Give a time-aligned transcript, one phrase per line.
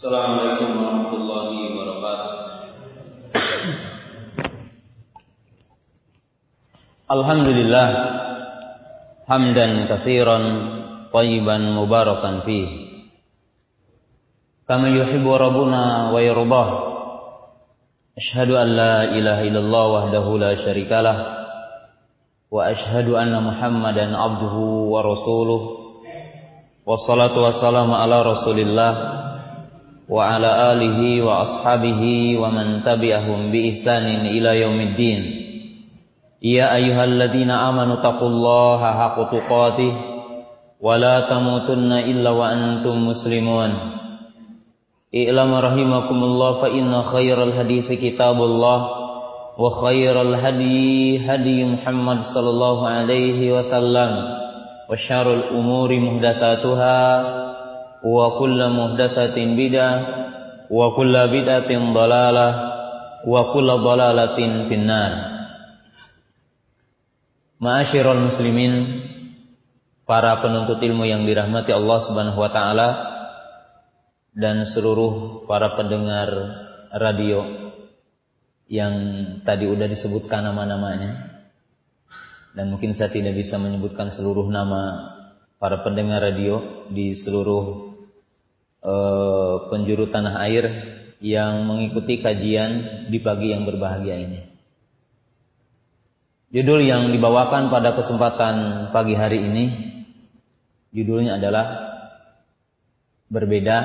[0.00, 2.32] Assalamualaikum warahmatullahi wabarakatuh.
[7.04, 7.88] Alhamdulillah
[9.28, 10.44] hamdan katsiran
[11.12, 12.96] tayyiban mubarakan fih.
[14.64, 16.68] Kama yuhibbu rabbuna wa yardah.
[18.16, 21.16] Ashhadu an la ilaha illallah wahdahu la syarikalah
[22.48, 25.60] wa ashhadu anna Muhammadan abduhu wa rasuluh.
[26.88, 29.20] Wassalatu wassalamu ala Rasulillah
[30.10, 35.22] wa ala alihi wa ashabihi wa man tabi'ahum bi ihsanin ila yaumiddin.
[36.42, 39.94] Ya ayyuhalladzina amanu taqullaha haqqa tuqatih
[40.82, 43.70] wa la tamutunna illa wa antum muslimun.
[45.14, 48.80] I'lam rahimakumullah fa inna khairal hadithi kitabullah
[49.54, 54.10] wa khairal hadi hadi Muhammad sallallahu alaihi wasallam
[54.90, 54.94] wa
[58.00, 59.94] wa kullu muhdatsatin bidah
[60.70, 62.52] wa kullu bid'atin dalalah
[63.24, 65.12] wa kullu dalalatin finnar.
[67.60, 69.04] Ma'asyiral muslimin
[70.08, 72.88] para penuntut ilmu yang dirahmati Allah Subhanahu wa taala
[74.32, 76.28] dan seluruh para pendengar
[76.96, 77.44] radio
[78.70, 78.94] yang
[79.42, 81.28] tadi udah disebutkan nama-namanya.
[82.50, 85.14] Dan mungkin saya tidak bisa menyebutkan seluruh nama
[85.60, 87.89] para pendengar radio di seluruh
[88.84, 90.64] uh, penjuru tanah air
[91.20, 94.40] yang mengikuti kajian di pagi yang berbahagia ini.
[96.50, 99.64] Judul yang dibawakan pada kesempatan pagi hari ini
[100.90, 101.66] judulnya adalah
[103.30, 103.78] berbeda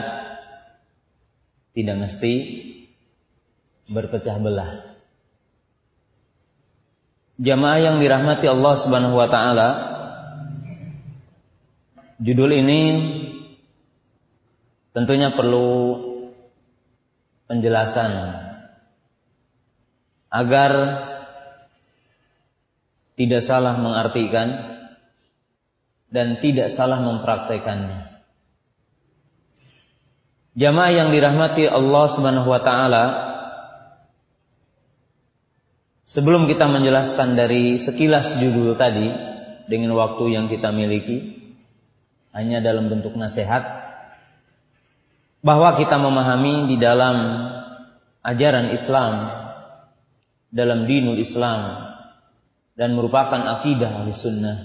[1.77, 2.33] tidak mesti
[3.91, 4.97] berpecah belah.
[7.35, 9.69] Jamaah yang dirahmati Allah Subhanahu wa taala,
[12.23, 12.81] judul ini
[14.95, 15.99] tentunya perlu
[17.51, 18.11] penjelasan
[20.31, 20.71] agar
[23.19, 24.79] tidak salah mengartikan
[26.07, 28.23] dan tidak salah mempraktekannya.
[30.55, 33.05] Jamaah yang dirahmati Allah Subhanahu wa taala,
[36.07, 39.11] sebelum kita menjelaskan dari sekilas judul tadi
[39.67, 41.35] dengan waktu yang kita miliki
[42.31, 43.84] hanya dalam bentuk nasihat
[45.45, 47.15] bahwa kita memahami di dalam
[48.25, 49.13] ajaran Islam
[50.49, 51.85] dalam dinul Islam
[52.73, 54.57] dan merupakan akidah ahli sunnah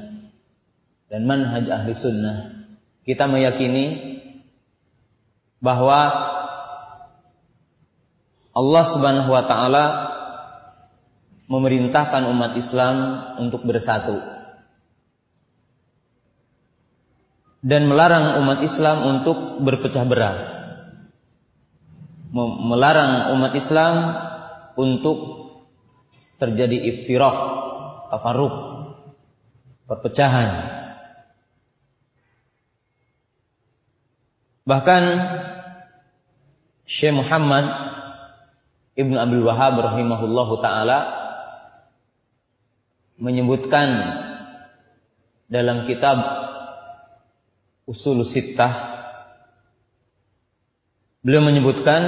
[1.13, 2.65] dan manhaj ahli sunnah
[3.05, 4.17] kita meyakini
[5.61, 6.01] bahwa
[8.57, 9.85] Allah Subhanahu wa taala
[11.45, 12.97] memerintahkan umat Islam
[13.37, 14.17] untuk bersatu
[17.61, 20.60] dan melarang umat Islam untuk berpecah belah.
[22.31, 23.95] Melarang umat Islam
[24.79, 25.19] untuk
[26.39, 27.37] terjadi iftiraq,
[28.15, 28.55] tafarruq,
[29.91, 30.79] perpecahan.
[34.63, 35.03] Bahkan
[36.87, 37.67] Syekh Muhammad
[38.95, 40.99] Ibnu Abdul Wahab rahimahullahu taala
[43.19, 43.89] menyebutkan
[45.51, 46.19] dalam kitab
[47.91, 49.00] Usul Sittah
[51.21, 52.03] beliau menyebutkan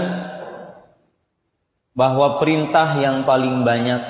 [1.92, 4.02] bahwa perintah yang paling banyak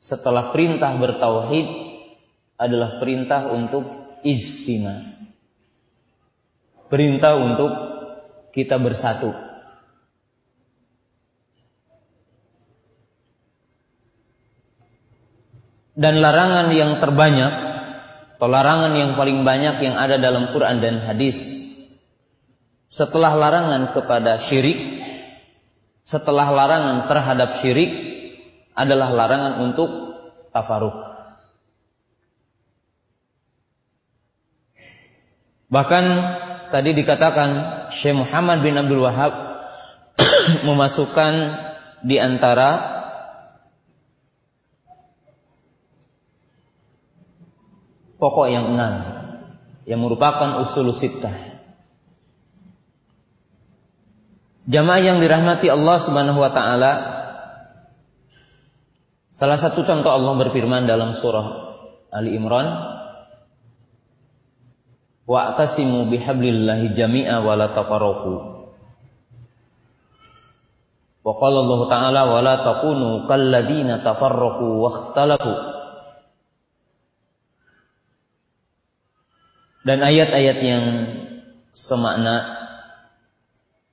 [0.00, 1.68] setelah perintah bertauhid
[2.56, 3.84] adalah perintah untuk
[4.24, 5.20] ijtima.
[6.88, 7.70] Perintah untuk
[8.56, 9.30] kita bersatu.
[16.00, 17.52] Dan larangan yang terbanyak
[18.40, 21.36] atau larangan yang paling banyak yang ada dalam Quran dan hadis
[22.90, 24.98] setelah larangan kepada syirik
[26.02, 27.90] setelah larangan terhadap syirik
[28.74, 29.90] adalah larangan untuk
[30.50, 30.96] tafaruk.
[35.70, 36.04] Bahkan
[36.74, 37.50] tadi dikatakan
[37.94, 39.32] Syekh Muhammad bin Abdul Wahab
[40.68, 41.32] memasukkan
[42.02, 42.98] di antara
[48.18, 48.94] pokok yang enam
[49.86, 51.49] yang merupakan usul sittah.
[54.70, 56.92] Jamaah yang dirahmati Allah Subhanahu wa taala
[59.34, 61.74] salah satu contoh Allah berfirman dalam surah
[62.14, 62.70] Ali Imran
[65.26, 68.34] wa'tasimu bihablillahi jami'a wa la tafarraqu.
[71.20, 75.54] Wa qala Allah ta'ala wa la takunu kalladzina tafarraqu wa ikhtalafu.
[79.86, 80.84] Dan ayat-ayat yang
[81.72, 82.59] semakna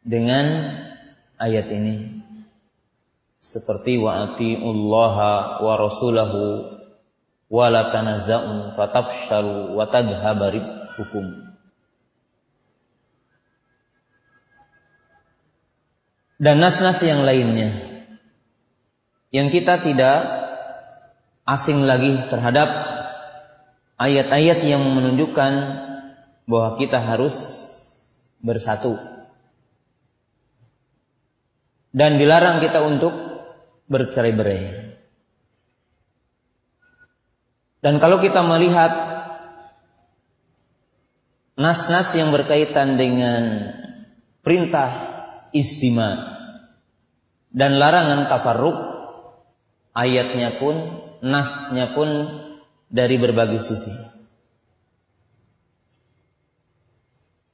[0.07, 0.71] dengan
[1.35, 2.23] ayat ini.
[3.37, 6.43] Seperti wa atiullaha wa rasulahu
[7.47, 10.59] wa la tanazza'u fatafshalu wa tadhhabu
[10.99, 11.47] hukum
[16.37, 18.03] dan nas-nas yang lainnya
[19.31, 20.17] yang kita tidak
[21.47, 22.67] asing lagi terhadap
[23.95, 25.53] ayat-ayat yang menunjukkan
[26.47, 27.35] bahwa kita harus
[28.43, 28.99] bersatu
[31.91, 33.13] dan dilarang kita untuk
[33.87, 34.87] bercerai-berai.
[37.81, 38.91] Dan kalau kita melihat
[41.55, 43.41] nas-nas yang berkaitan dengan
[44.41, 44.89] perintah
[45.55, 46.37] istima
[47.53, 48.77] dan larangan tafarruk,
[49.95, 50.75] ayatnya pun,
[51.23, 52.09] nasnya pun
[52.91, 53.93] dari berbagai sisi.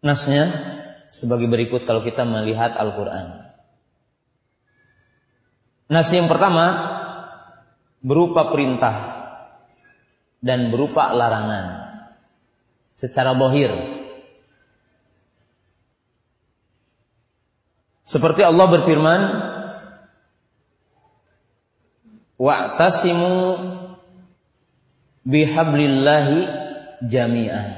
[0.03, 0.51] Nasnya
[1.15, 3.42] sebagai berikut kalau kita melihat Al-Quran.
[5.93, 6.65] Nas yang pertama
[8.01, 8.97] berupa perintah
[10.41, 11.65] dan berupa larangan
[12.97, 13.69] secara bohir.
[18.09, 19.21] Seperti Allah berfirman,
[22.41, 23.33] "Wa'tasimu
[25.29, 26.39] bihablillahi
[27.05, 27.69] jami'an."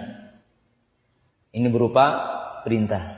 [1.52, 2.06] Ini berupa
[2.64, 3.15] perintah.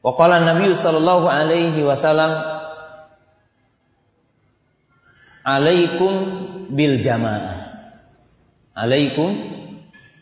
[0.00, 2.60] Wa qala Nabi sallallahu alaihi wasallam
[5.40, 6.14] Alaikum
[6.76, 7.80] bil jamaah.
[8.76, 9.30] Alaikum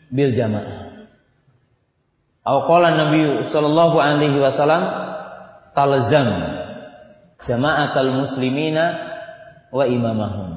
[0.09, 1.05] bil jamaah.
[2.39, 4.83] Atau qala Nabi sallallahu alaihi wasallam
[5.75, 6.29] talzam
[7.43, 8.85] jama'atal muslimina
[9.69, 10.49] wa imamahum.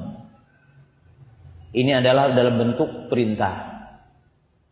[1.73, 3.85] Ini adalah dalam bentuk perintah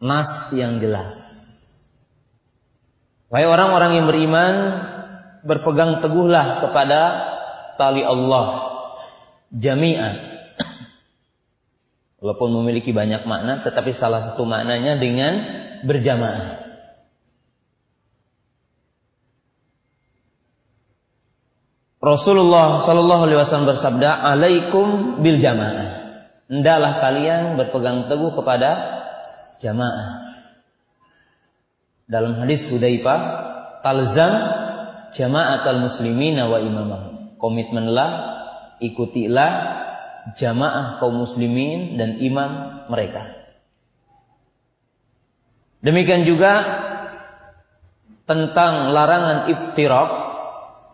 [0.01, 1.13] nas yang jelas.
[3.31, 4.54] Wahai orang-orang yang beriman,
[5.48, 7.00] berpegang teguhlah kepada
[7.80, 8.75] tali Allah
[9.56, 10.13] jami'ah.
[12.19, 15.33] Walaupun memiliki banyak makna, tetapi salah satu maknanya dengan
[15.88, 16.60] berjamaah.
[22.01, 26.01] Rasulullah Shallallahu Alaihi Wasallam bersabda, "Alaikum bil jamaah."
[26.51, 28.69] Hendaklah kalian berpegang teguh kepada
[29.63, 30.20] jamaah.
[32.12, 33.19] Dalam hadis Hudzaifah,
[33.80, 34.34] talzam
[35.16, 37.04] al muslimina wa imamah.
[37.40, 38.12] Komitmenlah,
[38.84, 39.52] ikutilah
[40.36, 43.31] jamaah kaum muslimin dan imam mereka.
[45.81, 46.54] Demikian juga
[48.28, 50.10] tentang larangan iftirak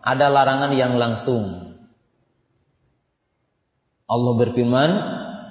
[0.00, 1.76] ada larangan yang langsung.
[4.08, 4.90] Allah berfirman,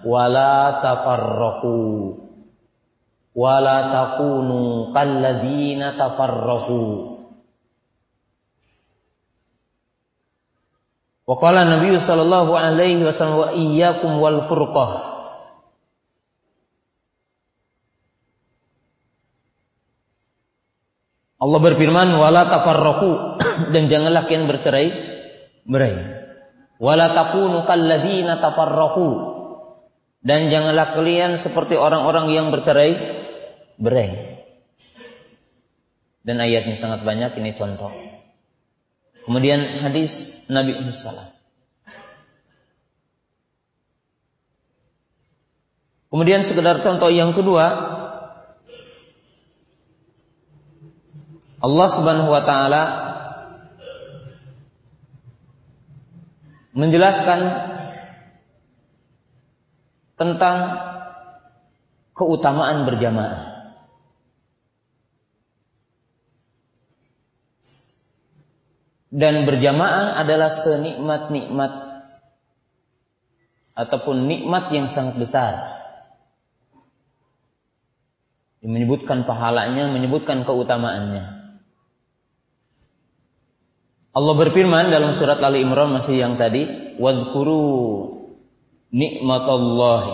[0.08, 2.27] "Wala tafarraqu."
[3.38, 7.18] Wala takunu kalladzina tafarraqu
[11.28, 14.92] Wa qala Nabi sallallahu alaihi wasallam wa iyyakum wal furqah.
[21.38, 23.12] Allah berfirman wala tafarraqu
[23.76, 24.88] dan janganlah kalian bercerai
[25.68, 25.96] berai.
[26.80, 29.10] Wala takunu kalladzina tafarraqu
[30.24, 33.27] dan janganlah kalian seperti orang-orang yang bercerai
[33.80, 34.42] berai.
[36.28, 37.94] Dan ayatnya sangat banyak, ini contoh.
[39.24, 41.38] Kemudian hadis Nabi Muhammad
[46.08, 47.68] Kemudian sekedar contoh yang kedua,
[51.60, 52.84] Allah Subhanahu wa taala
[56.72, 57.40] menjelaskan
[60.16, 60.58] tentang
[62.16, 63.47] keutamaan berjamaah.
[69.08, 71.72] Dan berjamaah adalah senikmat-nikmat
[73.78, 75.54] ataupun nikmat yang sangat besar.
[78.66, 81.38] Menyebutkan pahalanya, menyebutkan keutamaannya.
[84.18, 87.64] Allah berfirman dalam surat Ali Imran masih yang tadi, "Wadhkuru
[88.90, 90.14] nikmatallahi."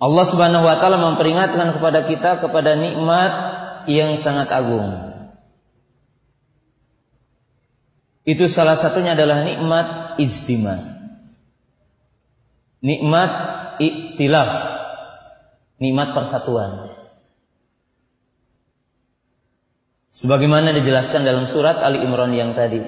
[0.00, 3.32] Allah Subhanahu wa taala memperingatkan kepada kita kepada nikmat
[3.86, 5.13] yang sangat agung.
[8.24, 10.80] Itu salah satunya adalah nikmat istima.
[12.80, 13.32] Nikmat
[13.76, 14.50] iktilaf.
[15.76, 16.96] Nikmat persatuan.
[20.14, 22.80] Sebagaimana dijelaskan dalam surat Ali Imran yang tadi.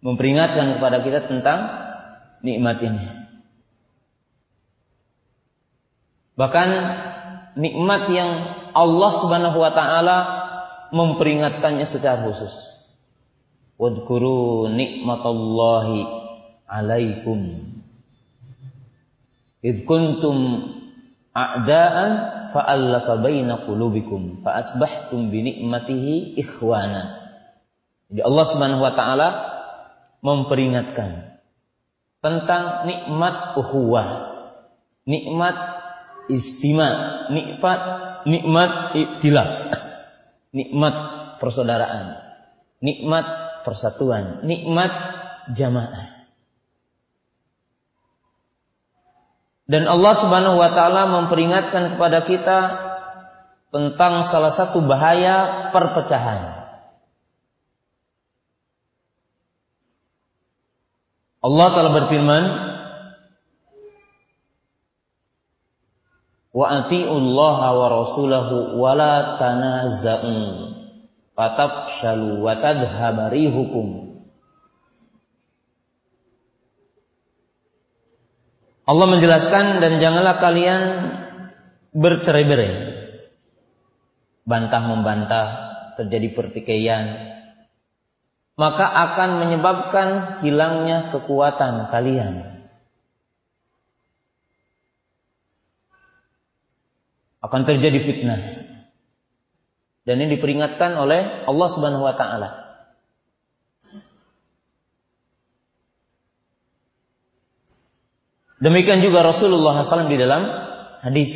[0.00, 1.60] Memperingatkan kepada kita tentang
[2.40, 3.04] nikmat ini.
[6.38, 6.68] Bahkan
[7.58, 8.30] nikmat yang
[8.70, 10.37] Allah Subhanahu wa taala
[10.92, 12.52] memperingatkannya secara khusus.
[13.78, 16.00] Wadkuru nikmatallahi
[16.66, 17.72] alaikum.
[19.62, 20.36] Id kuntum
[21.34, 22.12] a'da'an
[22.50, 27.30] fa'allafa baina qulubikum fa asbahtum bi ni'matihi ikhwana.
[28.08, 29.28] Jadi Allah Subhanahu wa taala
[30.24, 31.38] memperingatkan
[32.18, 34.08] tentang nikmat ukhuwah,
[35.06, 35.56] nikmat
[36.32, 36.88] istima,
[37.30, 37.80] nikmat
[38.26, 39.50] nikmat iktilaf,
[40.52, 40.94] nikmat
[41.38, 42.18] persaudaraan,
[42.80, 43.26] nikmat
[43.62, 44.90] persatuan, nikmat
[45.52, 46.18] jamaah.
[49.68, 52.58] Dan Allah Subhanahu wa taala memperingatkan kepada kita
[53.68, 56.56] tentang salah satu bahaya perpecahan.
[61.38, 62.44] Allah telah berfirman,
[66.58, 70.34] "Wa atiullaha wa rasulahu wa la tanaza'u
[71.38, 74.18] fatafshalu wa tadhhabari hukum."
[78.88, 80.82] Allah menjelaskan dan janganlah kalian
[81.94, 82.74] bercerai-berai.
[84.48, 85.46] Bantah membantah,
[86.00, 87.06] terjadi pertikaian.
[88.58, 90.08] Maka akan menyebabkan
[90.40, 92.57] hilangnya kekuatan kalian.
[97.38, 98.40] Akan terjadi fitnah.
[100.08, 102.68] Dan ini diperingatkan oleh Allah Subhanahu wa taala.
[108.58, 110.42] Demikian juga Rasulullah SAW di dalam
[110.98, 111.30] hadis.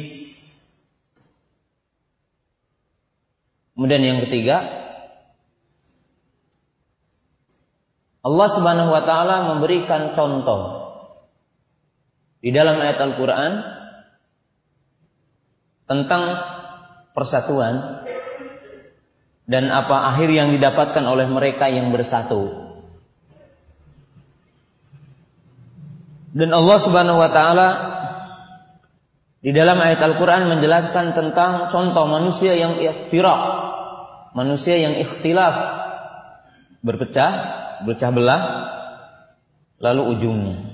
[3.78, 4.58] Kemudian yang ketiga,
[8.22, 10.82] Allah Subhanahu wa taala memberikan contoh
[12.42, 13.52] di dalam ayat Al-Qur'an
[15.92, 16.40] tentang
[17.12, 18.00] persatuan
[19.44, 22.72] dan apa akhir yang didapatkan oleh mereka yang bersatu.
[26.32, 27.68] Dan Allah Subhanahu wa taala
[29.44, 33.42] di dalam ayat Al-Qur'an menjelaskan tentang contoh manusia yang ikhtiraq,
[34.32, 35.52] manusia yang ikhtilaf,
[36.80, 37.32] berpecah,
[37.84, 38.42] berpecah belah,
[39.76, 40.71] lalu ujungnya.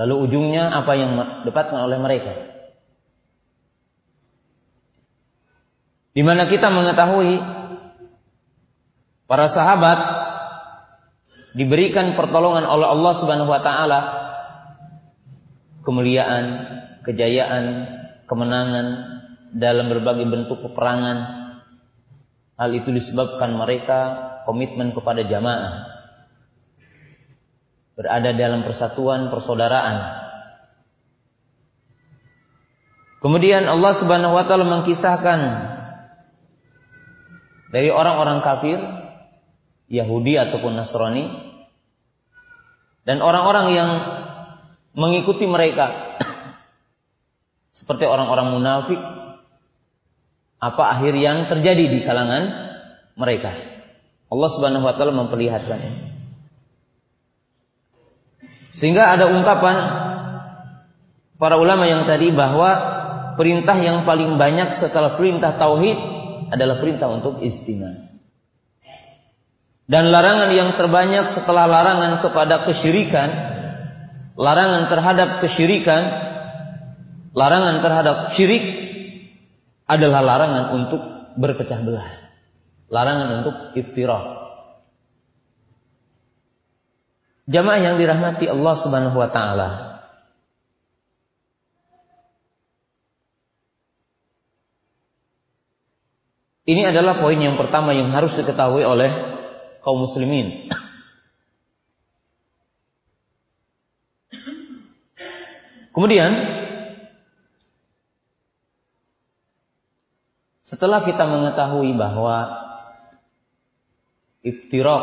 [0.00, 1.12] Lalu ujungnya apa yang
[1.44, 2.32] didapatkan oleh mereka?
[6.16, 7.36] Di mana kita mengetahui
[9.28, 9.98] para sahabat
[11.52, 14.00] diberikan pertolongan oleh Allah Subhanahu wa taala
[15.84, 16.44] kemuliaan,
[17.04, 17.64] kejayaan,
[18.24, 18.86] kemenangan
[19.52, 21.18] dalam berbagai bentuk peperangan.
[22.56, 24.00] Hal itu disebabkan mereka
[24.48, 25.99] komitmen kepada jamaah.
[27.98, 30.20] Berada dalam persatuan persaudaraan.
[33.20, 35.40] Kemudian Allah Subhanahu wa taala mengkisahkan
[37.68, 38.80] dari orang-orang kafir
[39.92, 41.28] Yahudi ataupun Nasrani
[43.04, 43.90] dan orang-orang yang
[44.96, 46.16] mengikuti mereka.
[47.78, 49.00] Seperti orang-orang munafik
[50.60, 52.72] apa akhir yang terjadi di kalangan
[53.20, 53.52] mereka.
[54.32, 56.09] Allah Subhanahu wa taala memperlihatkan
[58.70, 59.76] sehingga ada ungkapan
[61.38, 62.70] para ulama yang tadi bahwa
[63.34, 65.98] perintah yang paling banyak setelah perintah tauhid
[66.50, 68.10] adalah perintah untuk istimewa
[69.90, 73.28] dan larangan yang terbanyak setelah larangan kepada kesyirikan,
[74.38, 76.02] larangan terhadap kesyirikan,
[77.34, 78.62] larangan terhadap syirik
[79.90, 81.02] adalah larangan untuk
[81.34, 82.06] berpecah belah.
[82.86, 84.49] Larangan untuk iftirah.
[87.50, 89.68] Jamaah yang dirahmati Allah Subhanahu wa taala.
[96.62, 99.10] Ini adalah poin yang pertama yang harus diketahui oleh
[99.82, 100.70] kaum muslimin.
[105.90, 106.30] Kemudian
[110.62, 112.46] setelah kita mengetahui bahwa
[114.46, 115.02] iftirak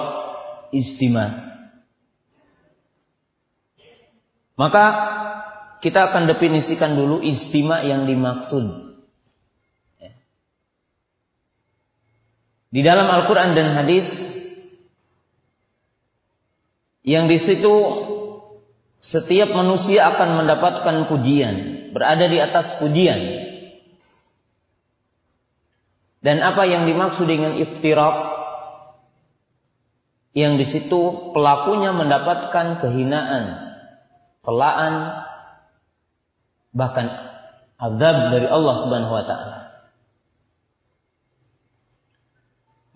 [0.72, 1.47] istima
[4.58, 4.86] maka
[5.80, 8.90] kita akan definisikan dulu istima yang dimaksud.
[12.68, 14.06] Di dalam Al-Quran dan hadis
[17.08, 17.74] yang di situ
[19.00, 21.56] setiap manusia akan mendapatkan pujian,
[21.96, 23.46] berada di atas pujian.
[26.20, 28.36] Dan apa yang dimaksud dengan iftirak?
[30.36, 33.67] Yang di situ pelakunya mendapatkan kehinaan,
[34.48, 35.28] celaan,
[36.72, 37.12] bahkan
[37.76, 39.58] azab dari Allah Subhanahu wa taala.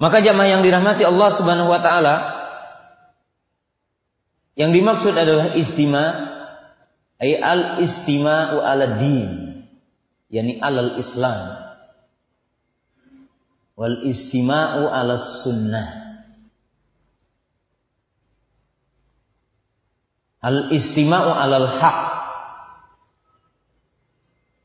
[0.02, 2.16] Maka jamaah yang dirahmati Allah Subhanahu wa taala
[4.56, 6.04] yang dimaksud adalah istima
[7.22, 9.62] ay al istima'u ala din
[10.32, 11.62] yakni alal Islam
[13.78, 16.01] wal istima'u ala sunnah
[20.42, 22.00] al istima'u alal haq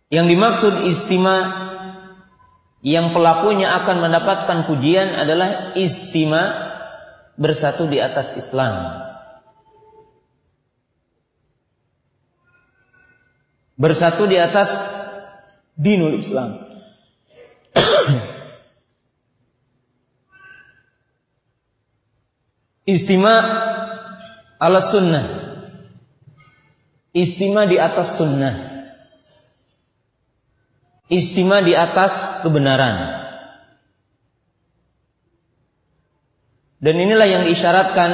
[0.09, 1.67] yang dimaksud istima'
[2.87, 6.71] yang pelakunya akan mendapatkan pujian adalah istima
[7.35, 9.03] bersatu di atas Islam.
[13.77, 14.71] Bersatu di atas
[15.77, 16.65] dinul Islam.
[22.95, 23.35] Istima
[24.63, 25.36] ala sunnah.
[27.17, 28.85] Istima di atas sunnah.
[31.09, 33.25] Istima di atas kebenaran.
[36.77, 38.11] Dan inilah yang diisyaratkan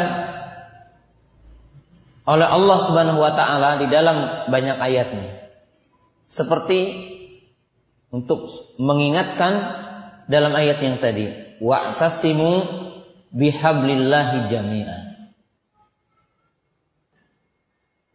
[2.31, 5.51] oleh Allah Subhanahu wa taala di dalam banyak ayatnya.
[6.31, 6.79] Seperti
[8.15, 8.47] untuk
[8.79, 9.53] mengingatkan
[10.31, 12.53] dalam ayat yang tadi, wa'tasimu
[13.35, 15.12] bihablillahi jami'an.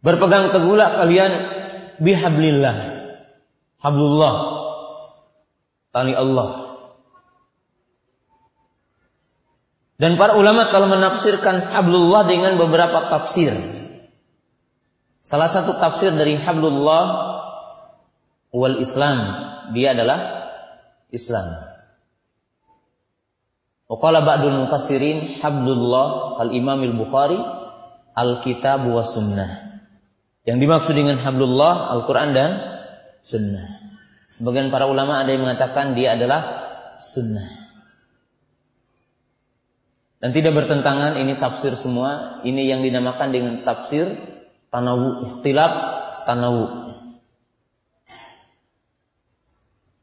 [0.08, 1.32] Berpegang teguhlah kalian
[2.00, 2.76] bihablillah.
[3.76, 4.34] Hablullah
[5.92, 6.80] tali Allah.
[10.00, 13.52] Dan para ulama kalau menafsirkan hablullah dengan beberapa tafsir.
[15.20, 17.04] Salah satu tafsir dari hablullah
[18.48, 19.18] wal Islam,
[19.76, 20.48] dia adalah
[21.12, 21.52] Islam.
[23.92, 27.36] Waqala ba'dul mufassirin hablullah kal Imam al-Bukhari
[28.16, 29.67] al-kitab wa sunnah.
[30.48, 32.50] Yang dimaksud dengan hablullah Al-Qur'an dan
[33.20, 33.84] sunnah.
[34.32, 36.40] Sebagian para ulama ada yang mengatakan dia adalah
[36.96, 37.68] sunnah.
[40.24, 42.40] Dan tidak bertentangan ini tafsir semua.
[42.48, 44.08] Ini yang dinamakan dengan tafsir
[44.72, 45.72] tanawu, ikhtilaf
[46.24, 46.96] tanawu.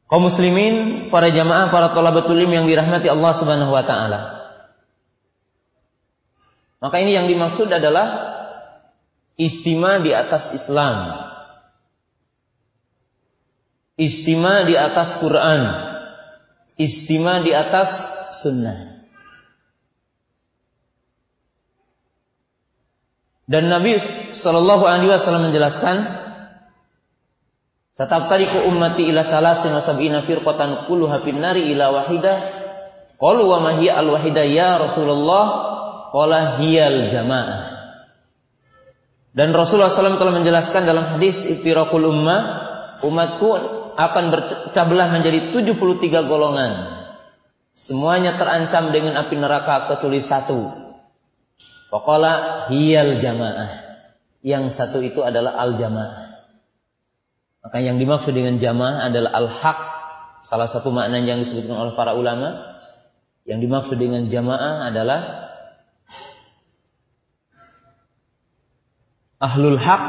[0.06, 4.20] Kaum muslimin, para jamaah, para thalabatul ilm yang dirahmati Allah Subhanahu wa taala.
[6.86, 8.35] Maka ini yang dimaksud adalah
[9.36, 11.28] istima di atas Islam.
[13.96, 15.62] Istima di atas Quran.
[16.76, 17.90] Istima di atas
[18.44, 18.96] sunnah.
[23.46, 23.96] Dan Nabi
[24.36, 25.98] Shallallahu Alaihi Wasallam menjelaskan,
[27.96, 32.38] Satab tariku ummati ila salasin wa sab'ina firqatan kulluha fin nari ila wahidah.
[33.16, 35.46] Qalu wa ma al wahidah ya Rasulullah?
[36.12, 37.75] Qala hiyal jamaah.
[39.36, 42.42] Dan Rasulullah SAW telah menjelaskan dalam hadis iftiraqul ummah,
[43.04, 43.50] umatku
[44.00, 46.72] akan berpecah belah menjadi 73 golongan.
[47.76, 50.88] Semuanya terancam dengan api neraka kecuali satu.
[51.92, 53.72] Pokoknya hiyal jamaah.
[54.40, 56.48] Yang satu itu adalah al jamaah.
[57.60, 59.80] Maka yang dimaksud dengan jamaah adalah al haq.
[60.48, 62.80] Salah satu makna yang disebutkan oleh para ulama.
[63.44, 65.45] Yang dimaksud dengan jamaah adalah
[69.40, 70.04] ahlul haq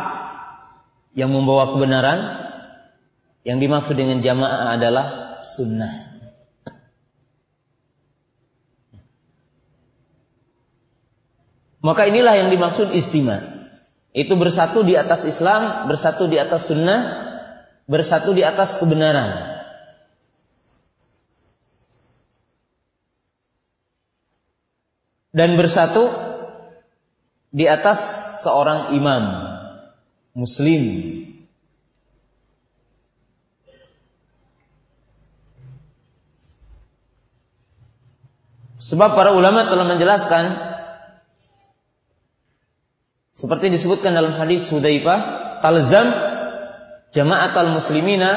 [1.17, 2.21] yang membawa kebenaran
[3.47, 5.07] yang dimaksud dengan jamaah adalah
[5.57, 6.07] sunnah.
[11.87, 13.71] Maka inilah yang dimaksud istimewa.
[14.11, 17.01] Itu bersatu di atas Islam, bersatu di atas sunnah,
[17.87, 19.55] bersatu di atas kebenaran.
[25.31, 26.11] Dan bersatu
[27.55, 28.01] di atas
[28.47, 29.25] seorang imam
[30.39, 31.17] muslim
[38.77, 40.45] Sebab para ulama telah menjelaskan
[43.35, 45.19] seperti disebutkan dalam hadis Hudzaifah,
[45.59, 46.07] talzam
[47.11, 48.31] jama'atal muslimina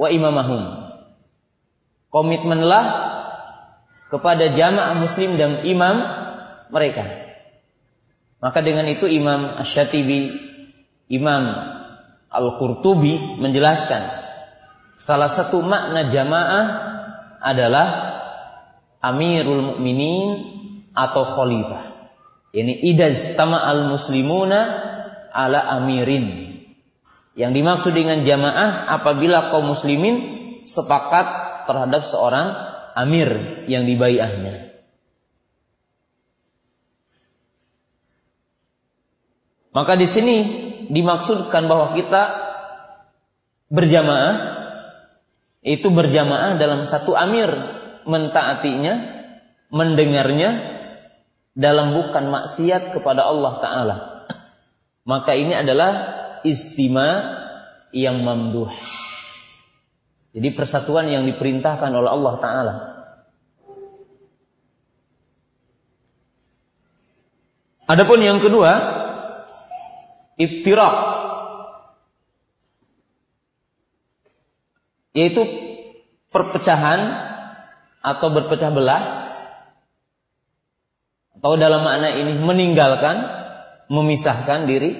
[0.00, 0.62] wa imamahum.
[2.08, 2.84] Komitmenlah
[4.08, 5.96] kepada jamaah muslim dan imam
[6.72, 7.27] mereka.
[8.38, 10.30] Maka dengan itu Imam Asy-Syatibi,
[11.10, 11.42] Imam
[12.28, 14.02] Al-Qurtubi menjelaskan
[14.94, 16.66] salah satu makna jamaah
[17.40, 17.88] adalah
[19.02, 20.28] amirul mukminin
[20.94, 21.82] atau khalifah.
[22.52, 24.60] Ini idaz tama al muslimuna
[25.32, 26.58] ala amirin.
[27.38, 30.16] Yang dimaksud dengan jamaah apabila kaum muslimin
[30.66, 31.26] sepakat
[31.70, 32.50] terhadap seorang
[32.98, 34.67] amir yang dibaiahnya.
[39.72, 40.36] Maka di sini
[40.88, 42.22] dimaksudkan bahwa kita
[43.68, 44.34] berjamaah
[45.60, 47.50] itu berjamaah dalam satu amir
[48.08, 48.94] mentaatinya,
[49.68, 50.50] mendengarnya
[51.52, 53.96] dalam bukan maksiat kepada Allah taala.
[55.04, 55.92] Maka ini adalah
[56.46, 57.36] istima
[57.92, 58.72] yang mamduh.
[60.32, 62.74] Jadi persatuan yang diperintahkan oleh Allah taala.
[67.88, 68.72] Adapun yang kedua,
[70.38, 70.94] iftirak
[75.18, 75.42] yaitu
[76.30, 77.00] perpecahan
[77.98, 79.04] atau berpecah belah.
[81.38, 83.16] Atau dalam makna ini meninggalkan,
[83.90, 84.94] memisahkan diri.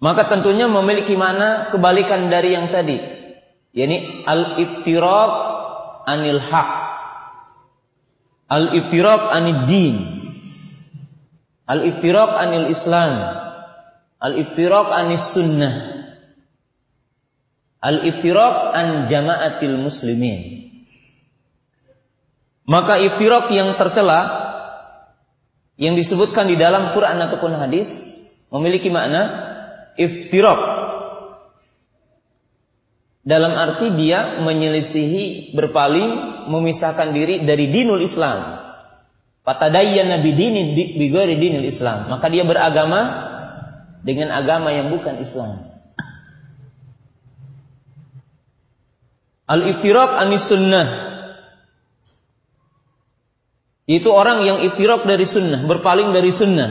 [0.00, 2.96] Maka tentunya memiliki mana kebalikan dari yang tadi.
[3.76, 5.32] Yakni al-iftiraq
[6.08, 6.70] anil haq.
[8.48, 9.96] Al-iftiraq anid din.
[11.70, 13.14] Al-iftiraq anil Islam.
[14.18, 15.74] Al-iftiraq anis sunnah.
[17.78, 20.68] Al-iftiraq an jama'atil muslimin.
[22.66, 24.20] Maka iftiraq yang tercela
[25.80, 27.88] yang disebutkan di dalam Quran ataupun hadis
[28.52, 29.22] memiliki makna
[29.96, 30.60] iftiraq
[33.24, 36.10] dalam arti dia menyelisihi, berpaling,
[36.52, 38.59] memisahkan diri dari dinul Islam.
[39.40, 42.12] Patadayyana bidini bigori dinul Islam.
[42.12, 43.00] Maka dia beragama
[44.04, 45.70] dengan agama yang bukan Islam.
[49.50, 50.88] Al-iftiraq anis sunnah.
[53.90, 56.70] Itu orang yang iftiraq dari sunnah, berpaling dari sunnah.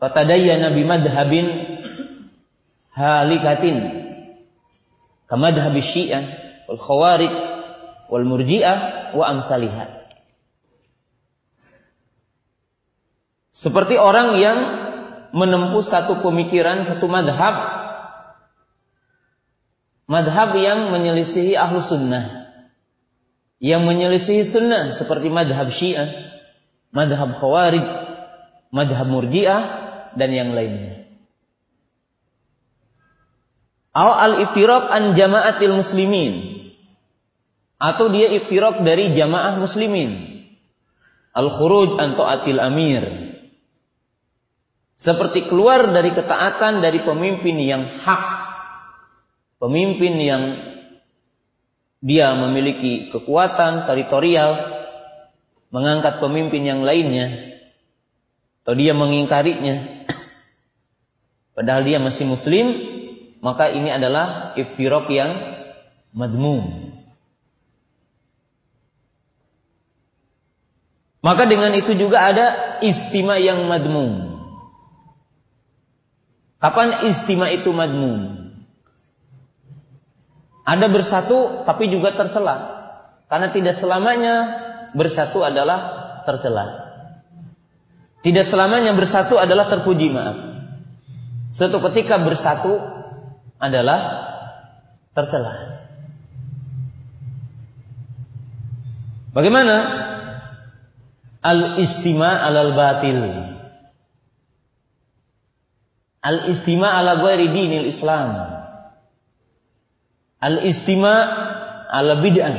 [0.00, 1.46] Fatadayyana bimadhabin
[2.96, 3.76] halikatin
[5.28, 6.24] kamadhhab syiah
[6.66, 7.51] wal khawarij
[8.12, 10.04] wal murji'ah wa amsalihah.
[13.56, 14.58] Seperti orang yang
[15.32, 17.56] menempuh satu pemikiran satu madhab.
[20.04, 22.52] Madhab yang menyelisihi ahlu sunnah.
[23.56, 26.12] Yang menyelisihi sunnah seperti madhab syiah
[26.92, 27.86] madhab khawarij
[28.68, 29.62] madhab murji'ah
[30.20, 31.08] dan yang lainnya.
[33.96, 36.51] Au al-iftiraq an jama'atil muslimin.
[37.82, 40.38] Atau dia iftiraq dari jamaah muslimin.
[41.34, 43.02] Al-khuruj an ta'atil amir.
[44.94, 48.24] Seperti keluar dari ketaatan dari pemimpin yang hak.
[49.58, 50.42] Pemimpin yang
[51.98, 54.78] dia memiliki kekuatan teritorial.
[55.74, 57.58] Mengangkat pemimpin yang lainnya.
[58.62, 60.06] Atau dia mengingkarinya.
[61.58, 62.92] Padahal dia masih muslim
[63.42, 65.34] maka ini adalah iftirok yang
[66.14, 66.94] madmum.
[71.22, 72.46] Maka dengan itu juga ada
[72.82, 74.42] istima yang madmum.
[76.58, 78.50] Kapan istima itu madmum?
[80.66, 82.82] Ada bersatu tapi juga tercela.
[83.30, 84.34] Karena tidak selamanya
[84.98, 85.80] bersatu adalah
[86.26, 86.66] tercela.
[88.22, 90.38] Tidak selamanya bersatu adalah terpuji maaf.
[91.54, 92.78] Suatu ketika bersatu
[93.62, 94.00] adalah
[95.14, 95.54] tercela.
[99.34, 99.76] Bagaimana?
[101.42, 103.18] Al-istima alal batil.
[106.22, 108.30] Al-istima ala ghairi dinil Islam.
[110.38, 111.14] Al-istima
[111.90, 112.56] ala bid'ah.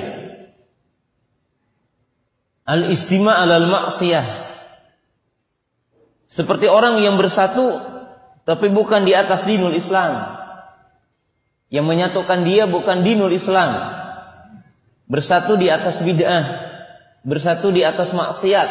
[2.68, 4.28] Al-istima alal maksiyah.
[6.28, 7.80] Seperti orang yang bersatu
[8.44, 10.44] tapi bukan di atas dinul Islam.
[11.72, 13.72] Yang menyatukan dia bukan dinul Islam.
[15.08, 16.73] Bersatu di atas bid'ah.
[17.24, 18.70] Bersatu di atas maksiat.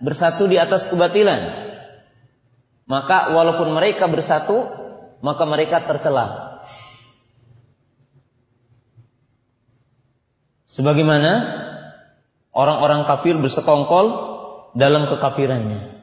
[0.00, 1.64] Bersatu di atas kebatilan.
[2.84, 4.64] Maka walaupun mereka bersatu,
[5.24, 6.60] maka mereka tercela.
[10.68, 11.32] Sebagaimana
[12.50, 14.06] orang-orang kafir bersekongkol
[14.74, 15.94] dalam kekafirannya.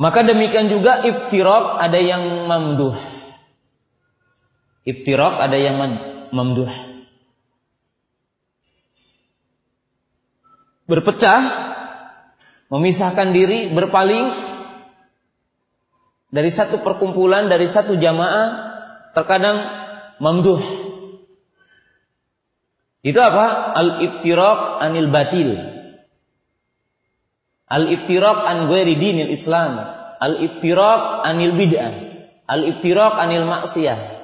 [0.00, 2.96] Maka demikian juga iftirok ada yang mamduh.
[4.88, 5.76] Iftirok ada yang
[6.32, 6.89] mamduh.
[10.90, 11.40] Berpecah,
[12.66, 14.34] memisahkan diri, berpaling
[16.30, 18.48] dari satu perkumpulan, dari satu jamaah,
[19.14, 19.58] terkadang
[20.18, 20.58] mamduh.
[23.00, 23.74] Itu apa?
[23.78, 25.50] Al-iftiraq anil batil.
[27.70, 29.78] Al-iftiraq an ghairi dinil Islam.
[30.20, 31.94] Al-iftiraq anil bid'ah.
[32.50, 34.19] Al-iftiraq anil maksiyah.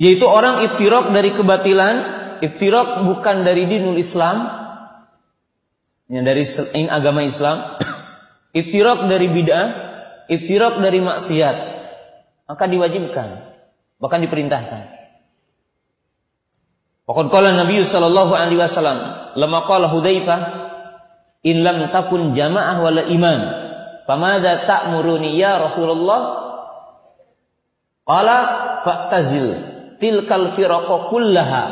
[0.00, 1.96] Yaitu orang iftirok dari kebatilan,
[2.40, 4.48] iftirok bukan dari dinul Islam,
[6.08, 6.40] yang dari
[6.88, 7.76] agama Islam,
[8.64, 9.68] iftirok dari bid'ah,
[10.32, 11.56] iftirok dari maksiat,
[12.48, 13.28] maka diwajibkan,
[14.00, 14.82] bahkan diperintahkan.
[17.04, 18.98] Waqad qala Nabi sallallahu alaihi wasallam,
[19.36, 20.40] lama qala Hudzaifah,
[21.44, 23.40] "In lam takun jamaah wala iman,
[24.08, 26.40] famadza ta'muruni ya Rasulullah?"
[28.08, 28.36] Qala
[28.80, 31.62] fa'tazil tilkal firaqa kullaha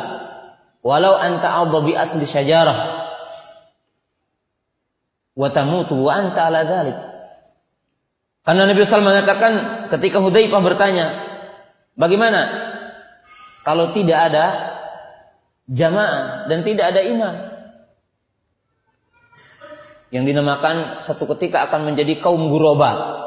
[0.84, 2.78] walau anta adha bi asli syajarah
[5.38, 6.98] wa tamutu wa anta ala dhalik.
[8.42, 9.52] Karena Nabi SAW mengatakan
[9.92, 11.06] ketika Hudzaifah bertanya,
[12.00, 12.40] bagaimana
[13.60, 14.46] kalau tidak ada
[15.68, 17.34] jamaah dan tidak ada imam?
[20.08, 23.20] Yang dinamakan satu ketika akan menjadi kaum guroba.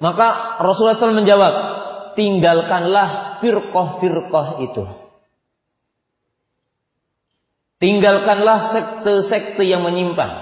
[0.00, 1.54] Maka Rasulullah SAW menjawab,
[2.16, 4.84] tinggalkanlah firqah-firqah itu.
[7.76, 10.32] Tinggalkanlah sekte-sekte yang menyimpang.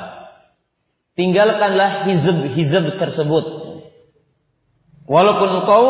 [1.18, 3.44] Tinggalkanlah hizab-hizab tersebut.
[5.04, 5.84] Walaupun engkau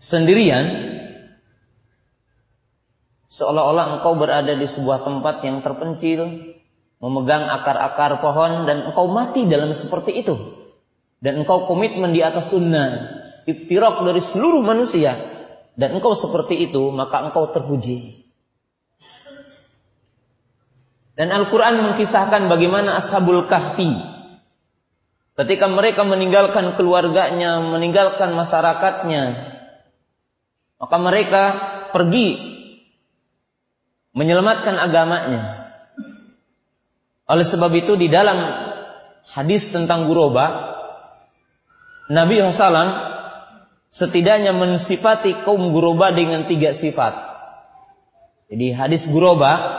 [0.00, 0.66] sendirian,
[3.28, 6.52] seolah-olah engkau berada di sebuah tempat yang terpencil,
[6.98, 10.34] memegang akar-akar pohon, dan engkau mati dalam seperti itu.
[11.20, 13.17] Dan engkau komitmen di atas sunnah,
[13.48, 15.16] iftirak dari seluruh manusia,
[15.78, 18.28] dan engkau seperti itu, maka engkau terpuji.
[21.16, 23.90] Dan Al-Quran mengkisahkan bagaimana Ashabul Kahfi.
[25.34, 29.24] Ketika mereka meninggalkan keluarganya, meninggalkan masyarakatnya.
[30.78, 31.42] Maka mereka
[31.90, 32.38] pergi
[34.14, 35.42] menyelamatkan agamanya.
[37.26, 38.38] Oleh sebab itu di dalam
[39.30, 40.74] hadis tentang guroba,
[42.10, 43.17] Nabi SAW
[43.88, 47.14] setidaknya mensifati kaum guroba dengan tiga sifat.
[48.48, 49.78] Jadi hadis guroba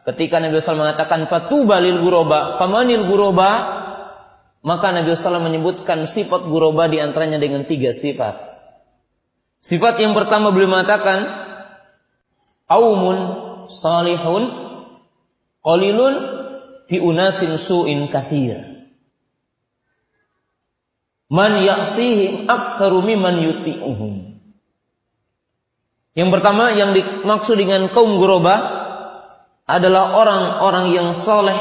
[0.00, 3.50] Ketika Nabi SAW mengatakan fatuba lil guroba, pamanil guroba,
[4.64, 8.48] maka Nabi SAW menyebutkan sifat guroba di antaranya dengan tiga sifat.
[9.60, 11.20] Sifat yang pertama beliau mengatakan,
[12.64, 13.18] aumun
[13.68, 14.42] salihun
[15.60, 16.14] qalilun
[16.88, 18.69] fi unasin su'in kathir.
[21.30, 24.34] Man yaksihim aktsaru mimman yuti'uhum.
[26.18, 28.58] Yang pertama yang dimaksud dengan kaum guroba
[29.62, 31.54] adalah orang-orang yang soleh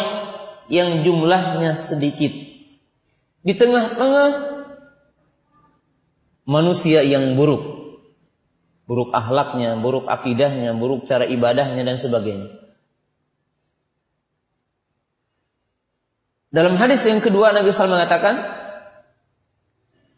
[0.73, 2.33] yang jumlahnya sedikit.
[3.45, 4.29] Di tengah-tengah
[6.49, 7.77] manusia yang buruk.
[8.89, 12.57] Buruk akhlaknya, buruk akidahnya, buruk cara ibadahnya dan sebagainya.
[16.49, 18.58] Dalam hadis yang kedua Nabi SAW mengatakan,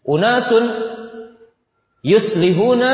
[0.01, 0.65] Unasun
[2.01, 2.91] yuslihuna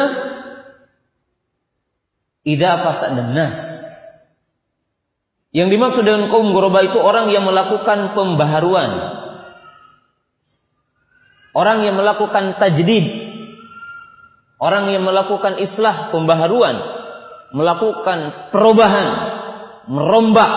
[2.44, 3.60] idha fasadan nas.
[5.56, 8.92] Yang dimaksud dengan kaum ghuraba itu orang yang melakukan pembaharuan.
[11.56, 13.26] Orang yang melakukan tajdid.
[14.62, 16.78] Orang yang melakukan islah pembaharuan.
[17.56, 19.08] Melakukan perubahan.
[19.90, 20.54] Merombak.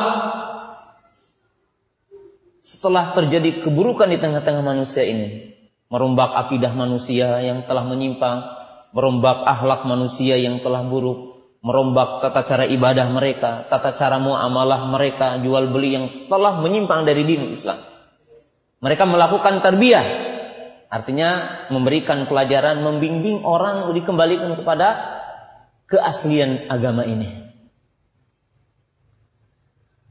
[2.61, 5.57] Setelah terjadi keburukan di tengah-tengah manusia ini.
[5.90, 8.38] Merombak akidah manusia yang telah menyimpang.
[8.94, 15.37] Merombak akhlak manusia yang telah buruk merombak tata cara ibadah mereka, tata cara muamalah mereka,
[15.44, 17.85] jual beli yang telah menyimpang dari din Islam.
[18.81, 20.07] Mereka melakukan tarbiyah,
[20.88, 21.31] artinya
[21.68, 24.88] memberikan pelajaran, membimbing orang dikembalikan kepada
[25.85, 27.53] keaslian agama ini.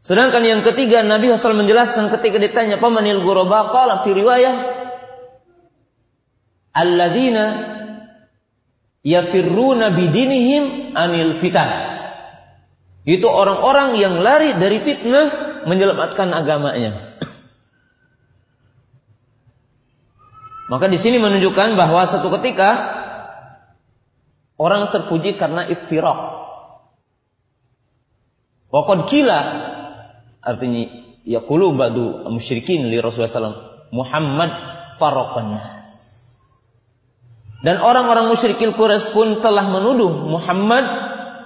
[0.05, 4.78] Sedangkan yang ketiga Nabi Hasan menjelaskan ketika ditanya pamanil ghuraba qala fi riwayah
[6.79, 7.45] alladzina
[9.03, 11.69] yafirruna bidinihim anil fitan.
[13.03, 15.27] Itu orang-orang yang lari dari fitnah
[15.65, 17.19] menyelamatkan agamanya.
[20.69, 22.69] Maka di sini menunjukkan bahwa satu ketika
[24.61, 26.37] orang terpuji karena iftirak.
[28.69, 29.39] Waqad kila
[30.45, 30.83] artinya
[31.25, 34.51] yaqulu ba'du musyrikin li Rasulullah SAW Muhammad
[35.01, 35.89] faraqan nas.
[37.59, 40.85] Dan orang-orang musyrikin Quraisy pun telah menuduh Muhammad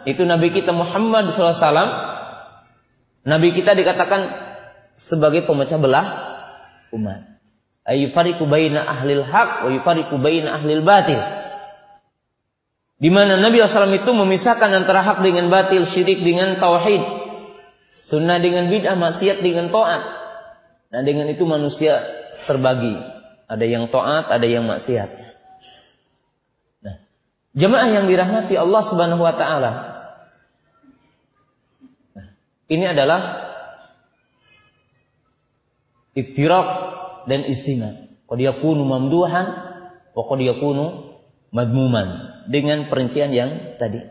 [0.06, 1.74] itu Nabi kita Muhammad SAW.
[3.24, 4.22] Nabi kita dikatakan
[5.00, 6.08] sebagai pemecah belah
[6.94, 7.40] umat.
[7.84, 11.20] Ayufariku baina ahlil haq wa yufariku baina ahlil batil.
[13.02, 17.04] Di mana Nabi SAW itu memisahkan antara hak dengan batil, syirik dengan tauhid,
[17.92, 20.02] sunnah dengan bid'ah, maksiat dengan taat.
[20.94, 22.00] Nah dengan itu manusia
[22.46, 22.96] terbagi.
[23.50, 25.33] Ada yang taat, ada yang maksiat.
[27.54, 29.72] Jemaah yang dirahmati Allah Subhanahu wa taala.
[32.18, 32.28] Nah,
[32.66, 33.22] ini adalah
[36.18, 36.68] iftirak
[37.30, 38.10] dan istima.
[38.26, 39.46] Qad yakunu mamduhan
[40.18, 41.14] wa qad yakunu
[41.54, 44.02] madmuman dengan perincian yang tadi.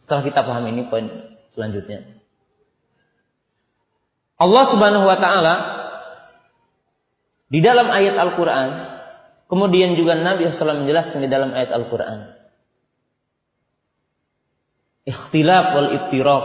[0.00, 1.06] Setelah kita paham ini poin
[1.52, 2.08] selanjutnya.
[4.40, 5.54] Allah Subhanahu wa taala
[7.52, 8.93] di dalam ayat Al-Qur'an
[9.54, 12.34] kemudian juga Nabi SAW menjelaskan di dalam ayat Al-Qur'an.
[15.06, 16.44] Ikhtilaf wal iftiraq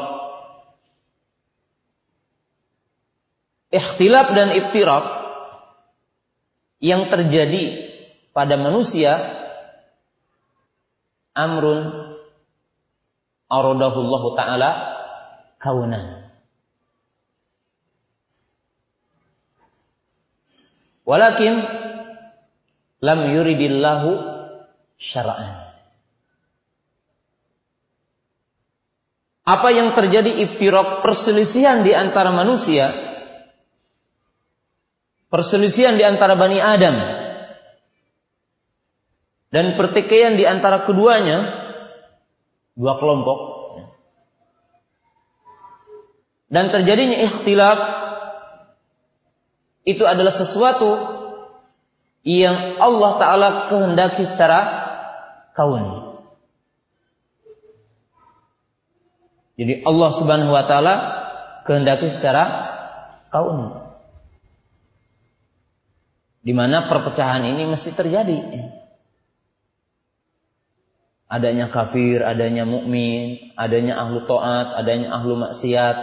[3.73, 5.05] ikhtilaf dan iftiraq
[6.81, 7.89] yang terjadi
[8.33, 9.17] pada manusia
[11.33, 12.13] amrun
[13.49, 14.69] aradahullahu taala
[15.57, 16.29] kaunan.
[21.09, 21.78] Walakin
[22.99, 24.11] lam yuridillahu
[24.99, 25.71] syara'an.
[29.49, 32.93] Apa yang terjadi iftirok perselisihan di antara manusia,
[35.33, 36.95] perselisihan di antara Bani Adam,
[39.49, 41.49] dan pertikaian di antara keduanya,
[42.77, 43.39] dua kelompok,
[46.53, 47.79] dan terjadinya ikhtilaf
[49.81, 51.18] itu adalah sesuatu
[52.23, 54.59] yang Allah Ta'ala kehendaki secara
[55.59, 56.09] kauni.
[59.59, 60.95] Jadi Allah Subhanahu wa taala
[61.67, 62.43] kehendaki secara
[63.27, 63.75] kauni.
[66.39, 68.39] Di mana perpecahan ini mesti terjadi.
[71.27, 75.97] Adanya kafir, adanya mukmin, adanya ahlu taat, adanya ahlu maksiat,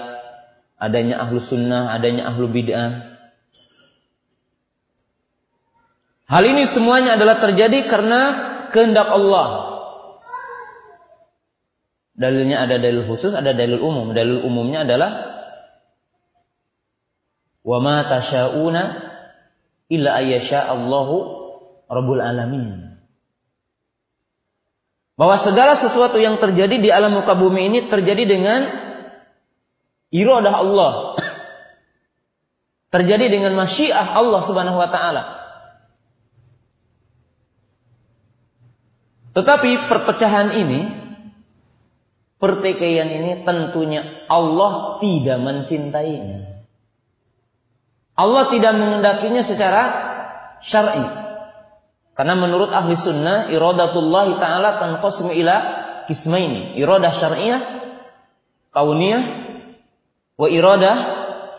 [0.77, 3.16] adanya ahlu sunnah, adanya ahlu bid'ah.
[6.27, 8.21] Hal ini semuanya adalah terjadi karena
[8.75, 9.79] kehendak Allah.
[12.19, 14.11] Dalilnya ada dalil khusus, ada dalil umum.
[14.11, 15.11] Dalil umumnya adalah
[17.63, 18.83] wa ma tasyauna
[19.87, 21.17] illa ayyasha Allahu
[21.87, 22.99] rabbul alamin.
[25.15, 28.61] Bahwa segala sesuatu yang terjadi di alam muka bumi ini terjadi dengan
[30.11, 30.93] iradah Allah.
[32.91, 35.36] Terjadi dengan masyiah Allah Subhanahu wa taala.
[39.37, 40.81] Tetapi perpecahan ini,
[42.41, 46.65] pertikaian ini tentunya Allah tidak mencintainya.
[48.17, 49.83] Allah tidak mengendakinya secara
[50.65, 51.05] syar'i.
[52.17, 55.57] Karena menurut ahli sunnah, iradatullah ta'ala tanqasmu ila
[56.09, 56.81] kismaini.
[56.81, 57.61] Iradah syar'iyah,
[58.73, 59.25] kauniyah,
[60.41, 60.97] wa iradah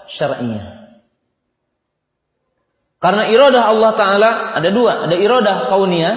[0.10, 0.68] syar'iyah.
[2.98, 5.06] Karena iradah Allah Ta'ala ada dua.
[5.06, 6.16] Ada iradah kauniyah,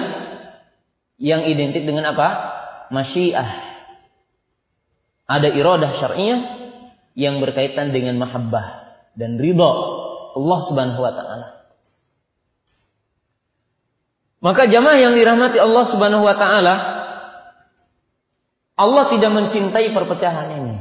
[1.21, 2.27] yang identik dengan apa?
[2.89, 3.69] Masyiah.
[5.29, 6.41] Ada iradah syar'iyah
[7.13, 9.71] yang berkaitan dengan mahabbah dan ridha
[10.35, 11.47] Allah Subhanahu wa taala.
[14.41, 16.75] Maka jamaah yang dirahmati Allah Subhanahu wa taala
[18.75, 20.75] Allah tidak mencintai perpecahan ini.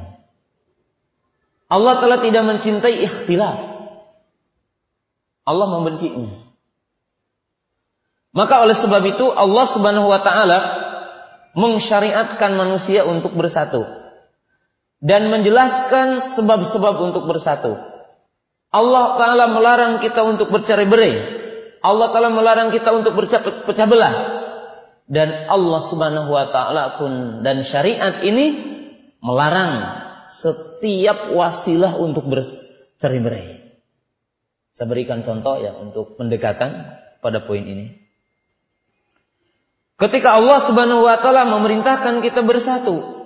[1.71, 3.59] Allah telah tidak mencintai ikhtilaf.
[5.45, 6.50] Allah membencinya.
[8.31, 10.59] Maka oleh sebab itu Allah Subhanahu wa taala
[11.59, 13.83] mensyariatkan manusia untuk bersatu
[15.03, 17.75] dan menjelaskan sebab-sebab untuk bersatu.
[18.71, 21.15] Allah taala melarang kita untuk bercerai-berai.
[21.83, 24.15] Allah taala melarang kita untuk berpecah belah.
[25.11, 28.47] Dan Allah Subhanahu wa taala pun dan syariat ini
[29.19, 33.75] melarang setiap wasilah untuk bercerai-berai.
[34.71, 38.01] Saya berikan contoh ya untuk pendekatan pada poin ini.
[40.01, 43.21] Ketika Allah Subhanahu wa taala memerintahkan kita bersatu,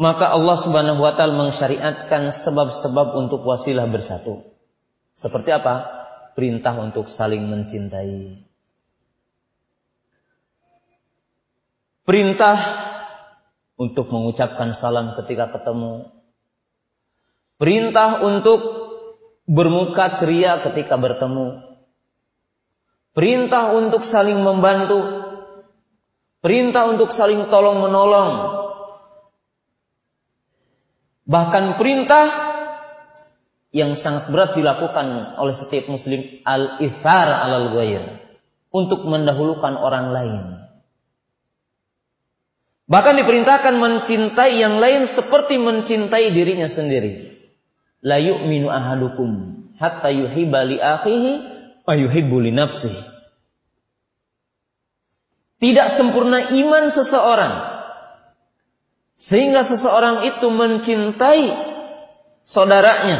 [0.00, 4.40] maka Allah Subhanahu wa taala mensyariatkan sebab-sebab untuk wasilah bersatu.
[5.12, 5.84] Seperti apa?
[6.32, 8.40] Perintah untuk saling mencintai.
[12.08, 12.56] Perintah
[13.76, 16.08] untuk mengucapkan salam ketika ketemu.
[17.60, 18.60] Perintah untuk
[19.44, 21.65] bermuka ceria ketika bertemu.
[23.16, 25.24] Perintah untuk saling membantu.
[26.44, 28.32] Perintah untuk saling tolong menolong.
[31.24, 32.26] Bahkan perintah
[33.72, 38.20] yang sangat berat dilakukan oleh setiap muslim al-ithar alal ghair
[38.68, 40.44] untuk mendahulukan orang lain.
[42.86, 47.32] Bahkan diperintahkan mencintai yang lain seperti mencintai dirinya sendiri.
[48.04, 51.55] La yu'minu ahadukum hatta yuhibba akhihi
[51.86, 52.52] ayuhibbu li.
[55.56, 57.54] Tidak sempurna iman seseorang.
[59.16, 61.44] Sehingga seseorang itu mencintai
[62.44, 63.18] saudaranya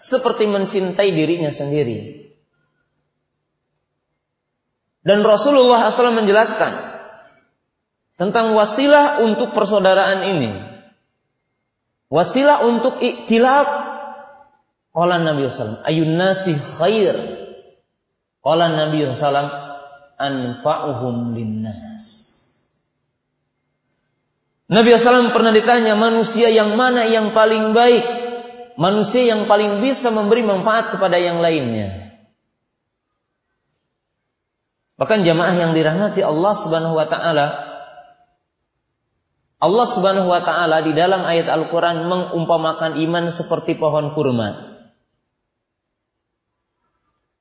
[0.00, 2.24] seperti mencintai dirinya sendiri.
[5.06, 6.72] Dan Rasulullah SAW menjelaskan
[8.16, 10.50] tentang wasilah untuk persaudaraan ini.
[12.08, 13.68] Wasilah untuk iktilaf.
[14.96, 17.35] Qala Nabi SAW, ayun nasi khair.
[18.46, 19.50] Qala Nabi SAW,
[20.22, 22.04] anfa'uhum linnas.
[24.70, 28.06] Nabi SAW pernah ditanya manusia yang mana yang paling baik,
[28.78, 32.06] manusia yang paling bisa memberi manfaat kepada yang lainnya.
[34.94, 37.46] Bahkan jamaah yang dirahmati Allah Subhanahu wa taala
[39.56, 44.65] Allah Subhanahu wa taala di dalam ayat Al-Qur'an mengumpamakan iman seperti pohon kurma.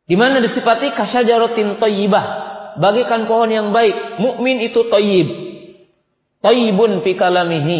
[0.05, 2.25] Di mana disifati kasyajaratin thayyibah,
[2.77, 4.21] bagikan pohon yang baik.
[4.21, 5.27] Mukmin itu thayyib.
[6.45, 7.79] Thayyibun fi kalamihi.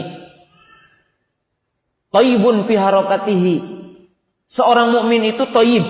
[2.10, 3.56] Thayyibun fi harakatihi.
[4.50, 5.86] Seorang mukmin itu thayyib.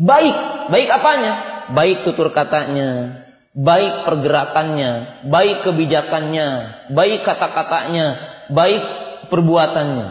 [0.00, 0.36] Baik.
[0.72, 1.32] Baik apanya?
[1.66, 6.48] Baik tutur katanya, baik pergerakannya, baik kebijakannya,
[6.94, 8.06] baik kata-katanya,
[8.54, 8.82] baik
[9.26, 10.08] perbuatannya.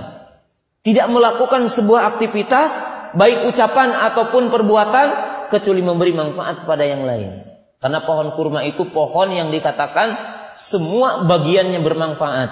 [0.83, 2.69] Tidak melakukan sebuah aktivitas,
[3.15, 5.07] baik ucapan ataupun perbuatan,
[5.49, 7.45] kecuali memberi manfaat kepada yang lain.
[7.79, 10.07] Karena pohon kurma itu pohon yang dikatakan
[10.55, 12.51] semua bagiannya bermanfaat.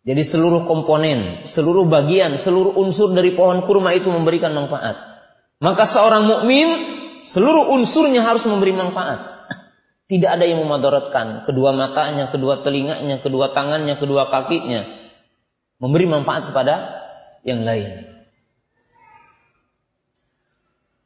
[0.00, 4.96] Jadi seluruh komponen, seluruh bagian, seluruh unsur dari pohon kurma itu memberikan manfaat.
[5.60, 6.68] Maka seorang mukmin
[7.20, 9.20] seluruh unsurnya harus memberi manfaat.
[10.10, 14.88] Tidak ada yang memadaratkan kedua matanya, kedua telinganya, kedua tangannya, kedua kakinya.
[15.78, 16.74] Memberi manfaat kepada
[17.46, 18.09] yang lain.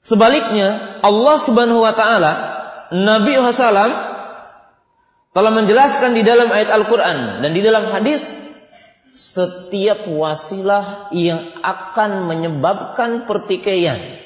[0.04, 2.32] Sebaliknya, Allah Subhanahu wa taala,
[2.92, 3.90] Nabi Wasallam
[5.32, 8.20] telah menjelaskan di dalam ayat Al-Qur'an dan di dalam hadis
[9.16, 14.20] setiap wasilah yang akan menyebabkan pertikaian,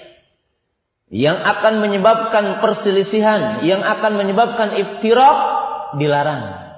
[1.14, 5.38] yang akan menyebabkan perselisihan, yang akan menyebabkan iftirak
[5.94, 6.74] dilarang.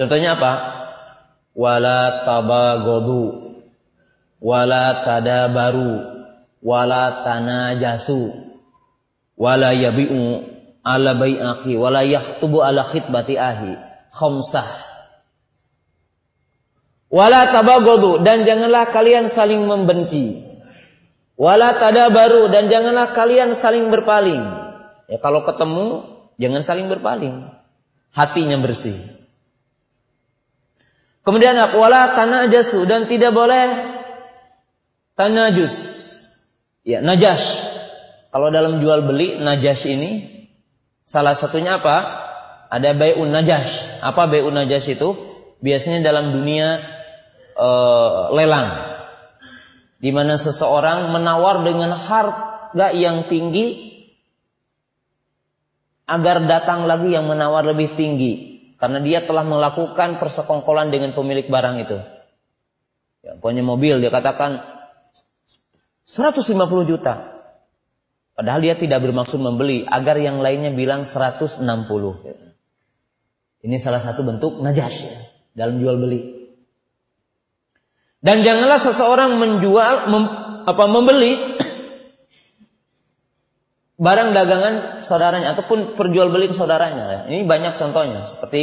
[0.00, 0.52] Contohnya apa?
[1.52, 3.45] Wala tabagodu
[4.40, 6.16] wala tadabaru
[6.60, 8.32] wala tanajasu
[9.36, 10.44] wala yabi'u
[10.86, 13.76] ala bai'akhi wala yahtubu ala khitbati ahi
[14.14, 14.86] khamsah.
[17.06, 20.42] Wala tabagodu dan janganlah kalian saling membenci.
[21.36, 24.42] Wala tadabaru dan janganlah kalian saling berpaling.
[25.06, 25.86] Ya kalau ketemu
[26.40, 27.46] jangan saling berpaling.
[28.10, 28.96] Hatinya bersih.
[31.22, 33.95] Kemudian wala tanajasu dan tidak boleh
[35.16, 35.72] Tanajus.
[36.84, 37.40] Ya, najas.
[38.30, 40.44] Kalau dalam jual beli najas ini
[41.08, 41.96] salah satunya apa?
[42.68, 43.66] Ada bayun najas.
[44.04, 45.16] Apa bayun najas itu?
[45.64, 46.84] Biasanya dalam dunia
[47.56, 48.68] uh, lelang.
[49.96, 53.96] Di mana seseorang menawar dengan harga yang tinggi
[56.04, 61.76] agar datang lagi yang menawar lebih tinggi karena dia telah melakukan persekongkolan dengan pemilik barang
[61.82, 61.98] itu.
[63.24, 64.75] Ya, punya mobil dia katakan
[66.06, 67.34] 150 juta.
[68.38, 71.66] Padahal dia tidak bermaksud membeli agar yang lainnya bilang 160.
[73.66, 75.18] Ini salah satu bentuk najas ya,
[75.58, 76.46] dalam jual beli.
[78.22, 80.24] Dan janganlah seseorang menjual mem,
[80.68, 81.32] apa membeli
[84.06, 87.26] barang dagangan saudaranya ataupun perjual beli saudaranya.
[87.26, 88.62] Ini banyak contohnya seperti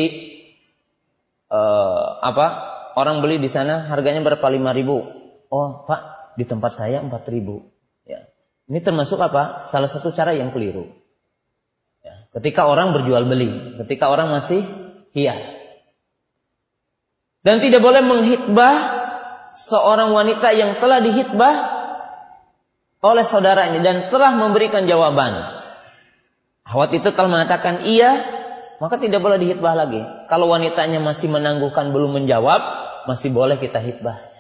[1.52, 2.48] uh, apa
[2.96, 5.02] orang beli di sana harganya berapa lima ribu.
[5.50, 8.22] Oh pak di tempat saya 4000 ya
[8.70, 10.90] ini termasuk apa salah satu cara yang keliru
[12.02, 12.28] ya.
[12.40, 14.64] ketika orang berjual beli ketika orang masih
[15.14, 15.42] hias
[17.44, 18.76] dan tidak boleh menghitbah
[19.54, 21.56] seorang wanita yang telah dihitbah
[23.04, 25.60] oleh saudaranya dan telah memberikan jawaban.
[26.64, 28.12] Awat itu telah mengatakan iya,
[28.80, 30.02] maka tidak boleh dihitbah lagi.
[30.32, 32.62] Kalau wanitanya masih menangguhkan belum menjawab,
[33.12, 34.33] masih boleh kita hitbah.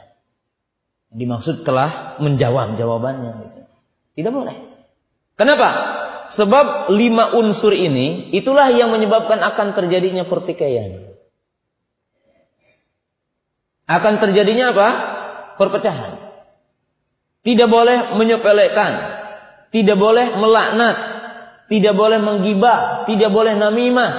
[1.13, 3.65] Dimaksud telah menjawab jawabannya.
[4.17, 4.57] Tidak boleh.
[5.37, 5.69] Kenapa?
[6.33, 11.13] Sebab lima unsur ini itulah yang menyebabkan akan terjadinya pertikaian.
[13.85, 14.89] Akan terjadinya apa?
[15.61, 16.13] Perpecahan.
[17.43, 18.93] Tidak boleh menyepelekan,
[19.69, 20.97] tidak boleh melaknat,
[21.67, 24.11] tidak boleh menggibah, tidak boleh namimah.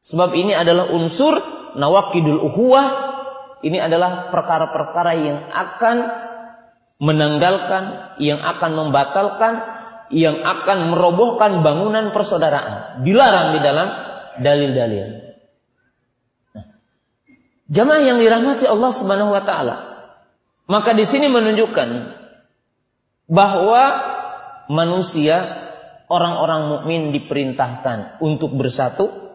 [0.00, 1.36] Sebab ini adalah unsur
[1.76, 3.07] nawakidul ukhuwah
[3.64, 5.96] ini adalah perkara-perkara yang akan
[6.98, 7.84] menanggalkan,
[8.18, 9.54] yang akan membatalkan
[10.08, 13.04] yang akan merobohkan bangunan persaudaraan.
[13.04, 13.88] Dilarang di dalam
[14.40, 15.06] dalil-dalil.
[16.56, 16.66] Nah,
[17.68, 19.76] jamaah yang dirahmati Allah Subhanahu wa taala.
[20.68, 21.88] Maka di sini menunjukkan
[23.28, 23.84] bahwa
[24.68, 25.44] manusia
[26.08, 29.32] orang-orang mukmin diperintahkan untuk bersatu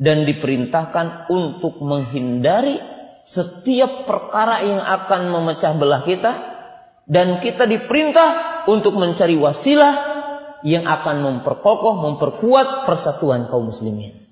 [0.00, 2.80] dan diperintahkan untuk menghindari
[3.22, 6.32] setiap perkara yang akan memecah belah kita
[7.06, 9.94] dan kita diperintah untuk mencari wasilah
[10.62, 14.22] yang akan memperkokoh, memperkuat persatuan kaum muslimin.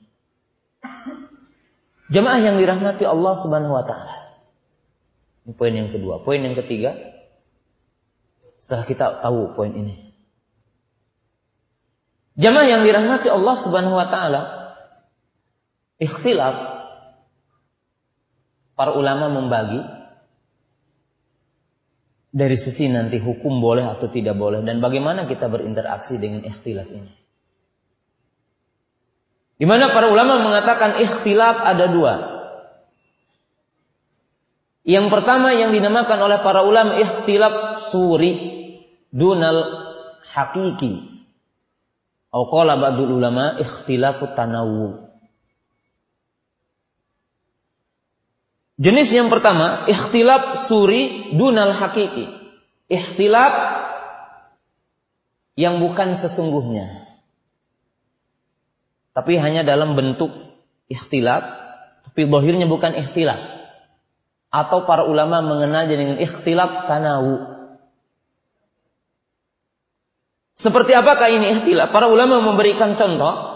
[2.11, 4.15] Jemaah yang dirahmati Allah Subhanahu wa taala.
[5.55, 6.23] Poin yang kedua.
[6.23, 6.95] Poin yang ketiga,
[8.63, 10.15] setelah kita tahu poin ini.
[12.39, 14.43] Jemaah yang dirahmati Allah Subhanahu wa taala,
[15.99, 16.70] ikhtilaf
[18.81, 19.77] para ulama membagi
[22.33, 27.13] dari sisi nanti hukum boleh atau tidak boleh dan bagaimana kita berinteraksi dengan ikhtilaf ini.
[29.61, 32.15] Di mana para ulama mengatakan ikhtilaf ada dua.
[34.89, 38.33] Yang pertama yang dinamakan oleh para ulama ikhtilaf suri
[39.13, 39.61] dunal
[40.25, 41.21] hakiki.
[42.33, 45.10] Atau qala ulama ikhtilafut tanawu.
[48.81, 52.33] Jenis yang pertama, ikhtilaf suri dunal hakiki.
[52.89, 53.53] Ikhtilaf
[55.53, 57.05] yang bukan sesungguhnya.
[59.13, 60.33] Tapi hanya dalam bentuk
[60.89, 61.45] ikhtilaf,
[62.09, 63.61] tapi bahirnya bukan ikhtilaf.
[64.49, 67.37] Atau para ulama mengenalnya dengan ikhtilaf tanawu.
[70.57, 71.93] Seperti apakah ini ikhtilaf?
[71.93, 73.50] Para ulama memberikan contoh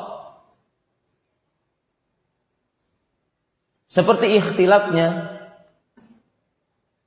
[3.88, 5.38] Seperti ikhtilafnya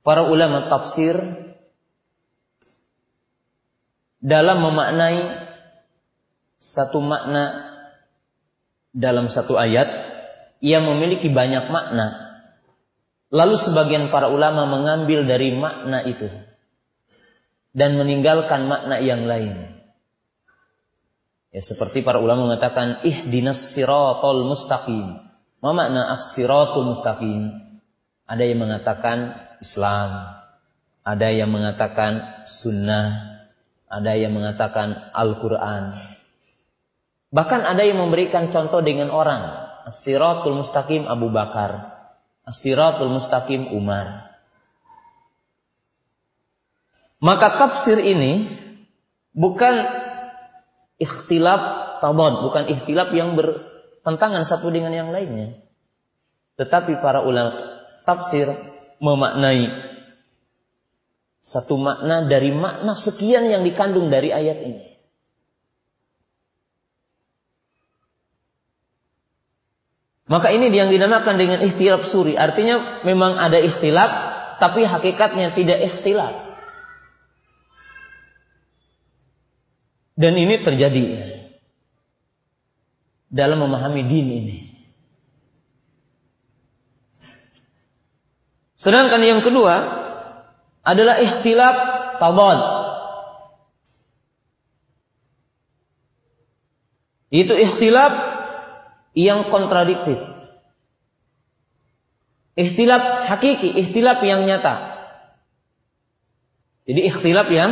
[0.06, 1.14] para ulama tafsir
[4.18, 5.46] dalam memaknai
[6.58, 7.68] satu makna
[8.90, 9.86] dalam satu ayat
[10.58, 12.26] yang memiliki banyak makna.
[13.28, 16.26] Lalu sebagian para ulama mengambil dari makna itu
[17.76, 19.76] dan meninggalkan makna yang lain.
[21.52, 25.27] Ya seperti para ulama mengatakan ihdinas siratal mustaqim.
[25.58, 27.50] Ma makna as-siratul mustaqim?
[28.28, 29.18] Ada yang mengatakan
[29.58, 30.10] Islam,
[31.02, 33.40] ada yang mengatakan sunnah,
[33.88, 35.96] ada yang mengatakan Al-Quran.
[37.32, 39.68] Bahkan ada yang memberikan contoh dengan orang.
[39.88, 41.96] As-siratul mustaqim Abu Bakar.
[42.44, 44.28] As-siratul mustaqim Umar.
[47.18, 48.46] Maka tafsir ini
[49.34, 49.74] bukan
[51.02, 51.62] ikhtilaf
[51.98, 53.77] tabad, bukan ikhtilaf yang ber,
[54.08, 55.60] tentangan satu dengan yang lainnya.
[56.56, 58.48] Tetapi para ulama tafsir
[59.04, 59.68] memaknai
[61.44, 64.88] satu makna dari makna sekian yang dikandung dari ayat ini.
[70.28, 72.36] Maka ini yang dinamakan dengan ikhtilaf suri.
[72.36, 74.10] Artinya memang ada ikhtilaf,
[74.60, 76.48] tapi hakikatnya tidak ikhtilaf.
[80.18, 81.37] Dan ini terjadi
[83.28, 84.58] dalam memahami din ini.
[88.78, 89.74] Sedangkan yang kedua
[90.86, 91.76] adalah ikhtilaf
[92.22, 92.60] tabad.
[97.28, 98.12] Itu ikhtilaf
[99.12, 100.16] yang kontradiktif.
[102.58, 104.74] Ikhtilaf hakiki, ikhtilaf yang nyata.
[106.88, 107.70] Jadi ikhtilaf yang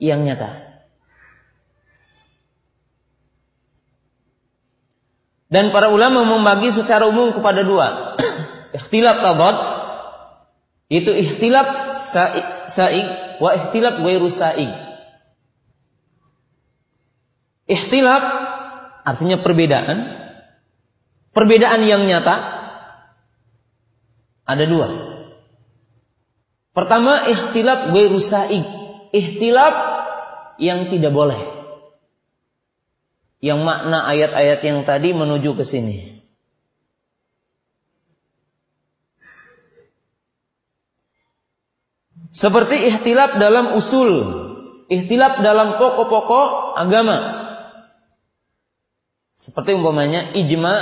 [0.00, 0.61] yang nyata.
[5.52, 8.16] Dan para ulama membagi secara umum kepada dua.
[8.80, 9.56] ikhtilaf tabad
[10.88, 11.92] itu ikhtilaf
[12.72, 13.02] sa'i
[13.36, 14.68] wa ikhtilaf ghairu sa'i.
[17.68, 18.24] Ikhtilaf
[19.04, 20.24] artinya perbedaan.
[21.36, 22.36] Perbedaan yang nyata
[24.48, 24.88] ada dua.
[26.72, 28.64] Pertama ikhtilaf ghairu sa'i.
[29.12, 29.74] Ikhtilaf
[30.56, 31.61] yang tidak boleh
[33.42, 36.22] yang makna ayat-ayat yang tadi menuju ke sini.
[42.32, 44.12] Seperti ikhtilaf dalam usul,
[44.88, 47.18] ikhtilaf dalam pokok-pokok agama.
[49.36, 50.74] Seperti umpamanya ijma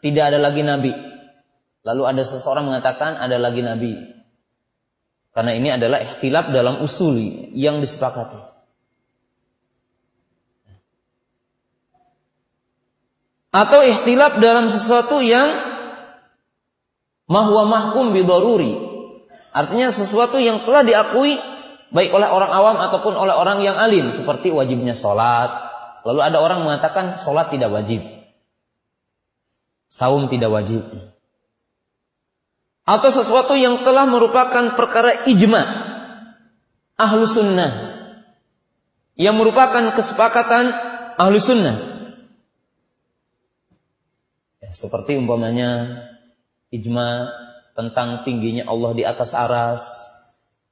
[0.00, 0.94] tidak ada lagi nabi.
[1.84, 3.92] Lalu ada seseorang mengatakan ada lagi nabi.
[5.34, 7.18] Karena ini adalah ikhtilaf dalam usul
[7.52, 8.59] yang disepakati.
[13.50, 15.50] Atau ikhtilaf dalam sesuatu yang
[17.26, 18.90] mahwa mahkum bidaruri.
[19.50, 21.34] Artinya sesuatu yang telah diakui
[21.90, 25.50] baik oleh orang awam ataupun oleh orang yang alim seperti wajibnya sholat.
[26.06, 28.06] Lalu ada orang mengatakan sholat tidak wajib.
[29.90, 30.86] Saum tidak wajib.
[32.86, 35.62] Atau sesuatu yang telah merupakan perkara ijma.
[36.94, 37.72] Ahlu sunnah.
[39.18, 40.64] Yang merupakan kesepakatan
[41.18, 41.89] ahlu sunnah.
[44.70, 46.02] Seperti umpamanya
[46.70, 47.26] ijma
[47.74, 49.82] tentang tingginya Allah di atas aras,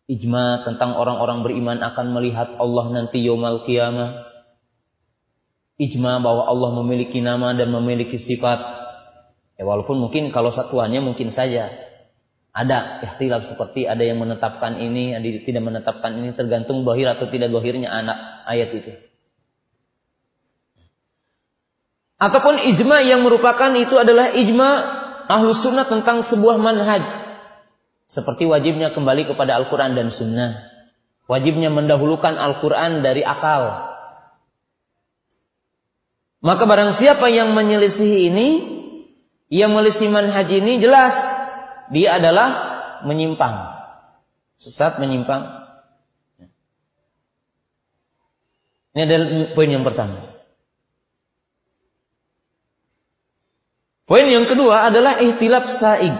[0.07, 4.29] ijma tentang orang-orang beriman akan melihat Allah nanti yomal kiamah,
[5.79, 8.61] ijma bahwa Allah memiliki nama dan memiliki sifat.
[9.59, 11.67] Ya, walaupun mungkin kalau satuannya mungkin saja
[12.55, 17.27] ada ikhtilaf seperti ada yang menetapkan ini, ada yang tidak menetapkan ini tergantung dohir atau
[17.31, 19.08] tidak dohirnya anak ayat itu.
[22.19, 24.71] Ataupun ijma yang merupakan itu adalah ijma
[25.31, 27.07] ahlu sunnah tentang sebuah manhaj.
[28.11, 30.67] Seperti wajibnya kembali kepada Al-Quran dan sunnah.
[31.31, 33.87] Wajibnya mendahulukan Al-Quran dari akal.
[36.43, 38.49] Maka barang siapa yang menyelisihi ini,
[39.53, 41.15] yang menyelisihi manhaj ini jelas
[41.95, 42.49] dia adalah
[43.07, 43.79] menyimpang.
[44.59, 45.55] Sesat menyimpang.
[48.97, 50.28] Ini adalah poin yang pertama.
[54.09, 56.17] Poin yang kedua adalah ihtilaf sa'id.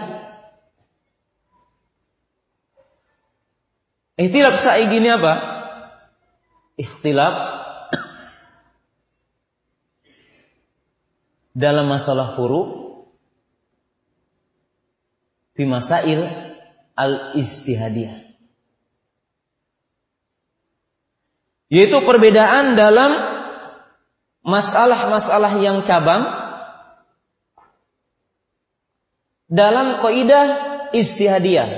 [4.21, 5.33] Ihtilaf sa'id ini apa?
[6.77, 7.35] Ihtilaf
[11.57, 12.93] dalam masalah furu
[15.57, 16.29] fi masail
[16.93, 18.29] al-istihadiyah.
[21.73, 23.11] Yaitu perbedaan dalam
[24.45, 26.38] masalah-masalah yang cabang
[29.49, 30.45] dalam kaidah
[30.93, 31.69] istihadiyah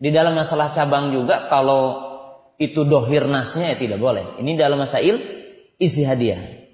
[0.00, 2.12] di dalam masalah cabang juga kalau
[2.56, 4.40] itu dohir nasnya ya tidak boleh.
[4.40, 5.20] Ini dalam masail
[5.78, 6.64] istihadiyah.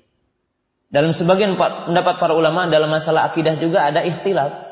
[0.90, 4.70] Dalam sebagian pendapat para ulama dalam masalah akidah juga ada ikhtilaf.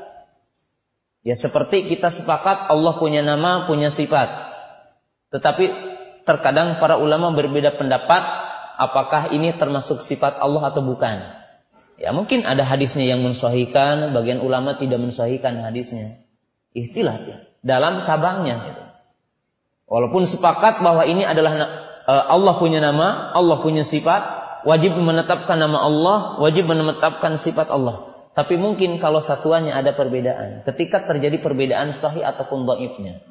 [1.22, 4.26] Ya seperti kita sepakat Allah punya nama, punya sifat.
[5.30, 5.64] Tetapi
[6.26, 8.22] terkadang para ulama berbeda pendapat
[8.78, 11.37] apakah ini termasuk sifat Allah atau bukan.
[11.98, 16.22] Ya mungkin ada hadisnya yang mensohikan, bagian ulama tidak mensohikan hadisnya.
[16.70, 17.36] Istilah ya,
[17.66, 18.56] dalam cabangnya.
[18.70, 18.82] Gitu.
[19.90, 21.58] Walaupun sepakat bahwa ini adalah
[22.06, 24.22] uh, Allah punya nama, Allah punya sifat,
[24.62, 28.30] wajib menetapkan nama Allah, wajib menetapkan sifat Allah.
[28.38, 30.62] Tapi mungkin kalau satuannya ada perbedaan.
[30.62, 33.26] Ketika terjadi perbedaan sahih ataupun dhaifnya.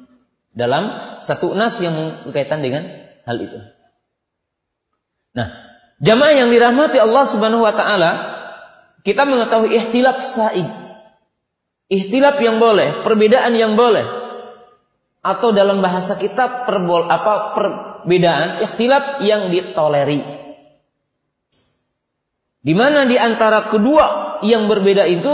[0.52, 2.84] Dalam satu nas yang berkaitan dengan
[3.24, 3.56] hal itu.
[5.32, 5.48] Nah,
[6.04, 8.37] jamaah yang dirahmati Allah Subhanahu wa taala,
[9.08, 10.68] kita mengetahui ikhtilaf sa'id.
[11.88, 14.04] Ikhtilaf yang boleh, perbedaan yang boleh.
[15.24, 20.20] Atau dalam bahasa kita perbol apa perbedaan ikhtilaf yang ditoleri.
[22.60, 25.32] Di mana di antara kedua yang berbeda itu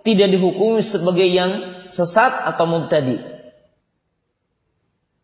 [0.00, 1.50] tidak dihukumi sebagai yang
[1.92, 3.20] sesat atau mubtadi.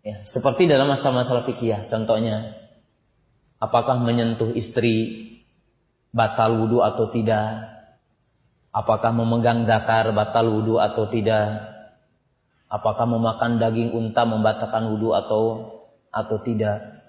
[0.05, 2.61] Ya, seperti dalam masalah-masalah fikih contohnya
[3.57, 5.25] apakah menyentuh istri
[6.15, 7.76] batal wudhu atau tidak
[8.77, 11.65] Apakah memegang dakar batal wudhu atau tidak?
[12.69, 15.43] Apakah memakan daging unta membatalkan wudhu atau
[16.13, 17.01] atau tidak?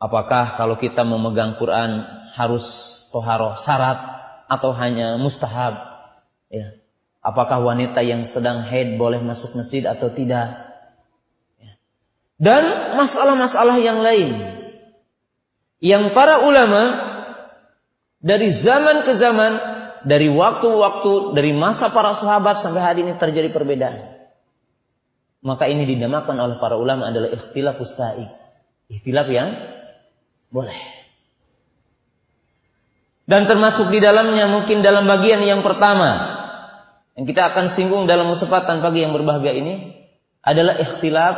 [0.00, 2.00] Apakah kalau kita memegang Quran
[2.32, 2.64] harus
[3.12, 4.00] toharoh syarat
[4.48, 5.76] atau hanya mustahab?
[6.48, 6.80] Ya.
[7.20, 10.48] Apakah wanita yang sedang haid boleh masuk masjid atau tidak?
[11.60, 11.76] Ya.
[12.40, 14.32] Dan masalah-masalah yang lain
[15.84, 17.12] yang para ulama
[18.24, 19.73] dari zaman ke zaman
[20.04, 24.28] dari waktu-waktu, dari masa para sahabat sampai hari ini terjadi perbedaan.
[25.44, 28.24] Maka ini dinamakan oleh para ulama adalah ikhtilafus sa'i.
[28.88, 29.48] Ikhtilaf yang
[30.48, 30.76] boleh.
[33.24, 36.36] Dan termasuk di dalamnya mungkin dalam bagian yang pertama
[37.16, 39.96] yang kita akan singgung dalam kesempatan pagi yang berbahagia ini
[40.44, 41.36] adalah ikhtilaf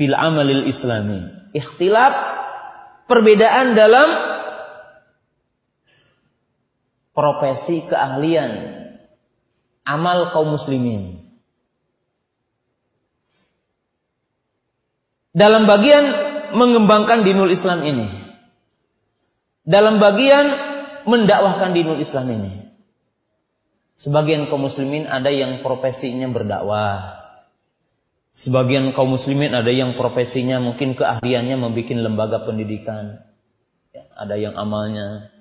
[0.00, 1.52] fil amalil islami.
[1.52, 2.12] Ikhtilaf
[3.04, 4.33] perbedaan dalam
[7.14, 8.84] profesi keahlian
[9.86, 11.22] amal kaum muslimin.
[15.34, 16.04] Dalam bagian
[16.54, 18.06] mengembangkan dinul Islam ini.
[19.64, 20.46] Dalam bagian
[21.08, 22.52] mendakwahkan dinul Islam ini.
[23.94, 27.22] Sebagian kaum muslimin ada yang profesinya berdakwah.
[28.34, 33.22] Sebagian kaum muslimin ada yang profesinya mungkin keahliannya membuat lembaga pendidikan.
[33.94, 35.33] Ya, ada yang amalnya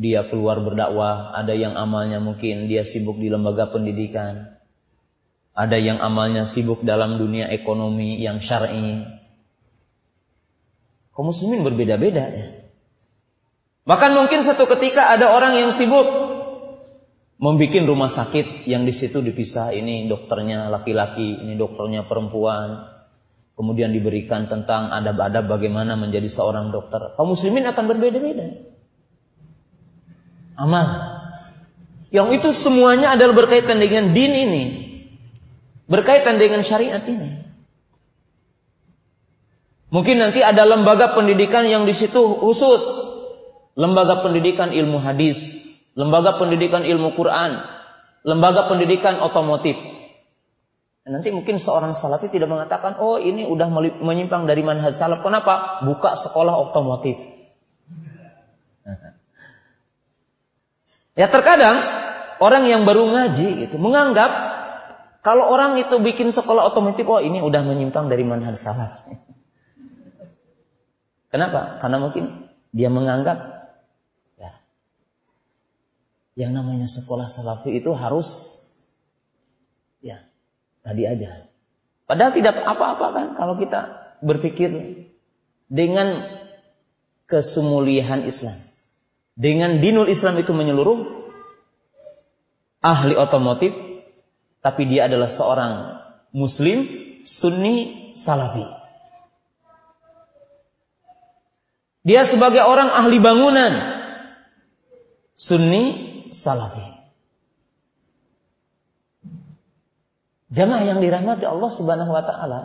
[0.00, 4.56] dia keluar berdakwah, ada yang amalnya mungkin dia sibuk di lembaga pendidikan,
[5.52, 9.04] ada yang amalnya sibuk dalam dunia ekonomi yang syar'i,
[11.20, 12.46] Kaum muslimin berbeda-beda ya.
[13.84, 16.08] Bahkan mungkin satu ketika ada orang yang sibuk
[17.36, 22.88] membuat rumah sakit yang di situ dipisah ini dokternya laki-laki, ini dokternya perempuan.
[23.52, 27.12] Kemudian diberikan tentang adab-adab bagaimana menjadi seorang dokter.
[27.20, 28.69] Kaum muslimin akan berbeda-beda.
[30.58, 30.86] Amal.
[32.10, 34.62] Yang itu semuanya adalah berkaitan dengan din ini.
[35.86, 37.40] Berkaitan dengan syariat ini.
[39.90, 42.82] Mungkin nanti ada lembaga pendidikan yang di situ khusus.
[43.78, 45.38] Lembaga pendidikan ilmu hadis,
[45.94, 47.62] lembaga pendidikan ilmu Quran,
[48.26, 49.78] lembaga pendidikan otomotif.
[51.06, 53.66] Nanti mungkin seorang salafi tidak mengatakan, oh ini udah
[54.04, 55.24] menyimpang dari manhaj salaf.
[55.24, 55.82] Kenapa?
[55.82, 57.16] Buka sekolah otomotif.
[61.18, 61.80] Ya terkadang
[62.38, 64.30] orang yang baru ngaji itu menganggap
[65.20, 69.04] kalau orang itu bikin sekolah otomotif, oh ini udah menyimpang dari manhaj salaf.
[71.28, 71.76] Kenapa?
[71.78, 73.60] Karena mungkin dia menganggap
[76.40, 78.26] yang namanya sekolah salafi itu harus
[80.00, 80.24] ya
[80.80, 81.44] tadi aja.
[82.08, 84.70] Padahal tidak apa-apa kan kalau kita berpikir
[85.68, 86.24] dengan
[87.28, 88.56] kesemuliaan Islam.
[89.40, 91.00] Dengan dinul Islam itu menyeluruh
[92.84, 93.72] ahli otomotif
[94.60, 95.72] tapi dia adalah seorang
[96.36, 96.84] muslim
[97.24, 98.68] sunni salafi.
[102.04, 103.72] Dia sebagai orang ahli bangunan
[105.32, 105.84] sunni
[106.36, 106.84] salafi.
[110.52, 112.60] Jamaah yang dirahmati Allah Subhanahu wa taala.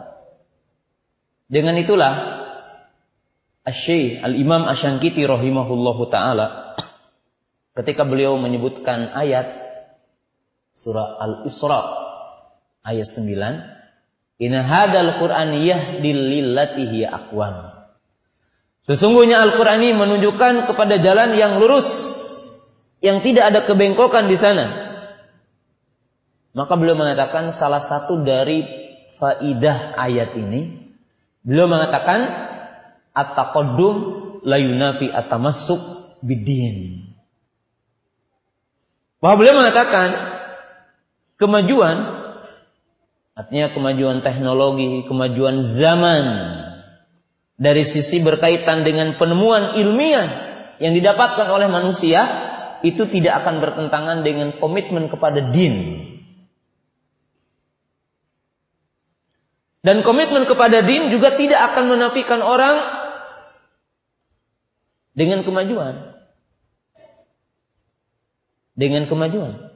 [1.47, 2.43] Dengan itulah
[3.63, 6.64] Asy-Syaikh Al-Imam Asyankiti rahimahullahu taala
[7.76, 9.51] ketika beliau menyebutkan ayat
[10.71, 11.82] surah Al-Isra
[12.88, 13.76] ayat 9
[14.36, 17.71] Inna hadal Qur'an yahdil lillati aqwam.
[18.84, 21.88] Sesungguhnya Al-Qur'an ini menunjukkan kepada jalan yang lurus
[22.99, 24.65] yang tidak ada kebengkokan di sana.
[26.55, 28.63] Maka beliau mengatakan salah satu dari
[29.19, 30.91] faidah ayat ini,
[31.43, 32.19] beliau mengatakan
[33.15, 33.95] at-taqaddum
[34.43, 35.11] la yunafi
[36.23, 37.05] bidin.
[39.26, 40.38] Bahwa beliau mengatakan
[41.41, 41.97] kemajuan
[43.34, 46.26] artinya kemajuan teknologi, kemajuan zaman
[47.57, 50.30] dari sisi berkaitan dengan penemuan ilmiah
[50.78, 52.21] yang didapatkan oleh manusia
[52.86, 56.05] itu tidak akan bertentangan dengan komitmen kepada din.
[59.82, 62.78] Dan komitmen kepada din juga tidak akan menafikan orang
[65.17, 66.14] dengan kemajuan.
[68.76, 69.76] Dengan kemajuan.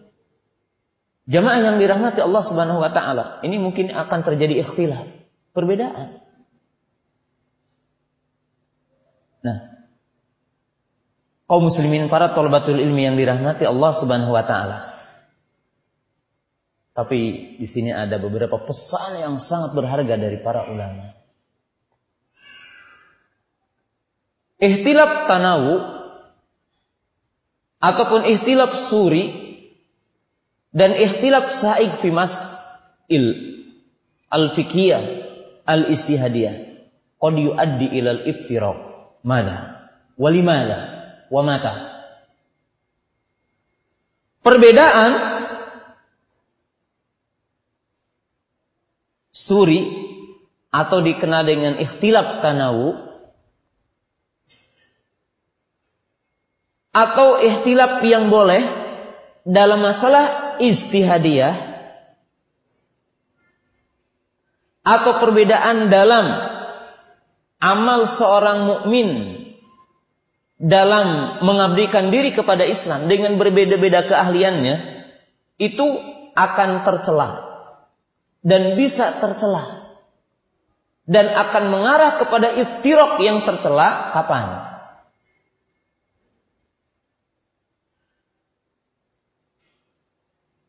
[1.29, 5.05] Jamaah yang dirahmati Allah Subhanahu wa taala, ini mungkin akan terjadi ikhtilaf,
[5.53, 6.25] perbedaan.
[9.45, 9.57] Nah,
[11.45, 14.77] kaum muslimin para tolabatul ilmi yang dirahmati Allah Subhanahu wa taala.
[16.97, 17.19] Tapi
[17.61, 21.15] di sini ada beberapa pesan yang sangat berharga dari para ulama.
[24.59, 25.98] Ihtilaf tanawu
[27.79, 29.31] ataupun ihtilaf suri
[30.75, 32.11] dan ihtilaf saik fi
[33.09, 33.25] il
[34.29, 35.03] al-fiqhiyah
[35.65, 36.55] al-istihadiyah
[37.17, 38.79] qad yuaddi ila al-iftiraq.
[39.25, 39.89] Mada?
[40.15, 40.99] Walimada?
[41.29, 41.73] wa mata.
[44.41, 45.11] Perbedaan
[49.29, 49.79] suri
[50.73, 52.97] atau dikenal dengan ikhtilaf tanawu
[56.99, 58.59] atau ikhtilaf yang boleh
[59.47, 61.55] dalam masalah istihadiyah
[64.83, 66.27] atau perbedaan dalam
[67.63, 69.09] amal seorang mukmin
[70.59, 74.75] dalam mengabdikan diri kepada Islam dengan berbeda-beda keahliannya
[75.55, 75.87] itu
[76.35, 77.47] akan tercela
[78.43, 79.95] dan bisa tercela
[81.07, 84.68] dan akan mengarah kepada iftirok yang tercela kapan?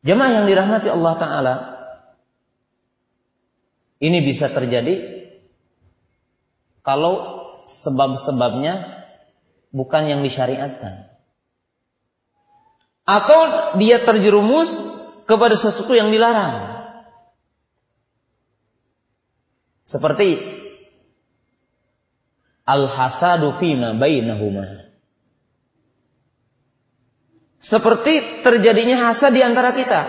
[0.01, 1.55] Jemaah yang dirahmati Allah Ta'ala
[4.01, 5.25] Ini bisa terjadi
[6.81, 9.05] Kalau sebab-sebabnya
[9.71, 11.07] bukan yang disyariatkan.
[13.07, 13.39] Atau
[13.81, 14.69] dia terjerumus
[15.25, 16.85] kepada sesuatu yang dilarang.
[19.83, 20.37] Seperti
[22.63, 24.90] al-hasadu fima bainahuma.
[27.61, 30.01] Seperti terjadinya hasad di antara kita.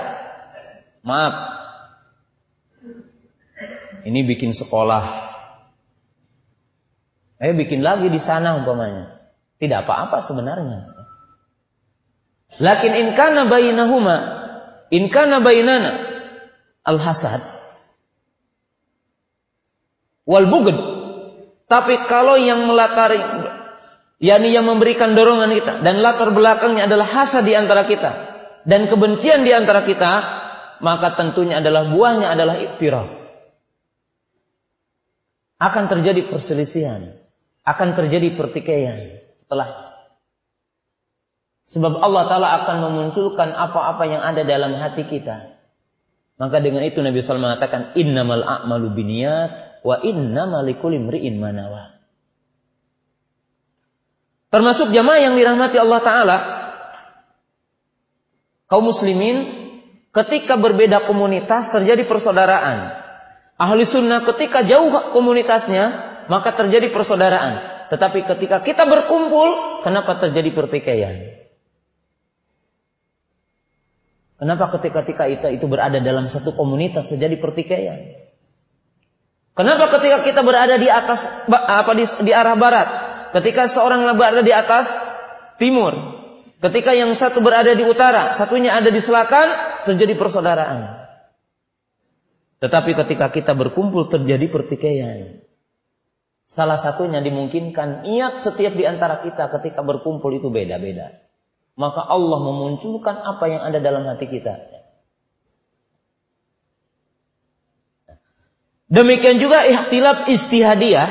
[1.04, 1.34] Maaf.
[4.02, 5.32] Ini bikin sekolah
[7.42, 9.18] Ayo bikin lagi di sana umpamanya.
[9.58, 10.94] Tidak apa-apa sebenarnya.
[12.62, 14.16] Lakin in kana bainahuma
[14.94, 15.90] in kana bainana
[16.86, 17.42] al hasad
[20.22, 20.78] wal bugd.
[21.66, 23.18] Tapi kalau yang melatari
[24.22, 28.10] yakni yang memberikan dorongan kita dan latar belakangnya adalah hasad di antara kita
[28.62, 30.12] dan kebencian di antara kita,
[30.78, 33.20] maka tentunya adalah buahnya adalah iktiraf.
[35.58, 37.22] Akan terjadi perselisihan,
[37.66, 39.92] akan terjadi pertikaian setelah
[41.62, 45.56] Sebab Allah Ta'ala akan memunculkan apa-apa yang ada dalam hati kita.
[46.36, 50.98] Maka dengan itu Nabi SAW mengatakan, Innamal a'malu biniyat, wa innamal likulli
[51.38, 52.01] manawa.
[54.52, 56.38] Termasuk jamaah yang dirahmati Allah Ta'ala,
[58.68, 59.48] kaum muslimin,
[60.12, 63.00] ketika berbeda komunitas terjadi persaudaraan.
[63.56, 65.84] Ahli sunnah ketika jauh komunitasnya,
[66.28, 67.72] maka terjadi persaudaraan.
[67.88, 71.16] Tetapi ketika kita berkumpul, kenapa terjadi pertikaian?
[74.36, 78.20] Kenapa ketika kita itu berada dalam satu komunitas terjadi pertikaian?
[79.52, 82.88] Kenapa ketika kita berada di atas apa di, di arah barat,
[83.32, 84.86] ketika seorang berada di atas
[85.56, 85.92] timur,
[86.60, 89.46] ketika yang satu berada di utara, satunya ada di selatan,
[89.88, 91.02] terjadi persaudaraan.
[92.62, 95.42] Tetapi ketika kita berkumpul terjadi pertikaian.
[96.46, 101.22] Salah satunya dimungkinkan niat setiap di antara kita ketika berkumpul itu beda-beda
[101.76, 104.54] maka Allah memunculkan apa yang ada dalam hati kita.
[108.92, 111.08] Demikian juga ikhtilaf istihadiyah,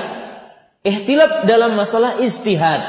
[0.86, 2.82] ikhtilaf dalam masalah istihad.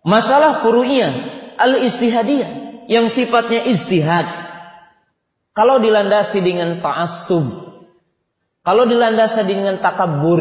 [0.00, 1.12] Masalah furu'iyah,
[1.60, 2.50] al-istihadiyah
[2.88, 4.26] yang sifatnya istihad.
[5.52, 7.46] Kalau dilandasi dengan ta'assub,
[8.64, 10.40] kalau dilandasi dengan takabur,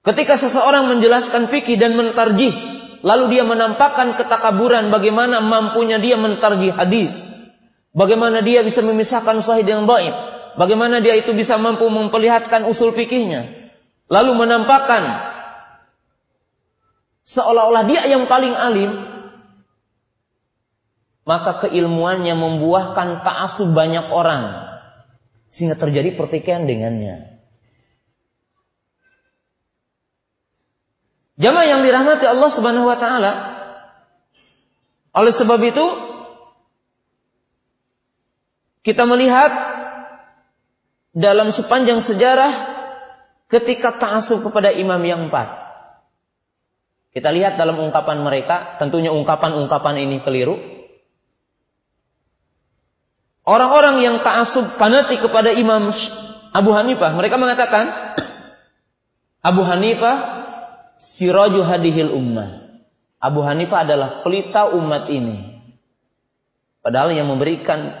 [0.00, 2.74] ketika seseorang menjelaskan fikih dan mentarjih
[3.04, 7.12] Lalu dia menampakkan ketakaburan bagaimana mampunya dia mentarji hadis.
[7.92, 10.33] Bagaimana dia bisa memisahkan sahih dengan baik.
[10.54, 13.70] Bagaimana dia itu bisa mampu memperlihatkan usul fikihnya.
[14.06, 15.02] Lalu menampakkan
[17.26, 18.92] seolah-olah dia yang paling alim.
[21.24, 24.76] Maka keilmuannya membuahkan ta'asub banyak orang.
[25.48, 27.34] Sehingga terjadi pertikaian dengannya.
[31.34, 33.32] Jamaah yang dirahmati Allah Subhanahu wa taala.
[35.14, 35.86] Oleh sebab itu
[38.84, 39.50] kita melihat
[41.14, 42.74] dalam sepanjang sejarah
[43.46, 45.62] ketika ta'asub kepada imam yang empat.
[47.14, 50.58] Kita lihat dalam ungkapan mereka, tentunya ungkapan-ungkapan ini keliru.
[53.46, 55.94] Orang-orang yang ta'asub fanatik kepada Imam
[56.50, 58.16] Abu Hanifah, mereka mengatakan
[59.38, 60.16] Abu Hanifah
[60.98, 62.82] siraju hadihil ummah.
[63.22, 65.62] Abu Hanifah adalah pelita umat ini.
[66.82, 67.94] Padahal yang memberikan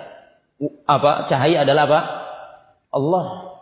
[0.90, 2.00] apa cahaya adalah apa?
[2.94, 3.58] Allah.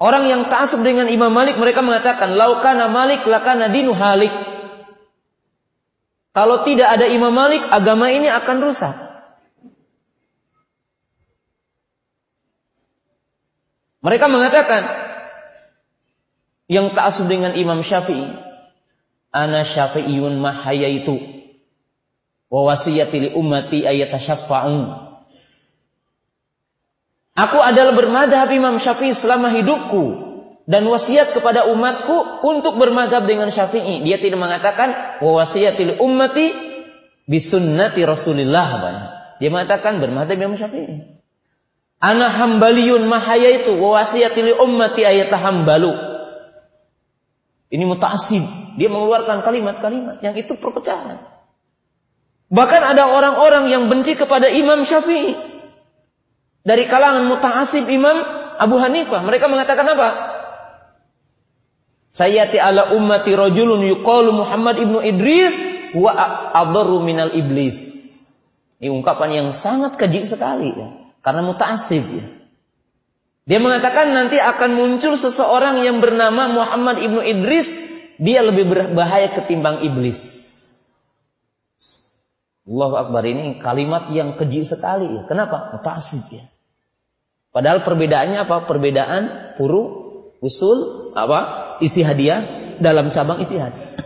[0.00, 4.32] Orang yang taksub dengan Imam Malik mereka mengatakan laukana Malik lakana dinu halik.
[6.32, 8.96] Kalau tidak ada Imam Malik agama ini akan rusak.
[14.00, 14.82] Mereka mengatakan
[16.72, 18.48] yang ta'asub dengan Imam Syafi'i.
[19.30, 21.44] Ana syafi'iyun mahayaitu.
[22.48, 25.09] Wa wasiyati li ummati ayatasyaffa'un.
[27.40, 30.28] Aku adalah bermadhab Imam Syafi'i selama hidupku.
[30.68, 34.04] Dan wasiat kepada umatku untuk bermadhab dengan Syafi'i.
[34.04, 36.46] Dia tidak mengatakan wa wasiyati li ummati
[37.26, 38.68] bisunnati Rasulillah.
[39.40, 41.16] Dia mengatakan bermadhab Imam Syafi'i.
[42.00, 45.90] Ana hambaliyun mahayaitu wa wasiyati li ummati ayatahambalu.
[47.72, 48.44] Ini mutaasib.
[48.76, 51.18] Dia mengeluarkan kalimat-kalimat yang itu perpecahan.
[52.50, 55.49] Bahkan ada orang-orang yang benci kepada Imam Syafi'i.
[56.60, 58.20] Dari kalangan mutaasib Imam
[58.60, 59.24] Abu Hanifah.
[59.24, 60.08] Mereka mengatakan apa?
[62.12, 65.56] Sayyati ala ummati rajulun yuqalu Muhammad ibnu Idris
[65.96, 66.12] wa
[66.52, 67.78] adarru minal iblis.
[68.76, 70.88] Ini ungkapan yang sangat keji sekali ya.
[71.24, 72.26] Karena mutaasib ya.
[73.48, 77.68] Dia mengatakan nanti akan muncul seseorang yang bernama Muhammad ibnu Idris.
[78.20, 80.20] Dia lebih berbahaya ketimbang iblis.
[82.68, 85.22] Allahu Akbar ini kalimat yang keji sekali ya.
[85.24, 85.72] Kenapa?
[85.72, 86.44] Mutasib ya.
[87.50, 88.70] Padahal perbedaannya apa?
[88.70, 89.22] Perbedaan
[89.58, 89.82] puru,
[90.38, 91.76] usul, apa?
[91.82, 93.98] Isi hadiah dalam cabang isi hadiah.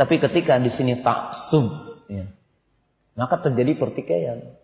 [0.00, 1.68] Tapi ketika di sini taksub,
[2.08, 2.24] ya,
[3.14, 4.60] maka terjadi pertikaian.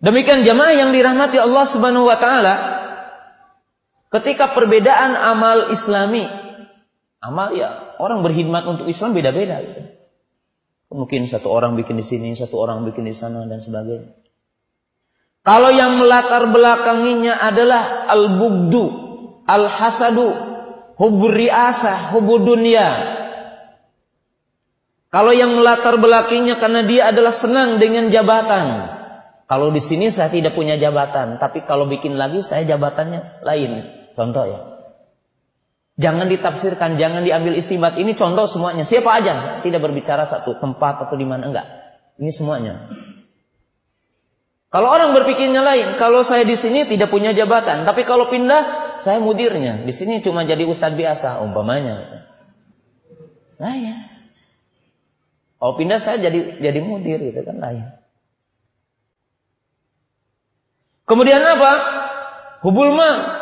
[0.00, 2.54] Demikian jamaah yang dirahmati Allah Subhanahu wa taala
[4.08, 6.24] ketika perbedaan amal islami
[7.20, 9.89] amal ya orang berkhidmat untuk Islam beda-beda gitu.
[10.90, 14.10] Mungkin satu orang bikin di sini, satu orang bikin di sana dan sebagainya.
[15.40, 18.84] Kalau yang melatar belakanginya adalah al-bugdu,
[19.48, 20.28] al-hasadu,
[21.00, 23.16] hubur riasah, hubur dunia.
[25.10, 28.66] Kalau yang melatar belakanginya karena dia adalah senang dengan jabatan.
[29.50, 33.70] Kalau di sini saya tidak punya jabatan, tapi kalau bikin lagi saya jabatannya lain.
[34.14, 34.69] Contoh ya.
[36.00, 38.00] Jangan ditafsirkan, jangan diambil istibat.
[38.00, 38.88] Ini contoh semuanya.
[38.88, 41.66] Siapa aja tidak berbicara satu tempat atau di mana enggak.
[42.16, 42.88] Ini semuanya.
[44.72, 49.20] Kalau orang berpikirnya lain, kalau saya di sini tidak punya jabatan, tapi kalau pindah saya
[49.20, 49.84] mudirnya.
[49.84, 52.24] Di sini cuma jadi ustadz biasa umpamanya.
[53.60, 53.96] Nah ya.
[55.60, 57.92] Kalau pindah saya jadi jadi mudir gitu kan lain.
[61.04, 61.72] Kemudian apa?
[62.64, 63.39] Hubul ma.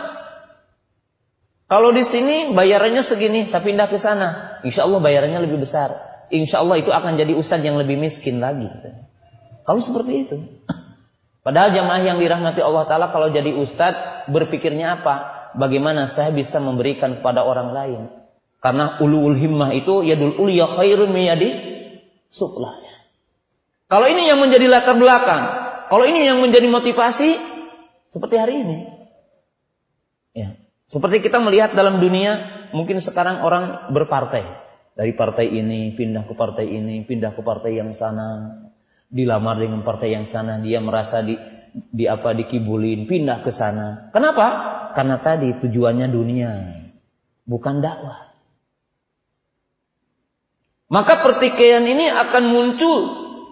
[1.68, 5.92] Kalau di sini bayarannya segini, saya pindah ke sana, insya Allah bayarannya lebih besar.
[6.32, 8.72] Insya Allah itu akan jadi ustadz yang lebih miskin lagi.
[9.68, 10.36] Kalau seperti itu.
[11.44, 15.14] Padahal jamaah yang dirahmati Allah Ta'ala kalau jadi ustadz berpikirnya apa?
[15.60, 18.02] Bagaimana saya bisa memberikan kepada orang lain?
[18.64, 21.52] Karena ulul himmah itu yadul ulia khairun miyadi
[22.32, 22.80] suplah.
[23.88, 25.42] Kalau ini yang menjadi latar belakang,
[25.88, 27.40] kalau ini yang menjadi motivasi,
[28.12, 28.78] seperti hari ini.
[30.36, 30.67] Ya.
[30.88, 34.66] Seperti kita melihat dalam dunia, mungkin sekarang orang berpartai.
[34.96, 38.56] Dari partai ini, pindah ke partai ini, pindah ke partai yang sana,
[39.12, 41.36] dilamar dengan partai yang sana, dia merasa di
[41.92, 44.08] di apa dikibulin, pindah ke sana.
[44.10, 44.46] Kenapa?
[44.96, 46.52] Karena tadi tujuannya dunia,
[47.44, 48.32] bukan dakwah.
[50.88, 52.98] Maka pertikaian ini akan muncul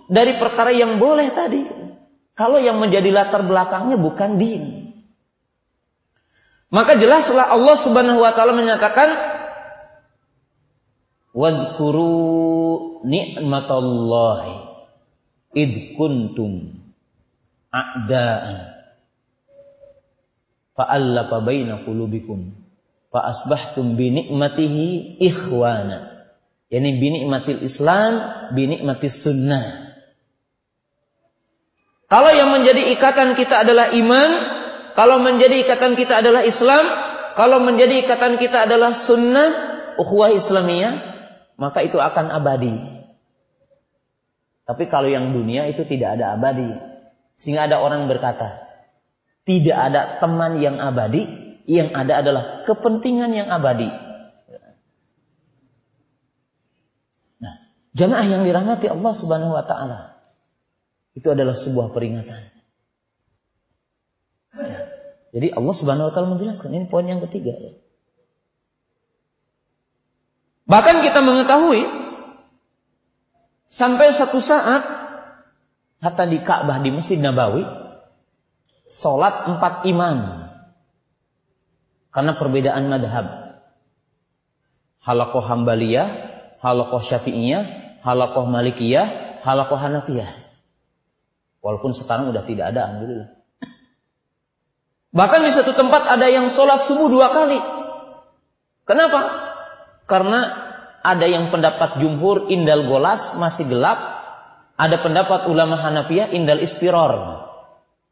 [0.08, 1.62] dari perkara yang boleh tadi.
[2.32, 4.85] Kalau yang menjadi latar belakangnya bukan din.
[6.66, 9.06] Maka jelaslah Allah Subhanahu wa taala menyatakan
[11.30, 14.54] wadhkuru ni'matallahi
[15.54, 16.82] id kuntum
[17.70, 18.76] a'daan
[20.74, 22.50] fa'allafa baina qulubikum
[23.14, 26.18] fa asbahtum bi ni'matihi ikhwana.
[26.66, 28.12] Yani bi ni'matil Islam
[28.58, 29.86] bi ni'matis sunnah.
[32.10, 34.55] Kalau yang menjadi ikatan kita adalah iman
[34.96, 36.84] kalau menjadi ikatan kita adalah Islam
[37.36, 39.48] kalau menjadi ikatan kita adalah sunnah
[40.00, 40.94] ukhuwah Islamiyah
[41.60, 42.96] maka itu akan abadi
[44.66, 46.66] tapi kalau yang dunia itu tidak ada abadi.
[47.38, 48.66] Sehingga ada orang berkata,
[49.46, 51.22] tidak ada teman yang abadi,
[51.70, 53.86] yang ada adalah kepentingan yang abadi.
[57.38, 57.54] Nah,
[57.94, 60.18] jamaah yang dirahmati Allah Subhanahu wa taala.
[61.14, 62.55] Itu adalah sebuah peringatan.
[65.36, 67.72] Jadi Allah Subhanahu wa taala menjelaskan ini poin yang ketiga ya.
[70.64, 72.06] Bahkan kita mengetahui
[73.66, 74.82] Sampai satu saat
[75.98, 77.66] hatta di Ka'bah di Masjid Nabawi
[78.86, 80.48] salat empat imam
[82.14, 83.26] karena perbedaan madhab.
[85.02, 86.08] Halakoh Hambaliyah,
[86.58, 90.50] halakoh Syafi'iyah, halakoh Malikiyah, halakoh Hanafiyah.
[91.62, 93.35] Walaupun sekarang udah tidak ada, alhamdulillah.
[95.16, 97.56] Bahkan di satu tempat ada yang sholat subuh dua kali.
[98.84, 99.20] Kenapa?
[100.04, 100.40] Karena
[101.00, 103.96] ada yang pendapat jumhur indal golas masih gelap,
[104.76, 107.48] ada pendapat ulama Hanafiyah indal ispiror.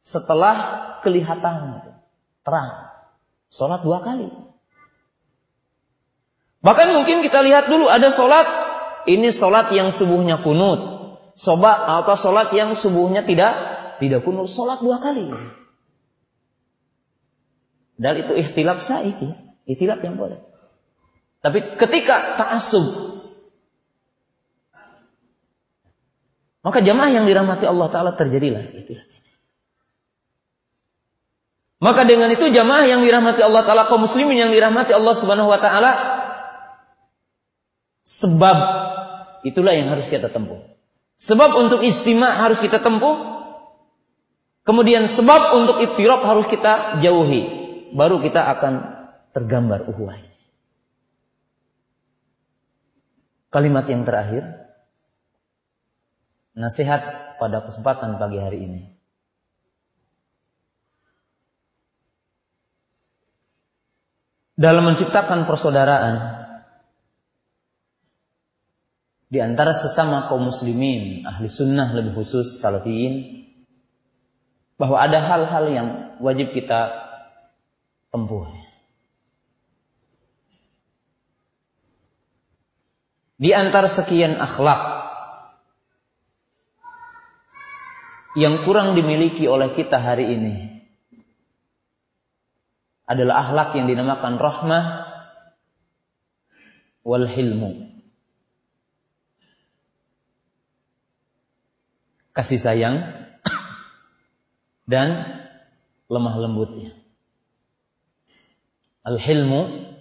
[0.01, 0.57] Setelah
[1.05, 1.85] kelihatan
[2.41, 2.89] terang.
[3.53, 4.33] Sholat dua kali.
[6.65, 8.49] Bahkan mungkin kita lihat dulu ada sholat,
[9.05, 10.97] ini sholat yang subuhnya kunut.
[11.37, 13.53] Soba apa sholat yang subuhnya tidak
[14.01, 15.29] tidak kunut, sholat dua kali.
[17.95, 19.31] Dan itu ikhtilaf saiki,
[19.71, 20.43] ikhtilaf yang boleh.
[21.45, 23.15] Tapi ketika ta'asub
[26.65, 29.05] maka jamaah yang dirahmati Allah taala terjadilah istilah
[31.85, 35.61] Maka dengan itu jamaah yang dirahmati Allah taala kaum muslimin yang dirahmati Allah Subhanahu wa
[35.61, 35.93] taala
[38.09, 38.57] sebab
[39.45, 40.65] itulah yang harus kita tempuh.
[41.21, 43.37] Sebab untuk istimewa harus kita tempuh.
[44.65, 47.64] Kemudian sebab untuk ittirab harus kita jauhi.
[47.95, 48.75] Baru kita akan
[49.31, 50.19] tergambar uhuah.
[53.55, 54.43] Kalimat yang terakhir.
[56.59, 58.83] Nasihat pada kesempatan pagi hari ini.
[64.59, 66.17] Dalam menciptakan persaudaraan
[69.27, 73.43] di antara sesama kaum muslimin, ahli sunnah lebih khusus salafiyin,
[74.79, 75.89] bahwa ada hal-hal yang
[76.23, 77.04] wajib kita
[78.15, 78.47] tempuh.
[83.35, 85.03] Di antara sekian akhlak
[88.39, 90.55] yang kurang dimiliki oleh kita hari ini
[93.11, 94.85] adalah akhlak yang dinamakan rahmah
[97.03, 97.91] wal hilmu.
[102.31, 103.03] Kasih sayang
[104.87, 105.35] dan
[106.07, 107.04] lemah lembutnya.
[109.05, 109.93] Al-hilmu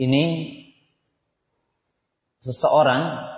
[0.00, 0.24] ini
[2.40, 3.28] seseorang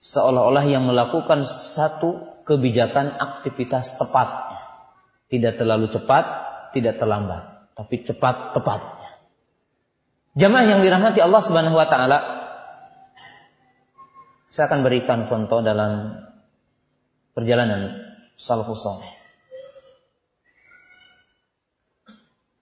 [0.00, 4.48] seolah-olah yang melakukan satu kebijakan aktivitas tepat.
[5.28, 6.24] Tidak terlalu cepat,
[6.72, 8.80] tidak terlambat, tapi cepat tepat.
[10.38, 12.18] Jamaah yang dirahmati Allah Subhanahu wa taala
[14.48, 16.16] saya akan berikan contoh dalam
[17.36, 17.92] perjalanan
[18.40, 19.17] salafus saleh.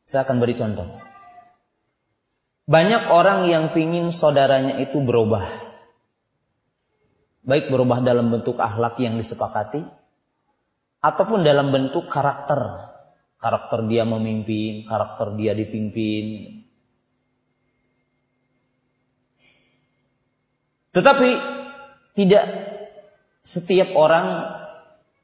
[0.07, 0.87] Saya akan beri contoh.
[2.67, 5.67] Banyak orang yang pingin saudaranya itu berubah.
[7.47, 9.83] Baik berubah dalam bentuk akhlak yang disepakati.
[11.03, 12.91] Ataupun dalam bentuk karakter.
[13.39, 16.63] Karakter dia memimpin, karakter dia dipimpin.
[20.91, 21.31] Tetapi
[22.17, 22.45] tidak
[23.45, 24.27] setiap orang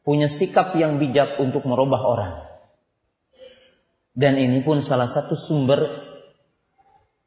[0.05, 2.52] punya sikap yang bijak untuk merubah orang.
[4.13, 5.81] Dan ini pun salah satu sumber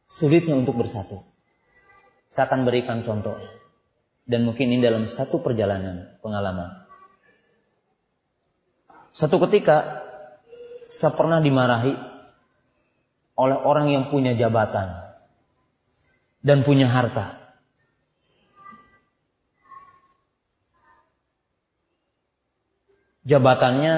[0.06, 1.18] sulitnya untuk bersatu.
[2.30, 3.38] Saya akan berikan contoh.
[4.26, 6.86] Dan mungkin ini dalam satu perjalanan pengalaman.
[9.14, 10.02] Satu ketika
[10.90, 11.94] saya pernah dimarahi
[13.36, 15.06] oleh orang yang punya jabatan
[16.46, 17.46] dan punya harta.
[23.26, 23.96] Jabatannya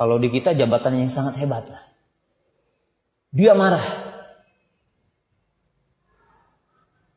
[0.00, 1.84] kalau di kita jabatan yang sangat hebat lah.
[3.36, 3.84] Dia marah.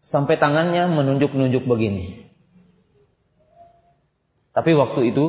[0.03, 2.27] Sampai tangannya menunjuk-nunjuk begini.
[4.51, 5.25] Tapi waktu itu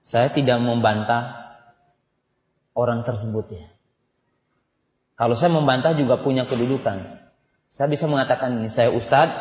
[0.00, 1.52] saya tidak membantah
[2.72, 3.68] orang tersebut ya.
[5.20, 7.28] Kalau saya membantah juga punya kedudukan.
[7.68, 9.36] Saya bisa mengatakan ini saya ustadz,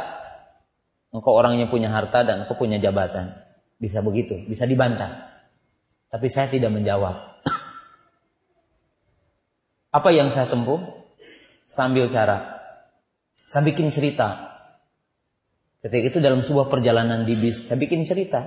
[1.16, 3.32] engkau orangnya punya harta dan engkau punya jabatan.
[3.80, 5.39] Bisa begitu, bisa dibantah.
[6.12, 7.34] Tapi saya tidak menjawab.
[9.96, 10.84] Apa yang saya tempuh?
[11.72, 12.60] Sambil cara.
[13.48, 14.52] Saya bikin cerita.
[15.80, 18.43] Ketika itu dalam sebuah perjalanan di bis, saya bikin cerita.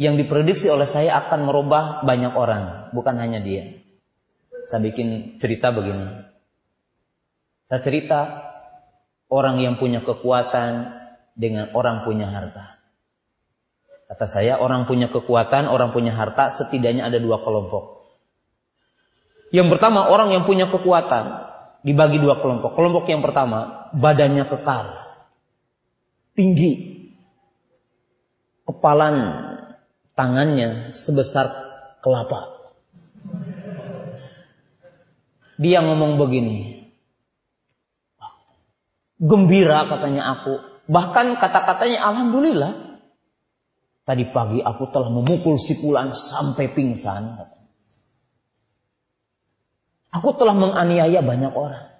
[0.00, 3.82] Yang diprediksi oleh saya akan merubah banyak orang, bukan hanya dia.
[4.70, 6.24] Saya bikin cerita begini.
[7.66, 8.20] Saya cerita
[9.28, 10.96] orang yang punya kekuatan
[11.34, 12.78] dengan orang punya harta.
[14.08, 17.97] Kata saya, orang punya kekuatan, orang punya harta, setidaknya ada dua kelompok.
[19.48, 21.48] Yang pertama, orang yang punya kekuatan
[21.86, 22.76] dibagi dua kelompok.
[22.76, 25.08] Kelompok yang pertama, badannya kekal
[26.38, 26.94] tinggi.
[28.62, 29.16] Kepalan
[30.12, 31.50] tangannya sebesar
[31.98, 32.54] kelapa.
[35.58, 36.86] Dia ngomong begini.
[39.18, 40.62] Gembira katanya aku.
[40.86, 43.02] Bahkan kata-katanya Alhamdulillah.
[44.06, 47.57] Tadi pagi aku telah memukul si pulan sampai pingsan.
[50.08, 51.92] Aku telah menganiaya banyak orang.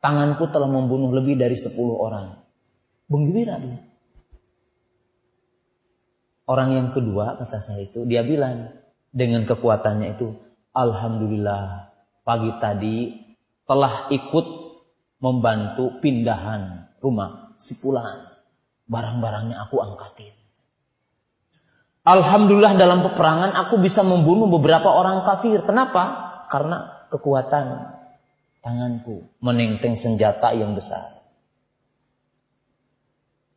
[0.00, 2.40] Tanganku telah membunuh lebih dari sepuluh orang.
[3.10, 3.80] Menggembira dia.
[6.48, 8.72] Orang yang kedua kata saya itu dia bilang
[9.12, 10.32] dengan kekuatannya itu
[10.72, 11.92] Alhamdulillah
[12.24, 12.96] pagi tadi
[13.68, 14.46] telah ikut
[15.20, 18.32] membantu pindahan rumah si pulang.
[18.88, 20.32] Barang-barangnya aku angkatin.
[22.08, 25.60] Alhamdulillah dalam peperangan aku bisa membunuh beberapa orang kafir.
[25.68, 26.32] Kenapa?
[26.48, 27.98] Karena kekuatan
[28.60, 31.18] tanganku menenteng senjata yang besar.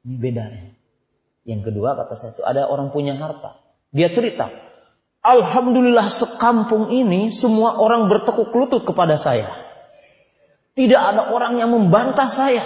[0.08, 0.64] Ini beda ya.
[1.42, 3.58] Yang kedua kata saya itu ada orang punya harta.
[3.92, 4.48] Dia cerita,
[5.22, 9.54] Alhamdulillah sekampung ini semua orang bertekuk lutut kepada saya.
[10.74, 12.64] Tidak ada orang yang membantah saya.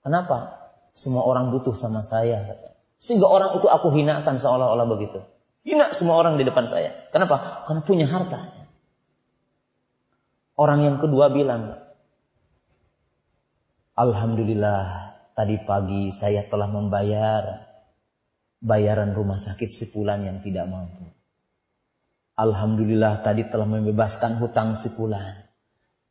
[0.00, 0.64] Kenapa?
[0.94, 2.56] Semua orang butuh sama saya.
[2.96, 5.20] Sehingga orang itu aku hinakan seolah-olah begitu.
[5.66, 7.10] Hina semua orang di depan saya.
[7.10, 7.66] Kenapa?
[7.66, 8.53] Karena punya harta.
[10.54, 11.82] Orang yang kedua bilang,
[13.94, 17.66] Alhamdulillah Tadi pagi saya telah membayar
[18.62, 21.10] bayaran rumah sakit sepulan yang tidak mampu.
[22.38, 25.42] Alhamdulillah tadi telah membebaskan hutang sepulan.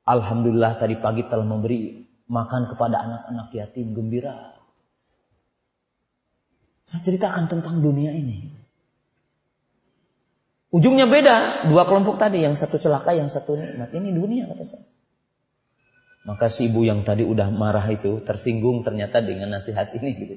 [0.04, 4.60] Alhamdulillah tadi pagi telah memberi makan kepada anak-anak yatim gembira.
[6.84, 8.52] Saya ceritakan tentang dunia ini.
[10.74, 13.94] Ujungnya beda, dua kelompok tadi, yang satu celaka, yang satu nikmat.
[13.94, 14.90] Ini dunia kata saya.
[16.26, 20.36] Maka si ibu yang tadi udah marah itu tersinggung ternyata dengan nasihat ini gitu.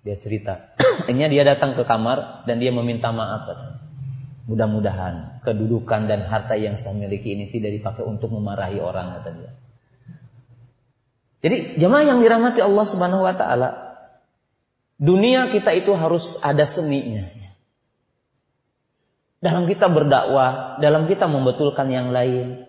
[0.00, 0.72] Dia cerita.
[1.04, 3.52] Akhirnya dia datang ke kamar dan dia meminta maaf.
[4.48, 9.52] Mudah-mudahan kedudukan dan harta yang saya miliki ini tidak dipakai untuk memarahi orang kata dia.
[11.44, 13.70] Jadi jemaah yang dirahmati Allah Subhanahu wa taala,
[14.96, 17.43] dunia kita itu harus ada seninya.
[19.44, 22.64] Dalam kita berdakwah, dalam kita membetulkan yang lain,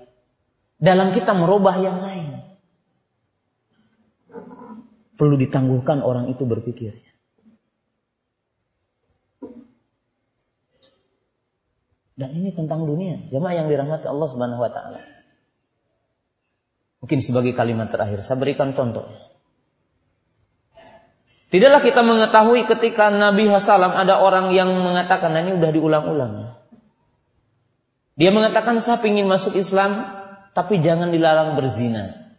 [0.76, 2.44] dalam kita merubah yang lain.
[5.16, 7.00] Perlu ditangguhkan orang itu berpikir.
[12.20, 13.24] Dan ini tentang dunia.
[13.32, 15.00] Jemaah yang dirahmati Allah Subhanahu wa taala.
[17.00, 19.08] Mungkin sebagai kalimat terakhir saya berikan contoh.
[21.56, 26.45] Tidaklah kita mengetahui ketika Nabi Hasalam ada orang yang mengatakan, nah ini udah diulang-ulang.
[28.16, 30.08] Dia mengatakan saya ingin masuk Islam,
[30.56, 32.32] tapi jangan dilarang berzina.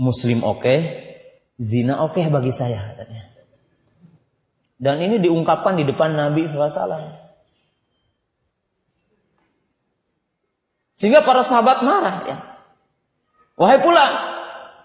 [0.00, 0.78] Muslim oke, okay,
[1.60, 3.30] zina oke okay bagi saya katanya.
[4.80, 7.14] Dan ini diungkapkan di depan Nabi SAW.
[10.98, 12.36] Sehingga para sahabat marah ya.
[13.54, 14.04] Wahai pula,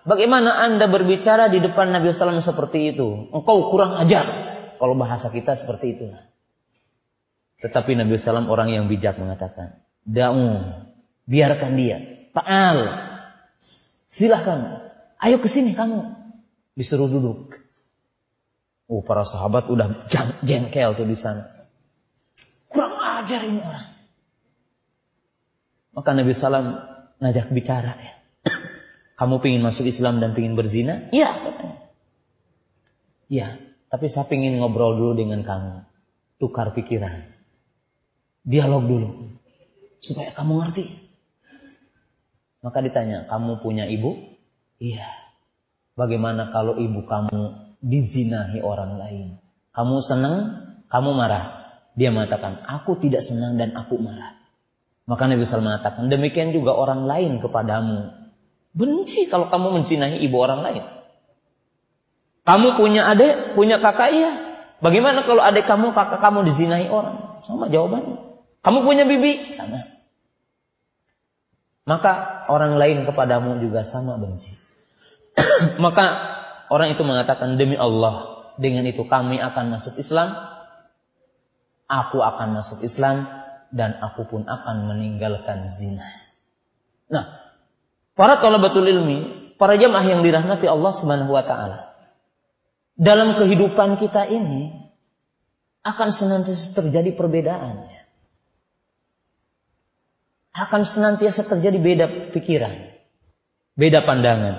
[0.05, 3.31] bagaimana anda berbicara di depan Nabi SAW seperti itu?
[3.33, 4.25] Engkau kurang ajar.
[4.77, 6.05] Kalau bahasa kita seperti itu.
[7.59, 10.79] Tetapi Nabi SAW orang yang bijak mengatakan, Da'u
[11.29, 12.25] Biarkan dia.
[12.33, 12.79] Ta'al.
[14.09, 14.89] Silahkan.
[15.21, 16.09] Ayo ke sini kamu.
[16.73, 17.53] Disuruh duduk.
[18.89, 20.09] Oh, para sahabat udah
[20.41, 21.45] jengkel tuh di sana.
[22.65, 23.87] Kurang ajar ini orang.
[25.93, 26.81] Maka Nabi Sallam
[27.21, 28.13] ngajak bicara ya.
[29.21, 31.13] Kamu pingin masuk Islam dan pingin berzina?
[31.13, 31.29] Iya.
[33.29, 33.61] Iya,
[33.93, 35.85] tapi saya pingin ngobrol dulu dengan kamu.
[36.41, 37.29] Tukar pikiran.
[38.43, 39.09] Dialog dulu.
[39.99, 40.85] Supaya kamu ngerti.
[42.59, 44.19] Maka ditanya, kamu punya ibu?
[44.79, 45.07] Iya.
[45.95, 49.27] Bagaimana kalau ibu kamu dizinahi orang lain?
[49.71, 50.37] Kamu senang?
[50.87, 51.75] Kamu marah?
[51.95, 54.39] Dia mengatakan, aku tidak senang dan aku marah.
[55.07, 58.11] Maka Nabi SAW mengatakan, demikian juga orang lain kepadamu.
[58.71, 60.85] Benci kalau kamu menzinahi ibu orang lain.
[62.47, 64.31] Kamu punya adik, punya kakak, iya.
[64.79, 67.41] Bagaimana kalau adik kamu, kakak kamu dizinahi orang?
[67.43, 68.28] Sama jawabannya.
[68.59, 69.55] Kamu punya bibi?
[69.55, 69.99] Sama
[71.89, 74.53] maka orang lain kepadamu juga sama benci.
[75.83, 76.05] maka
[76.69, 80.37] orang itu mengatakan demi Allah, dengan itu kami akan masuk Islam,
[81.89, 83.25] aku akan masuk Islam
[83.73, 86.05] dan aku pun akan meninggalkan zina.
[87.09, 87.57] Nah,
[88.13, 91.89] para talabatul ilmi, para jamaah yang dirahmati Allah Subhanahu wa taala.
[92.93, 94.77] Dalam kehidupan kita ini
[95.81, 97.98] akan senantiasa terjadi perbedaan
[100.67, 102.05] akan senantiasa terjadi beda
[102.35, 102.75] pikiran,
[103.79, 104.55] beda pandangan.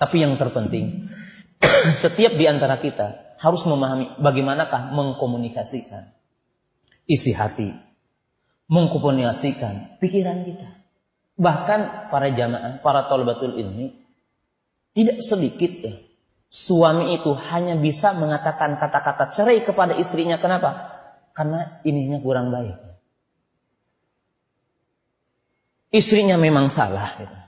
[0.00, 1.08] Tapi yang terpenting,
[2.04, 6.12] setiap di antara kita harus memahami bagaimanakah mengkomunikasikan
[7.04, 7.72] isi hati,
[8.68, 10.68] mengkomunikasikan pikiran kita.
[11.40, 13.96] Bahkan para jamaah, para tolbatul ilmi,
[14.92, 15.94] tidak sedikit ya,
[16.50, 20.36] suami itu hanya bisa mengatakan kata-kata cerai kepada istrinya.
[20.42, 20.89] Kenapa?
[21.32, 22.76] Karena ininya kurang baik.
[25.90, 27.18] Istrinya memang salah.
[27.18, 27.38] Gitu.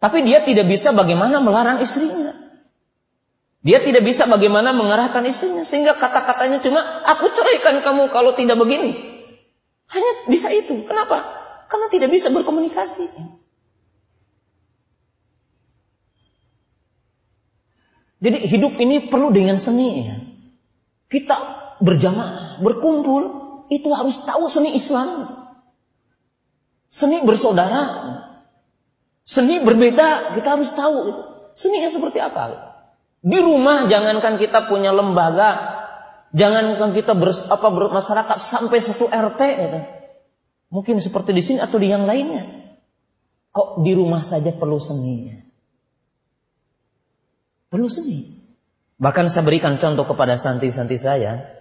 [0.00, 2.32] Tapi dia tidak bisa bagaimana melarang istrinya.
[3.64, 5.64] Dia tidak bisa bagaimana mengarahkan istrinya.
[5.64, 8.92] Sehingga kata-katanya cuma, aku ceraikan kamu kalau tidak begini.
[9.88, 10.84] Hanya bisa itu.
[10.84, 11.24] Kenapa?
[11.68, 13.08] Karena tidak bisa berkomunikasi.
[18.24, 20.16] Jadi hidup ini perlu dengan seni ya.
[21.12, 23.22] Kita berjamaah, berkumpul,
[23.68, 25.28] itu harus tahu seni Islam.
[26.88, 27.82] Seni bersaudara.
[29.24, 31.22] Seni berbeda, kita harus tahu itu.
[31.54, 32.76] Seninya seperti apa?
[33.24, 35.80] Di rumah jangankan kita punya lembaga,
[36.36, 39.80] jangankan kita ber, apa bermasyarakat sampai satu RT gitu.
[40.74, 42.74] Mungkin seperti di sini atau di yang lainnya.
[43.54, 45.40] Kok di rumah saja perlu seninya?
[47.70, 48.34] Perlu seni.
[48.98, 51.53] Bahkan saya berikan contoh kepada santi-santi saya.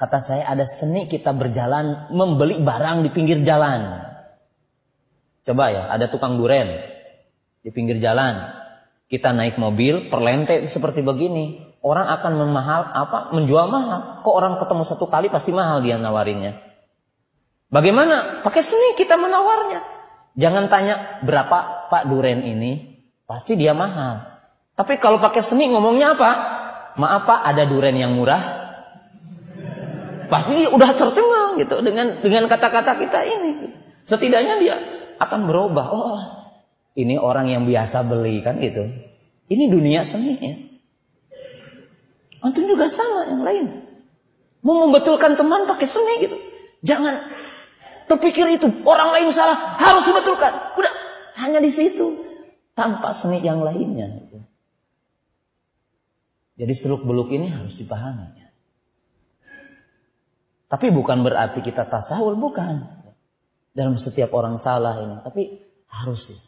[0.00, 4.00] Kata saya ada seni kita berjalan membeli barang di pinggir jalan.
[5.44, 6.80] Coba ya, ada tukang duren
[7.60, 8.48] di pinggir jalan.
[9.12, 11.76] Kita naik mobil, perlente seperti begini.
[11.84, 13.18] Orang akan memahal apa?
[13.36, 14.24] Menjual mahal.
[14.24, 16.56] Kok orang ketemu satu kali pasti mahal dia nawarinnya.
[17.68, 18.40] Bagaimana?
[18.40, 19.84] Pakai seni kita menawarnya.
[20.40, 22.88] Jangan tanya berapa Pak duren ini.
[23.28, 24.26] pasti dia mahal.
[24.74, 26.30] Tapi kalau pakai seni ngomongnya apa?
[26.98, 28.59] Maaf Pak, ada duren yang murah.
[30.30, 33.50] Pasti dia udah tercengang gitu dengan dengan kata-kata kita ini.
[34.06, 34.76] Setidaknya dia
[35.18, 35.86] akan berubah.
[35.90, 36.22] Oh,
[36.94, 38.86] ini orang yang biasa beli kan gitu.
[39.50, 40.54] Ini dunia seni ya.
[42.40, 43.64] Antum juga sama yang lain.
[44.62, 46.36] Mau membetulkan teman pakai seni gitu.
[46.86, 47.28] Jangan
[48.08, 50.78] terpikir itu orang lain salah harus dibetulkan.
[50.78, 50.92] Udah
[51.44, 52.22] hanya di situ
[52.78, 54.08] tanpa seni yang lainnya.
[54.24, 54.38] Gitu.
[56.60, 58.39] Jadi seluk beluk ini harus dipahami.
[60.70, 62.86] Tapi bukan berarti kita tasawul, bukan.
[63.74, 65.58] Dalam setiap orang salah ini, tapi
[65.90, 66.40] harus sih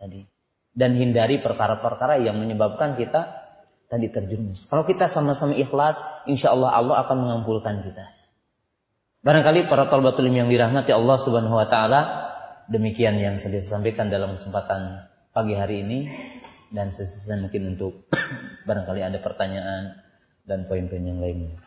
[0.00, 0.24] tadi.
[0.72, 3.46] Dan hindari perkara-perkara yang menyebabkan kita
[3.92, 4.64] tadi terjerumus.
[4.68, 8.16] Kalau kita sama-sama ikhlas, insya Allah Allah akan mengampulkan kita.
[9.24, 12.00] Barangkali para talbatul yang dirahmati Allah Subhanahu wa taala,
[12.68, 15.98] demikian yang saya sampaikan dalam kesempatan pagi hari ini
[16.72, 18.08] dan sesuai mungkin untuk
[18.68, 20.00] barangkali ada pertanyaan
[20.48, 21.65] dan poin-poin yang lainnya.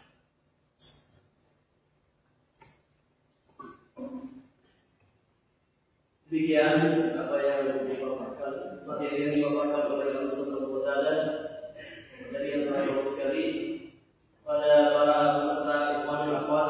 [6.30, 11.14] Demikian apa yang dipaparkan materi yang dipaparkan oleh Allah Subhanahu wa taala.
[12.30, 13.45] Dari yang sangat bagus sekali.
[14.45, 16.69] Pada para peserta ikhwan akhwat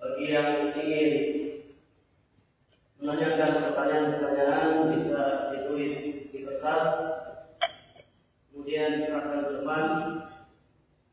[0.00, 1.12] bagi yang ingin
[2.96, 5.94] menanyakan pertanyaan-pertanyaan bisa ditulis
[6.32, 6.88] di kertas.
[8.48, 9.84] Kemudian diserahkan ke depan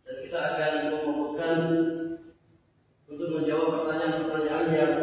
[0.08, 1.58] dan kita akan memutuskan
[3.12, 5.01] untuk menjawab pertanyaan-pertanyaan yang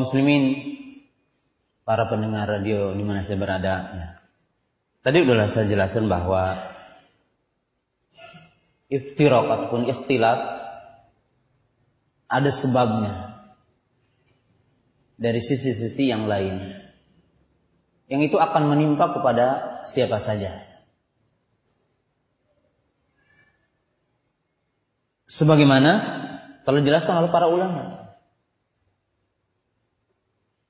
[0.00, 0.44] Muslimin
[1.84, 3.74] para pendengar radio di mana saya berada.
[3.92, 4.08] Ya.
[5.04, 6.56] Tadi sudah saya jelaskan bahwa
[8.88, 10.38] iftirok ataupun ikhtilaf
[12.30, 13.14] ada sebabnya
[15.20, 16.80] dari sisi-sisi yang lain.
[18.08, 19.46] Yang itu akan menimpa kepada
[19.86, 20.66] siapa saja.
[25.30, 25.92] Sebagaimana
[26.66, 27.99] telah dijelaskan oleh para ulama.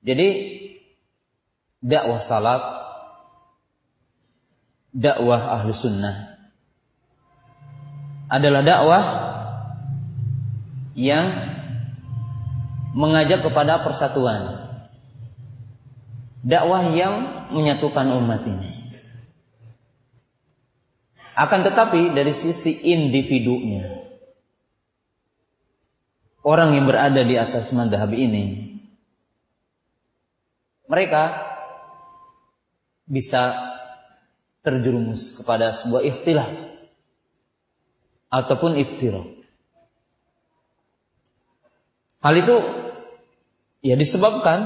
[0.01, 0.27] Jadi
[1.81, 2.63] dakwah salaf,
[4.93, 6.41] dakwah ahlu sunnah
[8.31, 9.03] adalah dakwah
[10.95, 11.25] yang
[12.95, 14.71] mengajak kepada persatuan.
[16.41, 17.13] Dakwah yang
[17.53, 18.69] menyatukan umat ini.
[21.37, 24.09] Akan tetapi dari sisi individunya,
[26.41, 28.70] orang yang berada di atas madhab ini,
[30.91, 31.23] mereka
[33.07, 33.71] bisa
[34.59, 36.51] terjerumus kepada sebuah ikhtilaf
[38.27, 39.27] ataupun iftirah.
[42.21, 42.55] Hal itu
[43.87, 44.59] ya disebabkan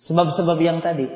[0.00, 1.06] sebab-sebab yang tadi.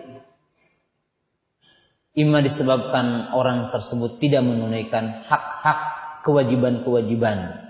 [2.12, 5.80] Ima disebabkan orang tersebut tidak menunaikan hak-hak
[6.28, 7.64] kewajiban-kewajiban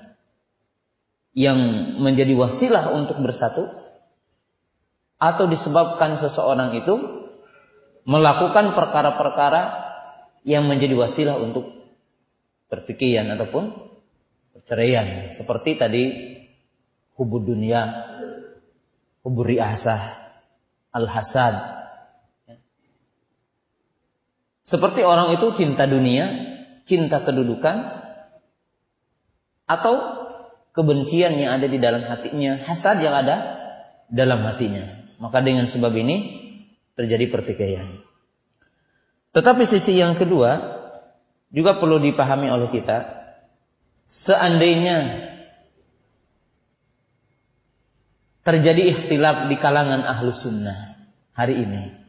[1.33, 1.59] yang
[2.03, 3.82] menjadi wasilah untuk bersatu
[5.23, 6.99] atau disebabkan seseorang itu
[8.03, 9.63] melakukan perkara-perkara
[10.43, 11.71] yang menjadi wasilah untuk
[12.67, 13.71] pertikaian ataupun
[14.51, 16.05] perceraian seperti tadi
[17.15, 18.11] hubud dunia
[19.23, 20.35] hubur riasah
[20.91, 21.71] al-hasad.
[24.67, 26.51] Seperti orang itu cinta dunia
[26.83, 28.03] cinta kedudukan
[29.71, 29.95] atau
[30.75, 33.37] kebencian yang ada di dalam hatinya hasad yang ada
[34.11, 36.17] dalam hatinya maka dengan sebab ini
[36.99, 38.03] terjadi pertikaian.
[39.31, 40.83] Tetapi sisi yang kedua
[41.55, 43.23] juga perlu dipahami oleh kita.
[44.11, 45.31] Seandainya
[48.43, 50.99] terjadi ikhtilaf di kalangan ahlu sunnah
[51.39, 52.03] hari ini.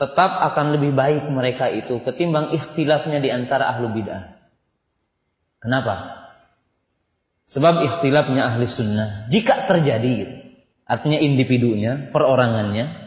[0.00, 4.40] Tetap akan lebih baik mereka itu ketimbang ikhtilafnya di antara ahlu bid'ah.
[5.62, 6.26] Kenapa?
[7.46, 10.43] Sebab ikhtilafnya ahli sunnah jika terjadi,
[10.84, 13.04] artinya individunya, perorangannya,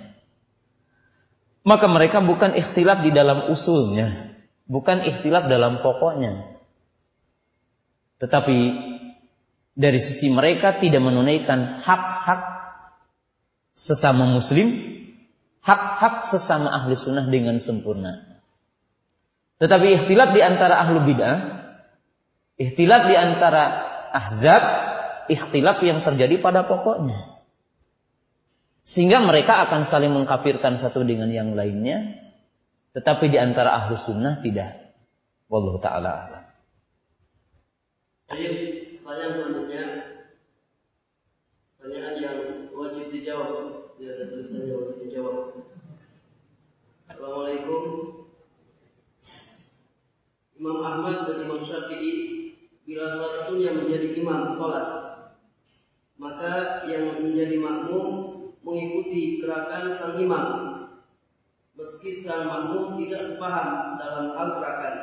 [1.67, 6.57] maka mereka bukan ikhtilaf di dalam usulnya, bukan ikhtilaf dalam pokoknya.
[8.17, 8.57] Tetapi
[9.77, 12.41] dari sisi mereka tidak menunaikan hak-hak
[13.77, 14.73] sesama muslim,
[15.61, 18.41] hak-hak sesama ahli sunnah dengan sempurna.
[19.61, 21.37] Tetapi ikhtilaf di antara ahlu bid'ah,
[22.57, 23.63] ikhtilaf di antara
[24.17, 24.63] ahzab,
[25.29, 27.36] ikhtilaf yang terjadi pada pokoknya.
[28.87, 32.23] Sehingga mereka akan saling mengkafirkan satu dengan yang lainnya,
[32.95, 34.95] tetapi di antara ahlu sunnah tidak.
[35.51, 36.43] Wallahu ta'ala alam.
[38.27, 39.83] Pertanyaan selanjutnya.
[41.75, 42.37] Pertanyaan yang
[42.71, 43.91] wajib dijawab.
[43.99, 45.37] Ya, ada tulisannya wajib dijawab.
[47.11, 47.83] Assalamualaikum.
[50.55, 52.13] Imam Ahmad dan Imam Syafi'i
[52.87, 54.87] bila salah satunya menjadi imam sholat,
[56.15, 58.26] maka yang menjadi makmum
[58.67, 60.45] mengikuti gerakan sang imam,
[61.79, 64.95] meski sang makmum tidak sepaham dalam hal gerakan.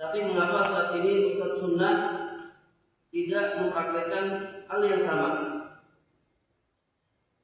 [0.00, 1.96] Tapi mengapa saat ini Ustaz Sunnah
[3.12, 4.24] tidak mempraktekkan
[4.68, 5.30] hal yang sama?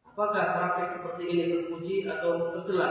[0.09, 2.91] Apakah praktek seperti ini terpuji atau tercela?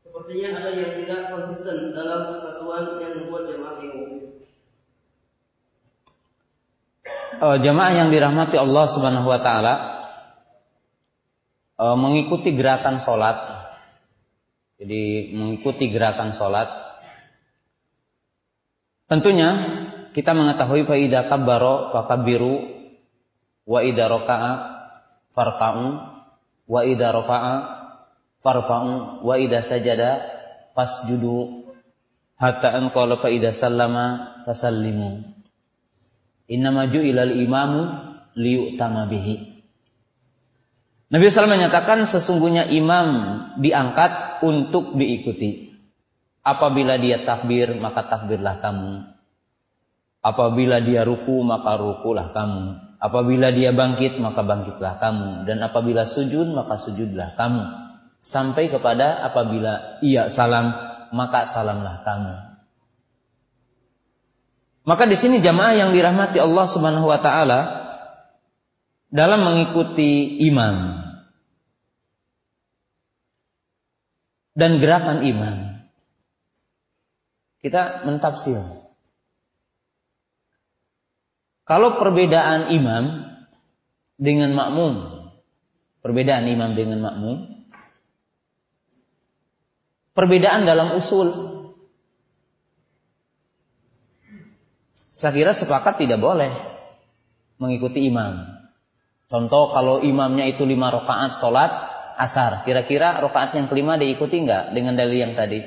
[0.00, 4.23] Sepertinya ada yang tidak konsisten dalam persatuan yang membuat jemaah bingung.
[7.34, 9.74] Uh, jemaah yang dirahmati Allah Subhanahu wa taala
[11.78, 13.38] uh, mengikuti gerakan sholat.
[14.78, 16.68] Jadi mengikuti gerakan sholat.
[19.10, 19.50] Tentunya
[20.14, 22.54] kita mengetahui faida kabbaro fakabiru
[23.66, 24.52] wa ida raka'a
[25.34, 25.86] farka'u
[26.70, 27.54] wa ida rafa'a
[28.40, 30.10] farfa'u wa idza sajada
[30.72, 31.66] fasjudu
[32.36, 35.34] hatta an qala fa idza sallama fasallimu
[36.54, 37.82] innama ju'ilal imamu
[38.38, 39.54] liyu'tama bihi
[41.10, 43.08] Nabi SAW menyatakan sesungguhnya imam
[43.62, 45.70] diangkat untuk diikuti.
[46.42, 49.14] Apabila dia takbir, maka takbirlah kamu.
[50.26, 52.98] Apabila dia ruku, maka rukulah kamu.
[52.98, 55.46] Apabila dia bangkit, maka bangkitlah kamu.
[55.46, 57.84] Dan apabila sujud, maka sujudlah kamu
[58.24, 60.72] sampai kepada apabila ia salam
[61.12, 62.53] maka salamlah kamu.
[64.84, 67.60] Maka di sini jamaah yang dirahmati Allah Subhanahu wa taala
[69.08, 71.00] dalam mengikuti imam
[74.52, 75.56] dan gerakan imam
[77.64, 78.60] kita mentafsir
[81.64, 83.24] kalau perbedaan imam
[84.20, 84.94] dengan makmum
[86.04, 87.54] perbedaan imam dengan makmum
[90.14, 91.53] perbedaan dalam usul.
[95.14, 96.50] Saya kira sepakat tidak boleh
[97.62, 98.50] mengikuti imam.
[99.30, 101.70] Contoh kalau imamnya itu lima rakaat sholat
[102.18, 105.62] asar, kira-kira rakaat yang kelima diikuti nggak dengan dalil yang tadi?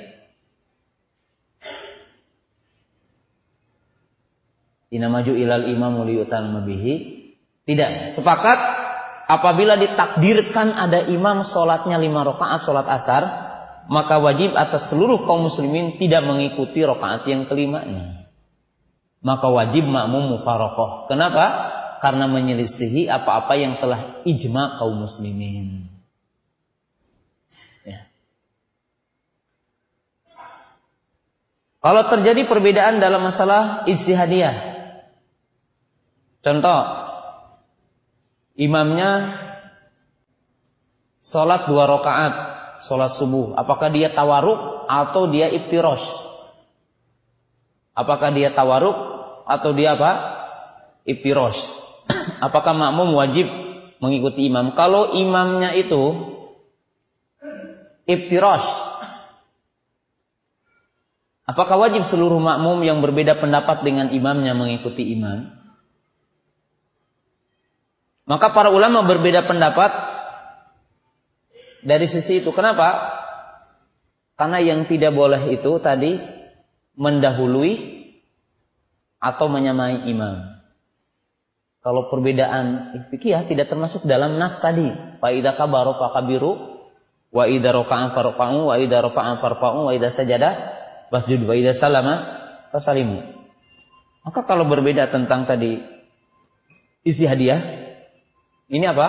[4.92, 6.94] Inamaju ilal imam liyutan mabihi.
[7.68, 8.20] Tidak.
[8.20, 8.60] Sepakat
[9.32, 13.24] apabila ditakdirkan ada imam sholatnya lima rakaat sholat asar,
[13.88, 18.17] maka wajib atas seluruh kaum muslimin tidak mengikuti rokaat yang kelimanya.
[19.22, 21.10] Maka wajib makmum mufarokoh.
[21.10, 21.74] Kenapa?
[21.98, 25.90] Karena menyelisihi apa-apa yang telah ijma kaum muslimin.
[27.82, 28.06] Ya.
[31.82, 34.78] Kalau terjadi perbedaan dalam masalah ijtihadiyah.
[36.46, 36.82] Contoh,
[38.54, 39.42] imamnya
[41.26, 42.34] sholat dua rakaat
[42.86, 43.58] sholat subuh?
[43.58, 46.27] Apakah dia tawaruk atau dia iftirosh?
[47.98, 48.94] Apakah dia tawaruk
[49.50, 50.12] atau dia apa?
[51.10, 51.58] Iftirosh.
[52.46, 53.50] Apakah makmum wajib
[53.98, 54.78] mengikuti imam?
[54.78, 56.38] Kalau imamnya itu
[58.06, 58.70] iftirosh,
[61.50, 65.58] apakah wajib seluruh makmum yang berbeda pendapat dengan imamnya mengikuti imam?
[68.28, 69.92] Maka para ulama berbeda pendapat
[71.82, 72.52] dari sisi itu.
[72.52, 73.16] Kenapa?
[74.38, 76.37] Karena yang tidak boleh itu tadi
[76.98, 77.74] mendahului
[79.22, 80.58] atau menyamai imam.
[81.86, 84.92] Kalau perbedaan fikih tidak termasuk dalam nas tadi.
[85.24, 86.52] Fa idza kabaru kabiru
[87.32, 90.50] wa idza raka'an farqa'u wa idza rafa'an farfa'u wa idza sajada
[91.14, 92.16] fasjud wa idza salama
[92.76, 93.24] fasalimu.
[94.28, 95.80] Maka kalau berbeda tentang tadi
[97.08, 97.88] istihadiyah
[98.68, 99.08] ini apa?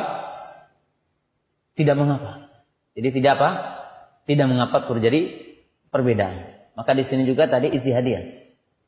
[1.74, 2.46] Tidak mengapa.
[2.94, 3.50] Jadi tidak apa?
[4.26, 5.34] Tidak mengapa terjadi
[5.90, 6.57] perbedaan.
[6.78, 8.22] Maka di sini juga tadi isi hadiah.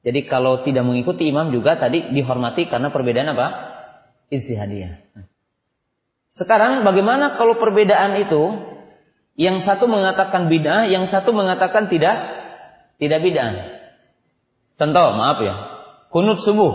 [0.06, 3.48] Jadi kalau tidak mengikuti imam juga tadi dihormati karena perbedaan apa?
[4.30, 5.02] Isi hadiah.
[6.38, 8.70] Sekarang bagaimana kalau perbedaan itu
[9.34, 12.16] yang satu mengatakan bid'ah, yang satu mengatakan tidak
[13.02, 13.50] tidak bid'ah.
[14.78, 15.54] Contoh, maaf ya.
[16.14, 16.72] Kunut subuh.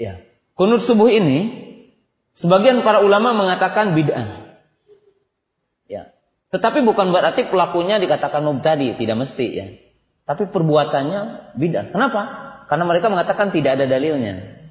[0.00, 0.22] Ya.
[0.54, 1.66] Kunut subuh ini
[2.32, 4.56] sebagian para ulama mengatakan bid'ah.
[5.90, 6.14] Ya.
[6.54, 9.66] Tetapi bukan berarti pelakunya dikatakan mubtadi, tidak mesti ya.
[10.22, 11.90] Tapi perbuatannya bid'ah.
[11.90, 12.22] Kenapa?
[12.70, 14.62] Karena mereka mengatakan tidak ada dalilnya.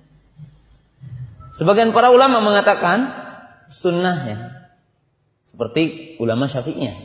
[1.60, 3.12] Sebagian para ulama mengatakan
[3.68, 4.38] sunnah ya.
[5.44, 6.96] Seperti ulama syafi'iyah.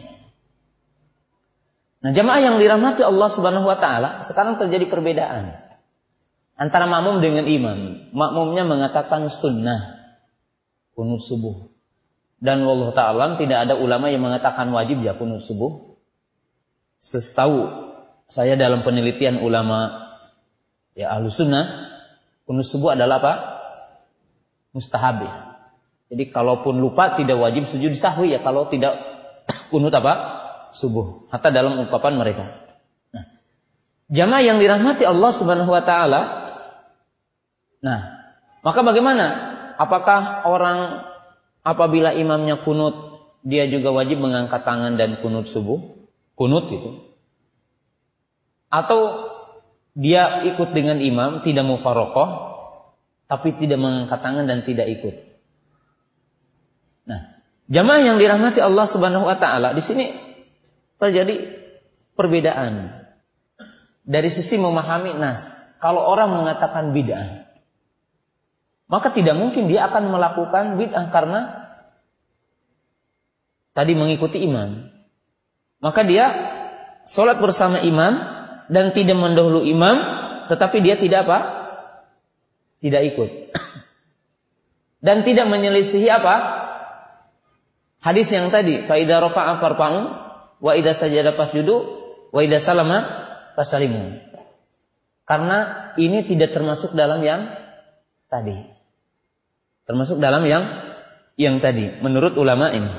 [1.99, 4.23] Nah jamaah yang dirahmati Allah subhanahu wa ta'ala.
[4.31, 5.59] Sekarang terjadi perbedaan.
[6.55, 8.09] Antara makmum dengan imam.
[8.15, 10.07] Makmumnya mengatakan sunnah.
[10.95, 11.78] Kunut subuh.
[12.39, 15.99] Dan Allah ta'ala tidak ada ulama yang mengatakan wajib ya kunut subuh.
[17.03, 17.67] Setahu
[18.31, 20.11] saya dalam penelitian ulama
[20.95, 21.91] ya ahlu sunnah.
[22.47, 23.35] Kunut subuh adalah apa?
[24.69, 25.33] mustahab ya.
[26.09, 28.95] Jadi kalaupun lupa tidak wajib sujud sahwi ya kalau tidak
[29.73, 30.47] kunut apa?
[30.71, 31.27] subuh.
[31.33, 32.45] Hatta dalam ungkapan mereka.
[33.11, 33.25] Nah,
[34.13, 36.21] jamaah yang dirahmati Allah Subhanahu wa taala.
[37.83, 38.01] Nah,
[38.63, 39.27] maka bagaimana?
[39.79, 41.09] Apakah orang
[41.69, 45.77] apabila imamnya kunut dia juga wajib mengangkat tangan dan kunut subuh?
[46.33, 47.13] Kunut gitu.
[48.73, 49.29] Atau
[49.93, 52.57] dia ikut dengan imam tidak mufarokoh
[53.29, 55.15] tapi tidak mengangkat tangan dan tidak ikut.
[57.05, 57.21] Nah,
[57.69, 60.17] jamaah yang dirahmati Allah Subhanahu wa taala di sini
[60.97, 61.61] terjadi
[62.17, 63.05] perbedaan
[64.09, 65.45] dari sisi memahami nas.
[65.79, 67.38] Kalau orang mengatakan bid'ah,
[68.89, 71.41] maka tidak mungkin dia akan melakukan bid'ah karena
[73.77, 74.89] tadi mengikuti imam.
[75.79, 76.27] Maka dia
[77.05, 78.17] sholat bersama imam
[78.73, 79.97] dan tidak mendahulu imam,
[80.49, 81.39] tetapi dia tidak apa?
[82.79, 83.31] tidak ikut.
[85.07, 86.37] Dan tidak menyelisihi apa?
[87.99, 90.01] Hadis yang tadi, faida rafa'a farfa'u
[90.63, 91.77] wa idza sajada fasjudu
[92.31, 92.99] wa idza salama
[93.59, 94.23] fasalimu.
[95.27, 97.51] Karena ini tidak termasuk dalam yang
[98.31, 98.78] tadi.
[99.89, 100.69] Termasuk dalam yang
[101.41, 102.93] yang tadi menurut ulama ini.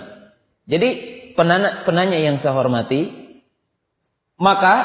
[0.66, 0.90] Jadi
[1.38, 3.14] penanya, penanya yang saya hormati,
[4.42, 4.76] maka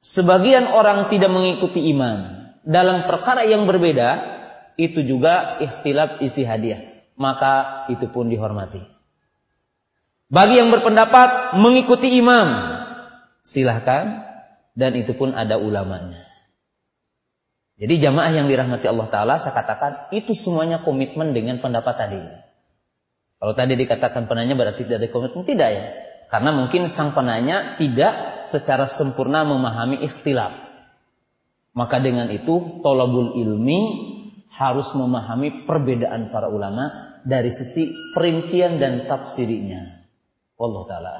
[0.00, 4.38] sebagian orang tidak mengikuti imam dalam perkara yang berbeda
[4.80, 7.04] itu juga ikhtilaf istihadiah.
[7.18, 8.78] Maka itu pun dihormati.
[10.30, 12.48] Bagi yang berpendapat mengikuti imam,
[13.42, 14.24] silahkan.
[14.78, 16.27] Dan itu pun ada ulamanya.
[17.78, 22.22] Jadi jamaah yang dirahmati Allah Ta'ala, saya katakan itu semuanya komitmen dengan pendapat tadi.
[23.38, 25.84] Kalau tadi dikatakan penanya berarti tidak ada komitmen, tidak ya.
[26.26, 30.52] Karena mungkin sang penanya tidak secara sempurna memahami ikhtilaf.
[31.70, 33.80] Maka dengan itu tolabul ilmi
[34.58, 40.02] harus memahami perbedaan para ulama dari sisi perincian dan tafsirinya.
[40.58, 41.12] Allah taala.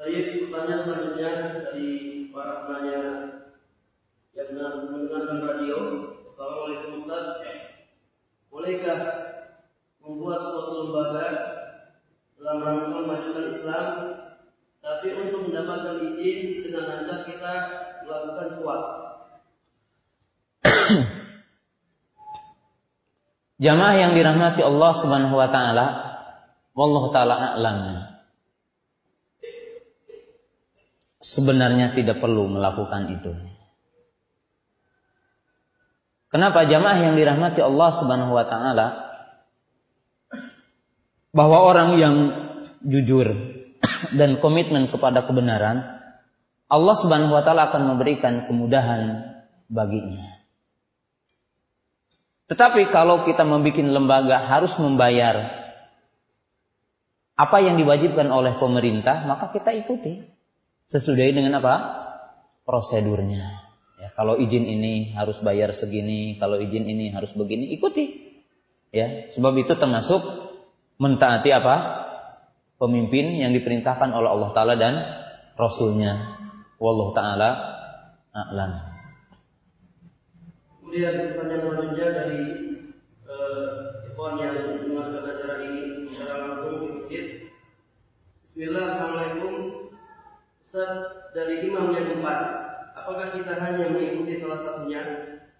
[0.00, 1.88] Baik, pertanyaan selanjutnya dari
[2.32, 3.21] para penanya
[4.50, 5.78] yang mendengarkan radio.
[6.26, 7.46] Assalamualaikum Ustaz.
[8.50, 8.98] Bolehkah
[10.02, 11.26] membuat suatu lembaga
[12.34, 13.86] dalam rangka memajukan Islam
[14.82, 17.54] tapi untuk mendapatkan izin dengan lancar kita
[18.02, 18.82] melakukan suap.
[23.62, 25.86] Jamaah yang dirahmati Allah Subhanahu wa taala,
[26.74, 28.10] wallahu taala a'lam.
[31.22, 33.51] Sebenarnya tidak perlu melakukan itu.
[36.32, 38.86] Kenapa jamaah yang dirahmati Allah Subhanahu wa taala
[41.36, 42.14] bahwa orang yang
[42.88, 43.28] jujur
[44.18, 45.84] dan komitmen kepada kebenaran,
[46.72, 49.28] Allah Subhanahu wa taala akan memberikan kemudahan
[49.68, 50.40] baginya.
[52.48, 55.62] Tetapi kalau kita membuat lembaga harus membayar
[57.36, 60.24] apa yang diwajibkan oleh pemerintah, maka kita ikuti
[60.88, 61.74] sesuai dengan apa?
[62.64, 63.61] prosedurnya.
[64.02, 68.34] Ya, kalau izin ini harus bayar segini, kalau izin ini harus begini, ikuti.
[68.90, 70.18] Ya, sebab itu termasuk
[70.98, 72.02] mentaati apa?
[72.82, 74.94] pemimpin yang diperintahkan oleh Allah Ta'ala dan
[75.54, 76.34] Rasulnya.
[76.82, 77.50] Wallahu Ta'ala
[78.34, 78.72] a'lam.
[80.82, 82.42] Kemudian pertanyaan selanjutnya dari
[83.30, 87.24] uh, ikhwan yang mendengarkan acara ini secara langsung di masjid.
[88.50, 89.54] Bismillah, Assalamualaikum.
[90.66, 90.90] Ustaz,
[91.38, 92.40] dari imam yang empat,
[93.02, 95.02] apakah kita hanya mengikuti salah satunya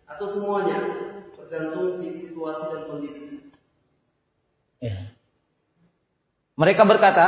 [0.06, 0.78] atau semuanya?
[1.34, 3.26] Tergantung situasi dan kondisi.
[4.80, 5.12] Ya.
[6.56, 7.26] Mereka berkata,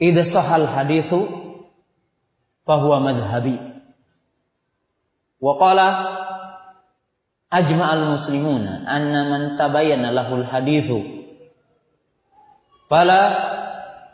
[0.00, 1.28] "Idza sahal hadithu
[2.64, 3.58] fahuwa madhhabi."
[5.42, 5.86] Wa qala
[7.52, 11.04] ajma'al muslimuna anna man tabayyana lahul hadithu
[12.88, 13.22] fala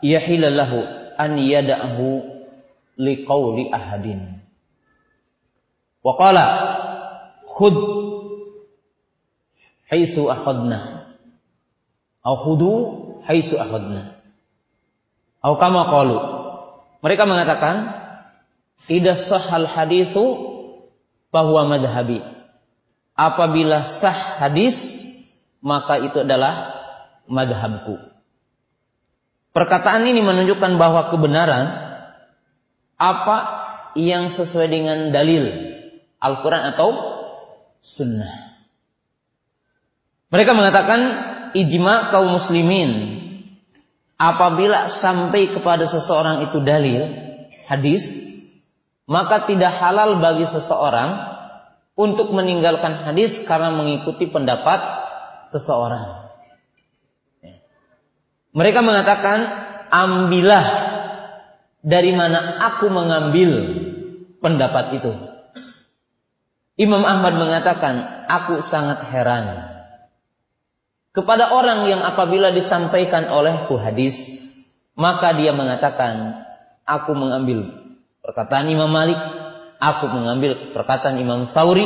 [0.03, 2.25] yahila lahu an yada'ahu
[2.97, 4.41] liqauli ahadin.
[6.01, 6.45] Wa qala
[7.45, 7.77] khudh
[9.85, 11.13] haitsu akhadna.
[12.25, 12.73] Au khudu
[13.29, 14.17] haitsu akhadna.
[15.45, 16.17] Au kama qalu.
[17.05, 17.75] Mereka mengatakan
[18.89, 20.25] idza sahal haditsu
[21.29, 22.21] bahwa madhabi.
[23.13, 24.73] Apabila sah hadis
[25.61, 26.73] maka itu adalah
[27.29, 28.10] madhabku.
[29.51, 31.65] Perkataan ini menunjukkan bahwa kebenaran
[32.95, 33.37] apa
[33.99, 35.43] yang sesuai dengan dalil
[36.23, 36.89] Al-Quran atau
[37.81, 38.61] Sunnah.
[40.31, 40.99] Mereka mengatakan
[41.57, 43.19] ijma kaum muslimin
[44.15, 47.09] apabila sampai kepada seseorang itu dalil
[47.65, 48.05] hadis
[49.09, 51.09] maka tidak halal bagi seseorang
[51.97, 54.79] untuk meninggalkan hadis karena mengikuti pendapat
[55.51, 56.20] seseorang.
[58.51, 59.39] Mereka mengatakan,
[59.91, 60.65] ambillah
[61.81, 63.51] dari mana aku mengambil
[64.43, 65.11] pendapat itu.
[66.79, 69.71] Imam Ahmad mengatakan, aku sangat heran
[71.11, 74.15] kepada orang yang apabila disampaikan olehku hadis,
[74.95, 76.47] maka dia mengatakan,
[76.87, 77.67] aku mengambil
[78.23, 79.19] perkataan Imam Malik,
[79.79, 81.83] aku mengambil perkataan Imam Sauri,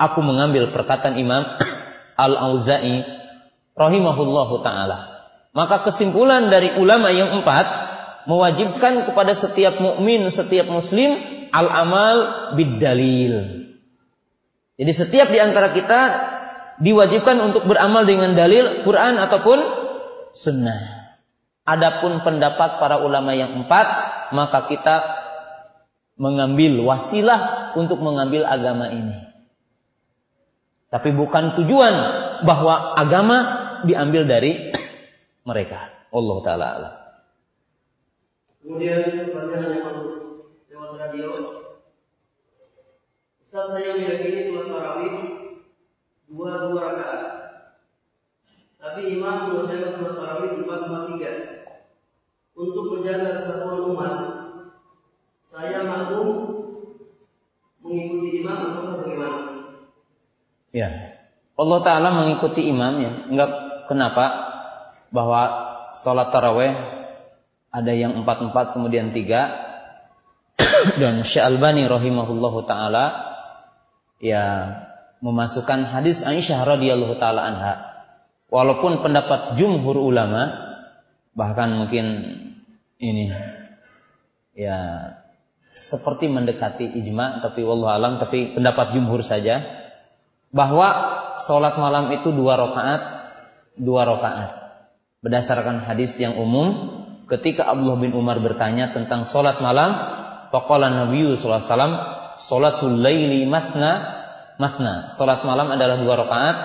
[0.00, 1.44] aku mengambil perkataan Imam
[2.24, 3.04] Al-Auza'i
[3.76, 5.15] rahimahullahu taala.
[5.56, 7.64] Maka kesimpulan dari ulama yang empat
[8.28, 11.16] mewajibkan kepada setiap mukmin, setiap muslim
[11.48, 13.64] al-amal bid-dalil.
[14.76, 16.00] Jadi setiap di antara kita
[16.84, 19.58] diwajibkan untuk beramal dengan dalil Quran ataupun
[20.36, 21.08] sunnah.
[21.64, 23.86] Adapun pendapat para ulama yang empat,
[24.36, 24.96] maka kita
[26.20, 29.16] mengambil wasilah untuk mengambil agama ini.
[30.92, 31.94] Tapi bukan tujuan
[32.44, 33.36] bahwa agama
[33.88, 34.75] diambil dari
[35.46, 35.94] mereka.
[36.10, 36.94] Allah taala alam.
[38.66, 40.14] Kemudian pertanyaan yang masuk
[40.66, 41.28] lewat radio.
[43.46, 45.14] Ustaz saya meyakini sholat tarawih
[46.26, 47.22] dua dua rakaat.
[48.82, 51.32] Tapi imam mengerjakan sholat tarawih empat empat tiga.
[52.56, 54.14] Untuk menjaga kesatuan umat,
[55.44, 56.28] saya makmum
[57.84, 59.40] mengikuti imam atau bagaimana?
[60.72, 60.88] Ya,
[61.54, 63.12] Allah Taala mengikuti imam ya.
[63.28, 63.50] Enggak
[63.86, 64.45] kenapa?
[65.10, 65.40] Bahwa
[65.96, 66.72] sholat taraweh
[67.70, 69.64] ada yang empat empat kemudian tiga.
[71.00, 73.12] Dan Syalbani rahimahullahu taala
[74.22, 74.44] ya
[75.20, 77.74] memasukkan hadis Aisyah radhiyallahu taala anha.
[78.48, 80.66] Walaupun pendapat jumhur ulama
[81.36, 82.06] bahkan mungkin
[82.96, 83.28] ini
[84.56, 84.78] ya
[85.76, 89.60] seperti mendekati ijma tapi wallahu alam tapi pendapat jumhur saja
[90.48, 90.88] bahwa
[91.44, 93.02] sholat malam itu dua rakaat
[93.76, 94.65] dua rakaat
[95.26, 99.90] berdasarkan hadis yang umum ketika Abdullah bin Umar bertanya tentang solat malam
[100.54, 101.94] faqala Nabi sallallahu alaihi wasallam
[102.38, 104.22] salatul laili masna
[104.54, 105.10] masna.
[105.10, 106.56] Solat malam adalah dua rakaat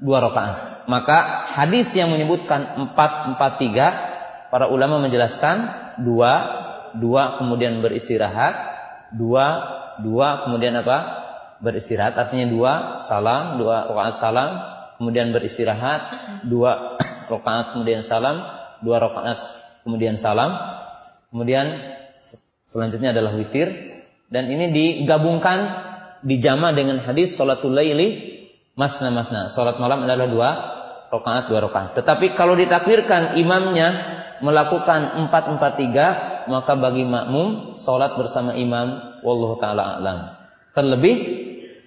[0.00, 0.56] dua rakaat.
[0.88, 3.88] Maka hadis yang menyebutkan empat empat tiga
[4.48, 5.56] para ulama menjelaskan
[6.00, 6.32] dua
[6.96, 8.56] dua kemudian beristirahat
[9.12, 9.46] dua
[10.00, 11.20] dua kemudian apa?
[11.60, 12.72] Beristirahat artinya dua
[13.04, 14.50] salam dua rakaat salam
[14.96, 16.00] kemudian beristirahat
[16.48, 16.96] dua
[17.30, 18.42] rakaat kemudian salam,
[18.82, 19.38] dua rakaat
[19.86, 20.50] kemudian salam,
[21.30, 21.70] kemudian
[22.66, 23.70] selanjutnya adalah witir
[24.30, 25.58] dan ini digabungkan
[26.26, 28.38] dijama dengan hadis salatul laili
[28.76, 29.48] masna masna.
[29.50, 30.50] Salat malam adalah dua
[31.10, 31.98] rakaat dua rakaat.
[31.98, 33.88] Tetapi kalau ditakbirkan imamnya
[34.40, 36.06] melakukan empat empat tiga
[36.48, 40.18] maka bagi makmum salat bersama imam wallahu taala alam.
[40.72, 41.16] Terlebih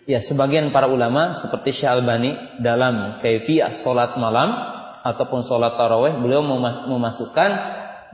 [0.05, 4.72] ya sebagian para ulama seperti Syalbani dalam kaifiyah salat malam
[5.03, 6.41] ataupun sholat taraweh beliau
[6.87, 7.51] memasukkan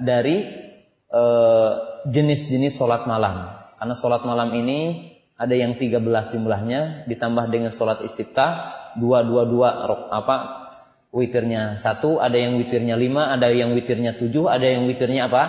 [0.02, 0.44] dari
[1.10, 1.72] eh,
[2.10, 3.56] jenis-jenis sholat malam.
[3.78, 9.70] Karena sholat malam ini ada yang 13 jumlahnya ditambah dengan sholat istiftah dua dua dua
[10.11, 10.36] apa
[11.14, 15.44] witirnya satu, ada yang witirnya lima, ada yang witirnya tujuh, ada yang witirnya apa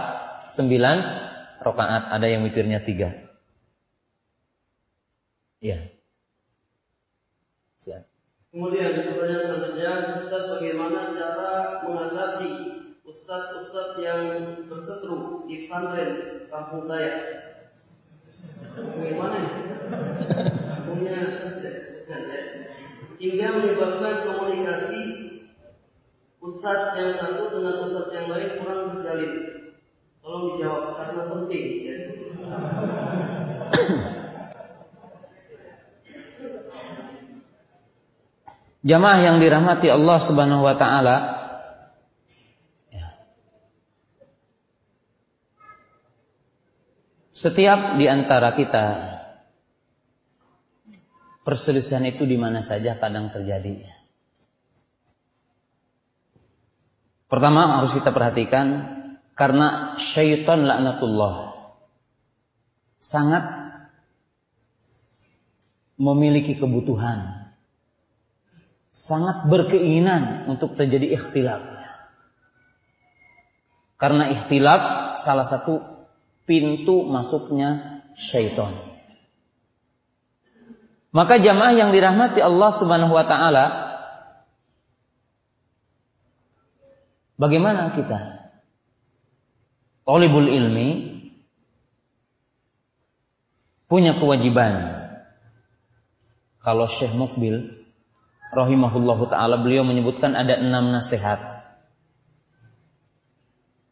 [0.57, 0.97] sembilan
[1.61, 3.13] rokaat, ada yang witirnya tiga.
[5.61, 5.93] Ya.
[8.51, 9.91] Kemudian pertanyaan selanjutnya,
[10.27, 12.51] Ustaz bagaimana cara mengatasi
[13.07, 14.23] Ustaz-Ustaz yang
[14.67, 16.11] berseteru di pesantren
[16.51, 17.15] kampung saya?
[18.75, 19.55] Bagaimana ya?
[20.67, 21.19] Kampungnya
[21.63, 22.43] tidak disebutkan ya.
[23.23, 25.01] Hingga menyebabkan komunikasi
[26.43, 29.33] Ustaz yang satu dengan Ustaz yang lain kurang terjalin.
[30.19, 31.97] Tolong dijawab karena penting ya.
[38.81, 41.17] Jamaah yang dirahmati Allah Subhanahu wa taala.
[47.33, 48.87] Setiap di antara kita
[51.41, 53.81] perselisihan itu di mana saja kadang terjadi.
[57.31, 58.67] Pertama harus kita perhatikan
[59.39, 61.57] karena syaitan laknatullah
[63.01, 63.45] sangat
[65.97, 67.40] memiliki kebutuhan,
[68.91, 71.63] sangat berkeinginan untuk terjadi ikhtilaf.
[73.97, 75.79] Karena ikhtilaf salah satu
[76.45, 78.75] pintu masuknya syaitan.
[81.11, 83.91] Maka jamaah yang dirahmati Allah Subhanahu wa taala
[87.41, 88.53] Bagaimana kita?
[90.05, 90.89] Tolibul ilmi
[93.89, 95.01] punya kewajiban.
[96.61, 97.80] Kalau Syekh Mukbil
[98.51, 101.39] rahimahullahu taala beliau menyebutkan ada enam nasihat.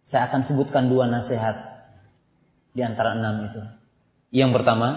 [0.03, 1.57] Saya akan sebutkan dua nasihat
[2.73, 3.63] di antara enam itu.
[4.33, 4.89] Yang pertama,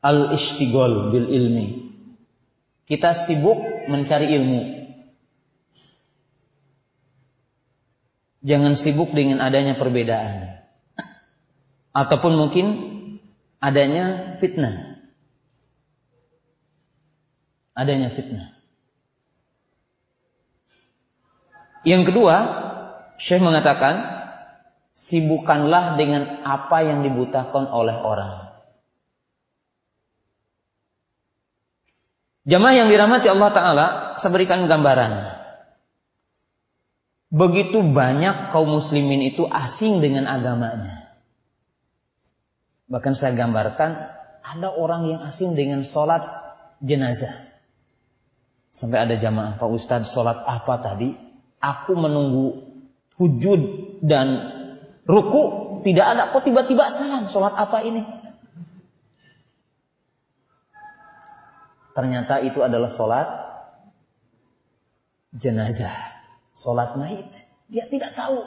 [0.00, 1.66] al-ishtigol bil ilmi.
[2.86, 3.58] Kita sibuk
[3.90, 4.62] mencari ilmu.
[8.46, 10.62] Jangan sibuk dengan adanya perbedaan.
[11.90, 12.66] Ataupun mungkin
[13.58, 14.95] adanya fitnah.
[17.76, 18.56] Adanya fitnah.
[21.86, 22.36] Yang kedua,
[23.20, 24.16] Syekh mengatakan,
[24.96, 28.46] sibukkanlah dengan apa yang dibutuhkan oleh orang.
[32.46, 33.86] Jamaah yang dirahmati Allah Ta'ala,
[34.18, 35.12] saya berikan gambaran.
[37.30, 41.10] Begitu banyak kaum muslimin itu asing dengan agamanya.
[42.86, 43.98] Bahkan saya gambarkan
[44.46, 46.22] ada orang yang asing dengan sholat
[46.78, 47.45] jenazah.
[48.76, 51.16] Sampai ada jamaah, Pak Ustadz sholat apa tadi?
[51.64, 52.76] Aku menunggu
[53.16, 53.60] hujud
[54.04, 54.28] dan
[55.08, 56.22] ruku tidak ada.
[56.36, 57.24] Kok tiba-tiba salam?
[57.32, 58.04] Sholat apa ini?
[61.96, 63.24] Ternyata itu adalah sholat
[65.32, 65.96] jenazah
[66.52, 67.32] sholat mayit.
[67.72, 68.44] Dia tidak tahu.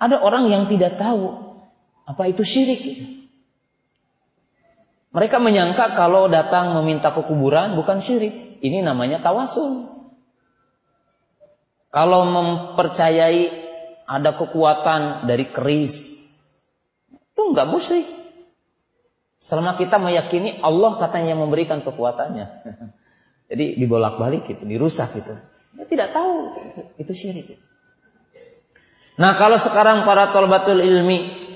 [0.00, 1.56] Ada orang yang tidak tahu
[2.04, 2.84] apa itu syirik.
[5.14, 8.58] Mereka menyangka kalau datang meminta ke kuburan bukan syirik.
[8.58, 9.86] Ini namanya tawasul.
[11.94, 13.62] Kalau mempercayai
[14.10, 15.94] ada kekuatan dari keris,
[17.14, 18.08] itu enggak musyrik.
[19.38, 22.46] Selama kita meyakini Allah katanya yang memberikan kekuatannya.
[23.54, 25.38] Jadi dibolak-balik gitu, dirusak gitu.
[25.78, 26.34] Dia tidak tahu
[26.98, 27.54] itu syirik.
[29.14, 31.46] Nah, kalau sekarang para tolbatul ilmi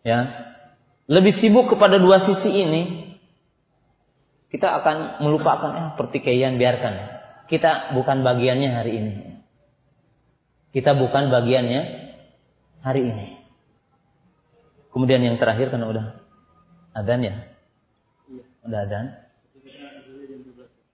[0.00, 0.51] ya,
[1.10, 2.82] lebih sibuk kepada dua sisi ini,
[4.52, 6.94] kita akan melupakan eh pertikaian biarkan.
[7.48, 9.14] Kita bukan bagiannya hari ini.
[10.72, 11.80] Kita bukan bagiannya
[12.80, 13.26] hari ini.
[14.92, 16.20] Kemudian yang terakhir kan udah
[16.92, 17.36] adan ya?
[18.64, 19.06] Udah adan.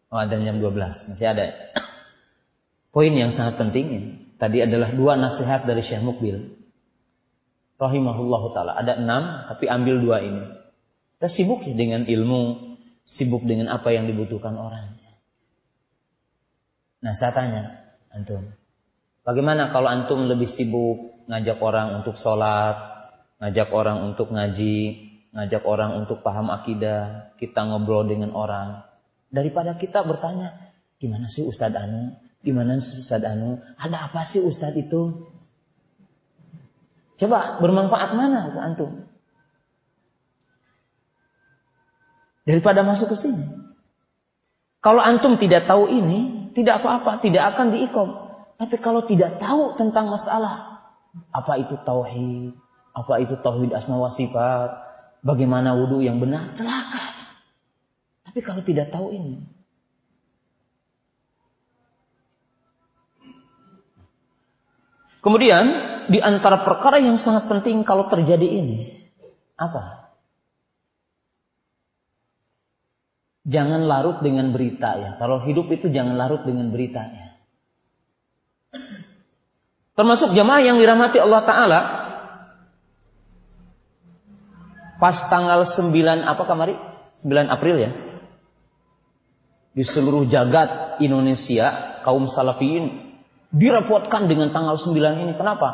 [0.09, 1.53] Oh, ada jam 12, masih ada.
[2.89, 4.11] Poin yang sangat penting ini.
[4.41, 6.58] Tadi adalah dua nasihat dari Syekh Mukbil.
[7.79, 8.73] Rahimahullah ta'ala.
[8.75, 10.45] Ada enam, tapi ambil dua ini.
[11.19, 12.75] Kita sibuk ya dengan ilmu,
[13.07, 14.99] sibuk dengan apa yang dibutuhkan orang.
[16.99, 17.63] Nah, saya tanya,
[18.11, 18.51] Antum.
[19.23, 22.75] Bagaimana kalau Antum lebih sibuk ngajak orang untuk sholat,
[23.39, 24.79] ngajak orang untuk ngaji,
[25.31, 28.83] ngajak orang untuk paham akidah, kita ngobrol dengan orang.
[29.31, 32.17] Daripada kita bertanya, gimana sih Ustadz Anu?
[32.43, 33.61] Gimana sih Ustadz Anu?
[33.79, 35.28] Ada apa sih Ustadz itu?
[37.19, 38.91] Coba bermanfaat mana ke antum?
[42.47, 43.45] Daripada masuk ke sini.
[44.79, 48.09] Kalau antum tidak tahu ini, tidak apa-apa, tidak akan diikom.
[48.57, 50.87] Tapi kalau tidak tahu tentang masalah,
[51.35, 52.55] apa itu tauhid,
[52.95, 54.71] apa itu tauhid asma wa sifat,
[55.27, 57.05] bagaimana wudhu yang benar, celaka.
[58.23, 59.43] Tapi kalau tidak tahu ini,
[65.29, 65.65] Kemudian
[66.09, 68.97] di antara perkara yang sangat penting kalau terjadi ini
[69.61, 70.09] apa?
[73.45, 75.11] Jangan larut dengan berita ya.
[75.21, 77.29] Kalau hidup itu jangan larut dengan berita ya.
[80.01, 81.81] Termasuk jamaah yang dirahmati Allah Ta'ala.
[84.97, 85.93] Pas tanggal 9
[86.25, 86.73] apa kamari?
[87.21, 87.93] 9 April ya
[89.77, 93.08] di seluruh jagat Indonesia kaum salafiyin
[93.53, 95.33] direpotkan dengan tanggal 9 ini.
[95.37, 95.69] Kenapa?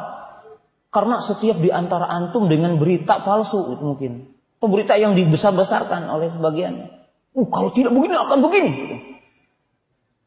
[0.95, 4.13] Karena setiap di antara antum dengan berita palsu itu mungkin.
[4.59, 6.89] Atau berita yang dibesar-besarkan oleh sebagian.
[7.35, 8.71] Uh, kalau tidak begini akan begini.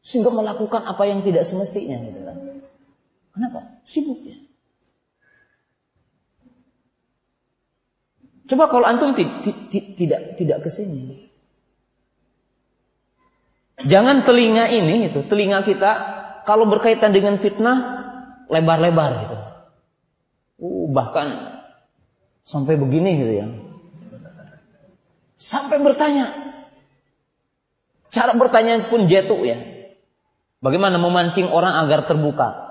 [0.04, 1.96] Sehingga melakukan apa yang tidak semestinya.
[2.04, 2.36] Gitu kan.
[3.32, 3.60] Kenapa?
[3.88, 4.36] Sibuk ya.
[8.48, 11.28] Coba kalau antum tidak tidak ke sini,
[13.86, 16.17] Jangan telinga ini itu, telinga kita
[16.48, 17.76] kalau berkaitan dengan fitnah
[18.48, 19.36] lebar-lebar gitu.
[20.64, 21.60] Uh, bahkan
[22.40, 23.46] sampai begini gitu ya.
[25.36, 26.56] Sampai bertanya.
[28.08, 29.60] Cara bertanya pun jatuh ya.
[30.64, 32.64] Bagaimana memancing orang agar terbuka.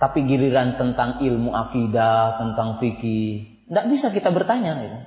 [0.00, 4.72] Tapi giliran tentang ilmu akidah, tentang fikih, tidak bisa kita bertanya.
[4.80, 4.98] Gitu.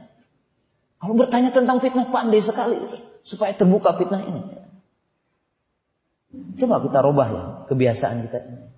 [1.02, 2.78] Kalau bertanya tentang fitnah pandai sekali
[3.26, 4.61] supaya terbuka fitnah ini.
[6.32, 8.72] Coba kita rubah ya kebiasaan kita ini.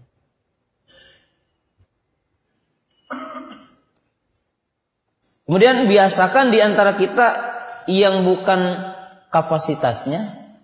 [5.44, 7.28] Kemudian biasakan di antara kita
[7.92, 8.62] yang bukan
[9.30, 10.56] kapasitasnya,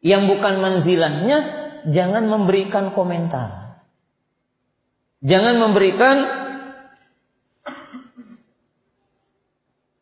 [0.00, 1.38] yang bukan manzilahnya,
[1.92, 3.78] jangan memberikan komentar.
[5.24, 6.16] Jangan memberikan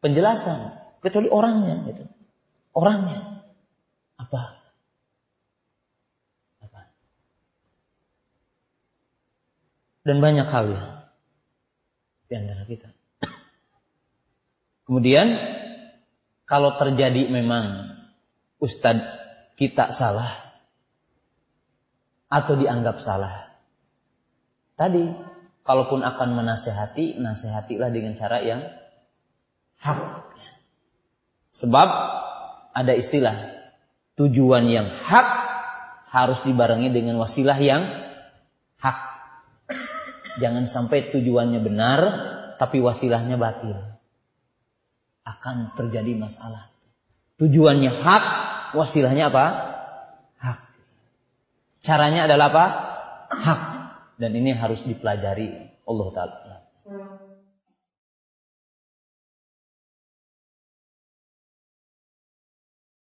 [0.02, 2.06] penjelasan kecuali orangnya gitu.
[2.74, 3.42] Orangnya
[4.18, 4.61] apa?
[10.02, 10.84] Dan banyak hal ya
[12.26, 12.90] di antara kita.
[14.88, 15.28] Kemudian
[16.48, 17.94] kalau terjadi memang
[18.58, 19.04] ustadz
[19.54, 20.56] kita salah
[22.32, 23.52] atau dianggap salah.
[24.74, 25.12] Tadi
[25.62, 28.64] kalaupun akan menasehati, nasehatilah dengan cara yang
[29.78, 30.00] hak.
[31.52, 31.88] Sebab
[32.72, 33.36] ada istilah
[34.16, 35.28] tujuan yang hak
[36.08, 37.84] harus dibarengi dengan wasilah yang
[38.80, 39.11] hak.
[40.40, 42.00] Jangan sampai tujuannya benar
[42.56, 43.76] tapi wasilahnya batil.
[45.26, 46.72] Akan terjadi masalah.
[47.42, 48.24] Tujuannya hak,
[48.78, 49.46] wasilahnya apa?
[50.38, 50.60] Hak.
[51.82, 52.66] Caranya adalah apa?
[53.32, 53.62] Hak.
[54.16, 56.56] Dan ini harus dipelajari Allah Ta'ala.